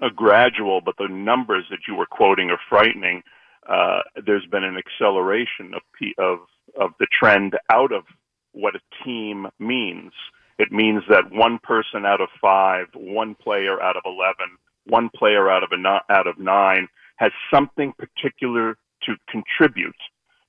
a 0.04 0.10
gradual, 0.10 0.80
but 0.80 0.94
the 0.98 1.08
numbers 1.08 1.64
that 1.70 1.80
you 1.86 1.94
were 1.94 2.06
quoting 2.06 2.50
are 2.50 2.60
frightening. 2.68 3.22
Uh, 3.68 4.00
there's 4.26 4.46
been 4.46 4.64
an 4.64 4.76
acceleration 4.78 5.74
of 5.74 5.82
of 6.18 6.38
of 6.80 6.90
the 6.98 7.06
trend 7.18 7.56
out 7.70 7.92
of 7.92 8.04
what 8.52 8.74
a 8.74 9.04
team 9.04 9.46
means. 9.58 10.12
It 10.58 10.72
means 10.72 11.02
that 11.08 11.30
one 11.32 11.58
person 11.62 12.06
out 12.06 12.20
of 12.20 12.28
five, 12.40 12.86
one 12.94 13.34
player 13.34 13.82
out 13.82 13.96
of 13.96 14.02
eleven, 14.06 14.56
one 14.86 15.10
player 15.14 15.50
out 15.50 15.62
of 15.62 15.70
a 15.72 16.12
out 16.12 16.26
of 16.26 16.38
nine 16.38 16.88
has 17.22 17.30
something 17.54 17.92
particular 17.92 18.76
to 19.04 19.14
contribute, 19.30 19.94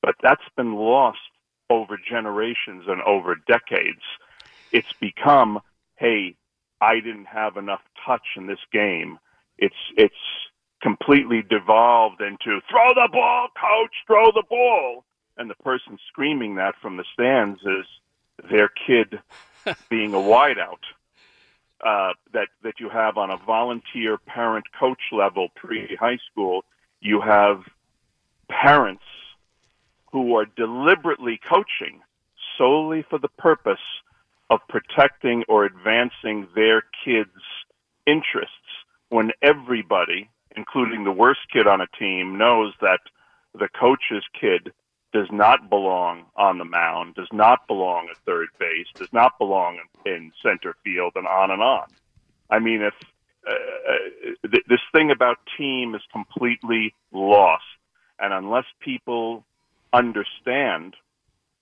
but 0.02 0.16
that's 0.24 0.42
been 0.58 0.74
lost 0.74 1.20
over 1.70 1.98
generations 2.10 2.86
and 2.88 3.00
over 3.04 3.36
decades. 3.48 4.02
It's 4.72 4.92
become, 5.00 5.60
hey, 5.98 6.36
I 6.82 6.96
didn't 6.96 7.26
have 7.26 7.58
enough 7.58 7.82
touch 8.04 8.26
in 8.36 8.48
this 8.48 8.66
game. 8.72 9.20
It's 9.60 9.76
it's 9.96 10.16
completely 10.82 11.44
devolved 11.48 12.22
into 12.22 12.60
throw 12.72 12.94
the 12.96 13.08
ball, 13.12 13.50
coach, 13.50 13.94
throw 14.08 14.32
the 14.32 14.44
ball. 14.50 15.06
And 15.38 15.52
the 15.52 15.64
person 15.64 16.00
screaming 16.08 16.56
that 16.56 16.74
from 16.82 16.98
the 16.98 17.06
stands 17.14 17.60
is 17.62 17.86
their 18.50 18.70
kid 18.88 19.20
being 19.90 20.16
a 20.16 20.18
wideout. 20.18 20.82
Uh, 21.82 22.14
that 22.32 22.48
that 22.64 22.76
you 22.80 22.90
have 22.90 23.18
on 23.18 23.30
a 23.30 23.38
volunteer 23.46 24.18
parent 24.18 24.66
coach 24.80 25.02
level 25.12 25.50
pre 25.56 25.98
high 26.00 26.18
school, 26.32 26.64
you 27.02 27.20
have 27.20 27.64
parents 28.50 29.04
who 30.12 30.36
are 30.36 30.46
deliberately 30.56 31.40
coaching 31.50 32.00
solely 32.58 33.04
for 33.10 33.20
the 33.20 33.28
purpose 33.28 33.80
of 34.50 34.60
protecting 34.70 35.44
or 35.50 35.66
advancing 35.66 36.48
their 36.56 36.84
kids' 37.04 37.30
interests 38.06 38.52
when 39.10 39.32
everybody, 39.42 40.30
including 40.56 41.04
the 41.04 41.12
worst 41.12 41.42
kid 41.52 41.68
on 41.68 41.82
a 41.82 41.88
team, 42.00 42.38
knows 42.38 42.74
that 42.82 43.00
the 43.54 43.68
coach's 43.68 44.24
kid 44.40 44.72
does 45.14 45.28
not 45.32 45.70
belong 45.70 46.26
on 46.36 46.58
the 46.58 46.66
mound, 46.66 47.16
does 47.16 47.30
not 47.32 47.68
belong 47.68 48.08
at 48.10 48.18
third 48.26 48.48
base, 48.60 48.88
does 48.96 49.14
not 49.14 49.38
belong 49.38 49.80
in, 50.06 50.32
center 50.42 50.76
field, 50.84 51.14
and 51.16 51.28
on 51.28 51.52
and 51.52 51.62
on. 51.62 51.86
I 52.50 52.60
mean, 52.60 52.82
if 52.82 52.94
uh, 53.48 53.52
uh, 53.54 54.50
th- 54.50 54.64
this 54.68 54.80
thing 54.92 55.12
about 55.12 55.38
team 55.58 55.94
is 55.96 56.02
completely 56.12 56.96
lost, 57.12 57.64
and 58.20 58.34
unless 58.34 58.66
people 58.80 59.46
understand 59.92 60.96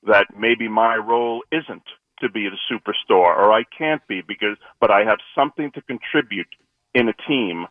that 0.07 0.27
maybe 0.37 0.67
my 0.67 0.95
role 0.95 1.43
isn't 1.51 1.83
to 2.19 2.29
be 2.29 2.47
the 2.47 2.57
superstar, 2.71 3.35
or 3.37 3.51
I 3.51 3.63
can't 3.77 4.05
be 4.07 4.21
because, 4.21 4.57
but 4.79 4.91
I 4.91 5.03
have 5.03 5.19
something 5.35 5.71
to 5.71 5.81
contribute 5.81 6.47
in 6.93 7.09
a 7.09 7.13
team. 7.27 7.67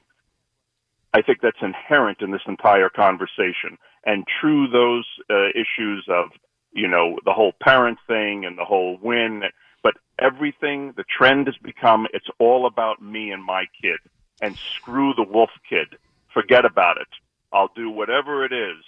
I 1.15 1.23
think 1.23 1.39
that's 1.41 1.63
inherent 1.63 2.21
in 2.21 2.31
this 2.31 2.43
entire 2.47 2.89
conversation. 2.89 3.79
And 4.05 4.25
true, 4.41 4.69
those 4.69 5.05
uh, 5.29 5.49
issues 5.51 6.07
of, 6.09 6.31
you 6.73 6.89
know, 6.89 7.19
the 7.25 7.33
whole 7.33 7.53
parent 7.61 7.99
thing 8.07 8.45
and 8.45 8.57
the 8.57 8.65
whole 8.65 8.99
win, 9.03 9.43
but 9.83 9.95
everything, 10.19 10.95
the 10.97 11.05
trend 11.05 11.47
has 11.47 11.57
become, 11.63 12.07
it's 12.13 12.29
all 12.39 12.67
about 12.67 13.03
me 13.03 13.31
and 13.31 13.45
my 13.45 13.67
kid. 13.81 13.99
And 14.41 14.57
screw 14.77 15.13
the 15.15 15.23
wolf 15.23 15.51
kid. 15.69 15.99
Forget 16.33 16.65
about 16.65 16.97
it. 16.97 17.09
I'll 17.53 17.71
do 17.75 17.91
whatever 17.91 18.45
it 18.45 18.53
is 18.53 18.83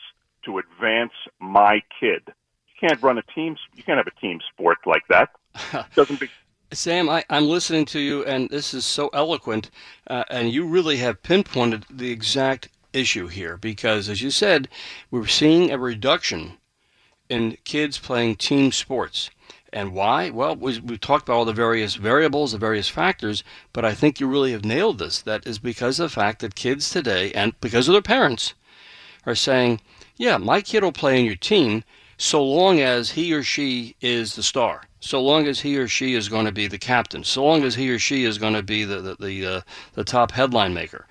to 0.44 0.58
advance 0.58 1.12
my 1.40 1.82
kid. 2.00 2.22
You 2.26 2.88
can't 2.88 3.02
run 3.02 3.18
a 3.18 3.22
team, 3.34 3.56
you 3.74 3.82
can't 3.82 3.98
have 3.98 4.06
a 4.06 4.20
team 4.20 4.40
sport 4.52 4.78
like 4.86 5.02
that. 5.08 5.30
Doesn't 5.94 6.20
be, 6.20 6.28
Sam, 6.72 7.10
I, 7.10 7.22
I'm 7.28 7.48
listening 7.48 7.84
to 7.86 8.00
you, 8.00 8.24
and 8.24 8.48
this 8.48 8.72
is 8.72 8.86
so 8.86 9.08
eloquent, 9.08 9.70
uh, 10.08 10.24
and 10.30 10.50
you 10.50 10.66
really 10.66 10.96
have 10.98 11.22
pinpointed 11.22 11.84
the 11.90 12.10
exact 12.10 12.68
issue 12.92 13.28
here 13.28 13.56
because, 13.56 14.08
as 14.08 14.22
you 14.22 14.30
said, 14.30 14.68
we're 15.10 15.26
seeing 15.26 15.70
a 15.70 15.78
reduction 15.78 16.58
in 17.28 17.56
kids 17.64 17.98
playing 17.98 18.36
team 18.36 18.72
sports. 18.72 19.30
And 19.72 19.92
why? 19.92 20.30
Well, 20.30 20.54
we, 20.54 20.78
we've 20.80 21.00
talked 21.00 21.28
about 21.28 21.36
all 21.36 21.44
the 21.44 21.52
various 21.52 21.94
variables, 21.94 22.52
the 22.52 22.58
various 22.58 22.88
factors, 22.88 23.42
but 23.72 23.84
I 23.84 23.94
think 23.94 24.20
you 24.20 24.26
really 24.26 24.52
have 24.52 24.64
nailed 24.64 24.98
this. 24.98 25.22
That 25.22 25.46
is 25.46 25.58
because 25.58 25.98
of 25.98 26.10
the 26.10 26.14
fact 26.14 26.40
that 26.40 26.54
kids 26.54 26.90
today, 26.90 27.32
and 27.32 27.58
because 27.60 27.88
of 27.88 27.92
their 27.92 28.02
parents, 28.02 28.54
are 29.24 29.34
saying, 29.34 29.80
yeah, 30.16 30.36
my 30.36 30.60
kid 30.60 30.82
will 30.82 30.92
play 30.92 31.18
in 31.18 31.24
your 31.24 31.36
team 31.36 31.84
so 32.18 32.44
long 32.44 32.80
as 32.80 33.12
he 33.12 33.32
or 33.32 33.42
she 33.42 33.96
is 34.00 34.36
the 34.36 34.42
star 34.42 34.82
so 35.02 35.20
long 35.20 35.48
as 35.48 35.60
he 35.60 35.76
or 35.76 35.88
she 35.88 36.14
is 36.14 36.28
going 36.28 36.46
to 36.46 36.52
be 36.52 36.68
the 36.68 36.78
captain, 36.78 37.24
so 37.24 37.44
long 37.44 37.64
as 37.64 37.74
he 37.74 37.90
or 37.90 37.98
she 37.98 38.24
is 38.24 38.38
going 38.38 38.54
to 38.54 38.62
be 38.62 38.84
the 38.84 39.00
the 39.00 39.16
the, 39.16 39.46
uh, 39.46 39.60
the 39.94 40.04
top 40.04 40.30
headline 40.30 40.72
maker. 40.72 41.06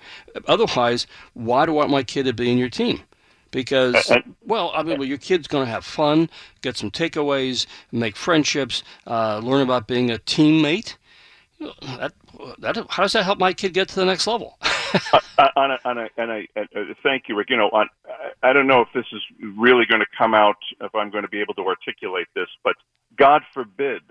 Otherwise, 0.48 1.06
why 1.34 1.66
do 1.66 1.72
I 1.72 1.74
want 1.74 1.90
my 1.90 2.02
kid 2.02 2.24
to 2.24 2.32
be 2.32 2.50
in 2.50 2.56
your 2.56 2.70
team? 2.70 3.02
Because 3.50 4.10
well, 4.46 4.72
I 4.74 4.82
mean, 4.82 4.98
well, 4.98 5.06
your 5.06 5.18
kid's 5.18 5.46
going 5.46 5.66
to 5.66 5.70
have 5.70 5.84
fun, 5.84 6.30
get 6.62 6.78
some 6.78 6.90
takeaways, 6.90 7.66
make 7.92 8.16
friendships, 8.16 8.82
uh, 9.06 9.38
learn 9.38 9.60
about 9.60 9.86
being 9.86 10.10
a 10.10 10.16
teammate. 10.16 10.96
That, 11.60 12.14
that, 12.60 12.86
how 12.88 13.02
does 13.02 13.12
that 13.12 13.24
help 13.24 13.38
my 13.38 13.52
kid 13.52 13.74
get 13.74 13.88
to 13.90 13.96
the 13.96 14.06
next 14.06 14.26
level? 14.26 14.56
uh, 15.38 15.48
on 15.54 15.70
a, 15.70 15.78
on 15.84 15.98
a, 15.98 16.48
uh, 16.56 16.64
thank 17.02 17.28
you, 17.28 17.36
Rick. 17.36 17.50
You 17.50 17.58
know, 17.58 17.68
on, 17.68 17.90
I 18.42 18.54
don't 18.54 18.66
know 18.66 18.80
if 18.80 18.88
this 18.94 19.04
is 19.12 19.20
really 19.54 19.84
going 19.84 20.00
to 20.00 20.06
come 20.16 20.34
out, 20.34 20.56
if 20.80 20.94
I'm 20.94 21.10
going 21.10 21.22
to 21.22 21.28
be 21.28 21.42
able 21.42 21.54
to 21.54 21.66
articulate 21.66 22.28
this, 22.34 22.48
but 22.64 22.74
God 23.16 23.42
forbid, 23.54 24.02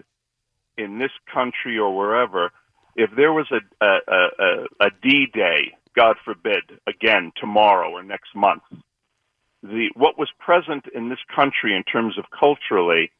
in 0.77 0.99
this 0.99 1.11
country 1.33 1.77
or 1.77 1.95
wherever, 1.95 2.51
if 2.95 3.09
there 3.15 3.33
was 3.33 3.47
a, 3.51 3.85
a, 3.85 3.97
a, 4.07 4.87
a 4.87 4.89
D 5.01 5.27
Day, 5.33 5.73
God 5.95 6.15
forbid, 6.23 6.63
again 6.87 7.31
tomorrow 7.39 7.91
or 7.91 8.03
next 8.03 8.35
month, 8.35 8.63
the 9.63 9.89
what 9.95 10.17
was 10.17 10.29
present 10.39 10.85
in 10.93 11.09
this 11.09 11.19
country 11.33 11.75
in 11.75 11.83
terms 11.83 12.17
of 12.17 12.25
culturally 12.37 13.11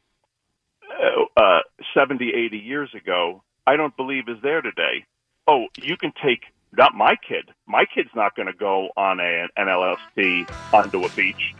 uh, 0.90 1.40
uh, 1.40 1.60
70, 1.94 2.32
80 2.34 2.58
years 2.58 2.90
ago, 2.94 3.42
I 3.66 3.76
don't 3.76 3.96
believe 3.96 4.24
is 4.28 4.38
there 4.42 4.60
today. 4.60 5.04
Oh, 5.46 5.66
you 5.76 5.96
can 5.96 6.12
take 6.24 6.40
not 6.76 6.94
my 6.94 7.14
kid. 7.28 7.50
My 7.66 7.84
kid's 7.84 8.10
not 8.14 8.34
going 8.34 8.46
to 8.46 8.54
go 8.54 8.88
on 8.96 9.20
a, 9.20 9.46
an 9.56 9.68
LSD 9.68 10.42
onto 10.72 11.04
a 11.04 11.10
beach. 11.14 11.54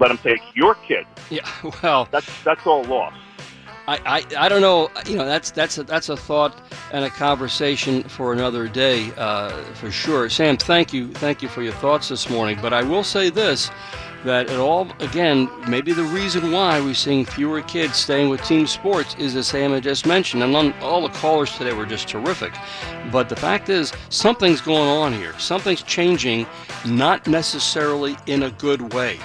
Let 0.00 0.10
him 0.10 0.18
take 0.24 0.40
your 0.54 0.74
kid. 0.74 1.04
Yeah, 1.30 1.48
well, 1.82 2.08
that's 2.10 2.26
that's 2.44 2.60
all 2.66 2.82
lost. 2.82 3.16
I, 3.86 3.98
I, 4.06 4.44
I 4.46 4.48
don't 4.48 4.62
know. 4.62 4.90
You 5.06 5.16
know, 5.16 5.26
that's 5.26 5.50
that's 5.50 5.78
a, 5.78 5.84
that's 5.84 6.08
a 6.08 6.16
thought 6.16 6.58
and 6.92 7.04
a 7.04 7.10
conversation 7.10 8.02
for 8.04 8.32
another 8.32 8.66
day, 8.66 9.12
uh, 9.16 9.50
for 9.74 9.90
sure. 9.90 10.30
Sam, 10.30 10.56
thank 10.56 10.92
you, 10.92 11.12
thank 11.12 11.42
you 11.42 11.48
for 11.48 11.62
your 11.62 11.74
thoughts 11.74 12.08
this 12.08 12.30
morning. 12.30 12.58
But 12.62 12.72
I 12.72 12.82
will 12.82 13.04
say 13.04 13.28
this: 13.28 13.70
that 14.24 14.48
it 14.48 14.58
all 14.58 14.88
again, 15.00 15.50
maybe 15.68 15.92
the 15.92 16.02
reason 16.04 16.50
why 16.50 16.80
we're 16.80 16.94
seeing 16.94 17.26
fewer 17.26 17.60
kids 17.62 17.96
staying 17.96 18.30
with 18.30 18.42
team 18.44 18.66
sports 18.66 19.14
is 19.18 19.36
as 19.36 19.48
Sam 19.48 19.72
had 19.72 19.82
just 19.82 20.06
mentioned, 20.06 20.42
and 20.42 20.74
all 20.80 21.02
the 21.02 21.14
callers 21.14 21.52
today 21.56 21.74
were 21.74 21.86
just 21.86 22.08
terrific. 22.08 22.54
But 23.12 23.28
the 23.28 23.36
fact 23.36 23.68
is, 23.68 23.92
something's 24.08 24.62
going 24.62 24.88
on 24.88 25.12
here. 25.12 25.38
Something's 25.38 25.82
changing, 25.82 26.46
not 26.86 27.26
necessarily 27.26 28.16
in 28.26 28.44
a 28.44 28.50
good 28.52 28.94
way. 28.94 29.18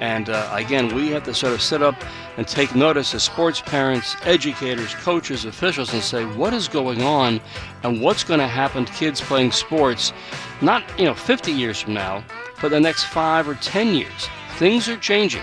And 0.00 0.28
uh, 0.28 0.50
again, 0.52 0.94
we 0.94 1.08
have 1.10 1.24
to 1.24 1.34
sort 1.34 1.52
of 1.52 1.62
sit 1.62 1.82
up 1.82 1.94
and 2.36 2.46
take 2.46 2.74
notice 2.74 3.14
as 3.14 3.22
sports 3.22 3.60
parents, 3.60 4.16
educators, 4.24 4.94
coaches, 4.96 5.44
officials, 5.44 5.92
and 5.94 6.02
say 6.02 6.24
what 6.24 6.52
is 6.52 6.68
going 6.68 7.02
on 7.02 7.40
and 7.82 8.02
what's 8.02 8.24
going 8.24 8.40
to 8.40 8.46
happen 8.46 8.84
to 8.84 8.92
kids 8.92 9.20
playing 9.20 9.52
sports, 9.52 10.12
not 10.60 10.84
you 10.98 11.04
know 11.04 11.14
50 11.14 11.50
years 11.50 11.80
from 11.80 11.94
now, 11.94 12.22
but 12.60 12.70
the 12.70 12.80
next 12.80 13.04
five 13.04 13.48
or 13.48 13.54
10 13.54 13.94
years. 13.94 14.28
Things 14.56 14.88
are 14.88 14.96
changing, 14.96 15.42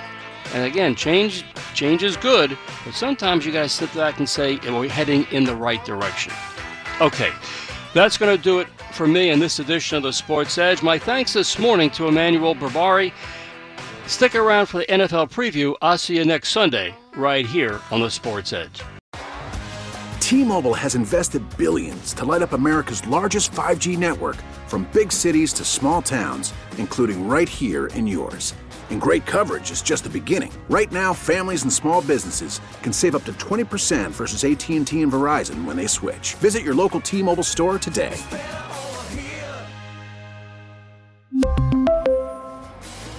and 0.53 0.65
again, 0.65 0.95
change 0.95 1.45
change 1.73 2.03
is 2.03 2.17
good, 2.17 2.57
but 2.85 2.93
sometimes 2.93 3.45
you 3.45 3.51
got 3.51 3.63
to 3.63 3.69
sit 3.69 3.93
back 3.95 4.19
and 4.19 4.29
say 4.29 4.57
we're 4.57 4.87
heading 4.87 5.25
in 5.31 5.43
the 5.43 5.55
right 5.55 5.83
direction. 5.85 6.33
Okay, 7.01 7.31
that's 7.93 8.17
going 8.17 8.35
to 8.35 8.41
do 8.41 8.59
it 8.59 8.67
for 8.91 9.07
me 9.07 9.31
in 9.31 9.39
this 9.39 9.57
edition 9.57 9.97
of 9.97 10.03
the 10.03 10.13
Sports 10.13 10.57
Edge. 10.59 10.83
My 10.83 10.99
thanks 10.99 11.33
this 11.33 11.57
morning 11.57 11.89
to 11.91 12.07
Emmanuel 12.07 12.53
Barbari 12.53 13.11
Stick 14.07 14.35
around 14.35 14.65
for 14.65 14.79
the 14.79 14.85
NFL 14.85 15.31
preview. 15.31 15.75
I'll 15.81 15.97
see 15.97 16.17
you 16.17 16.25
next 16.25 16.49
Sunday, 16.49 16.93
right 17.15 17.45
here 17.45 17.79
on 17.89 18.01
the 18.01 18.09
Sports 18.09 18.51
Edge. 18.51 18.81
T 20.19 20.43
Mobile 20.43 20.73
has 20.73 20.95
invested 20.95 21.41
billions 21.57 22.13
to 22.15 22.25
light 22.25 22.41
up 22.41 22.53
America's 22.53 23.05
largest 23.07 23.51
5G 23.51 23.97
network 23.97 24.37
from 24.67 24.89
big 24.93 25.11
cities 25.11 25.53
to 25.53 25.63
small 25.63 26.01
towns, 26.01 26.53
including 26.77 27.27
right 27.27 27.47
here 27.47 27.87
in 27.87 28.07
yours. 28.07 28.53
And 28.89 28.99
great 28.99 29.25
coverage 29.25 29.71
is 29.71 29.81
just 29.81 30.03
the 30.03 30.09
beginning. 30.09 30.51
Right 30.69 30.91
now, 30.91 31.13
families 31.13 31.63
and 31.63 31.71
small 31.71 32.01
businesses 32.01 32.59
can 32.81 32.91
save 32.91 33.15
up 33.15 33.23
to 33.25 33.33
20% 33.33 34.11
versus 34.11 34.43
AT&T 34.43 35.01
and 35.01 35.11
Verizon 35.11 35.63
when 35.65 35.77
they 35.77 35.87
switch. 35.87 36.35
Visit 36.35 36.63
your 36.63 36.75
local 36.75 36.99
T-Mobile 36.99 37.43
store 37.43 37.79
today. 37.79 38.17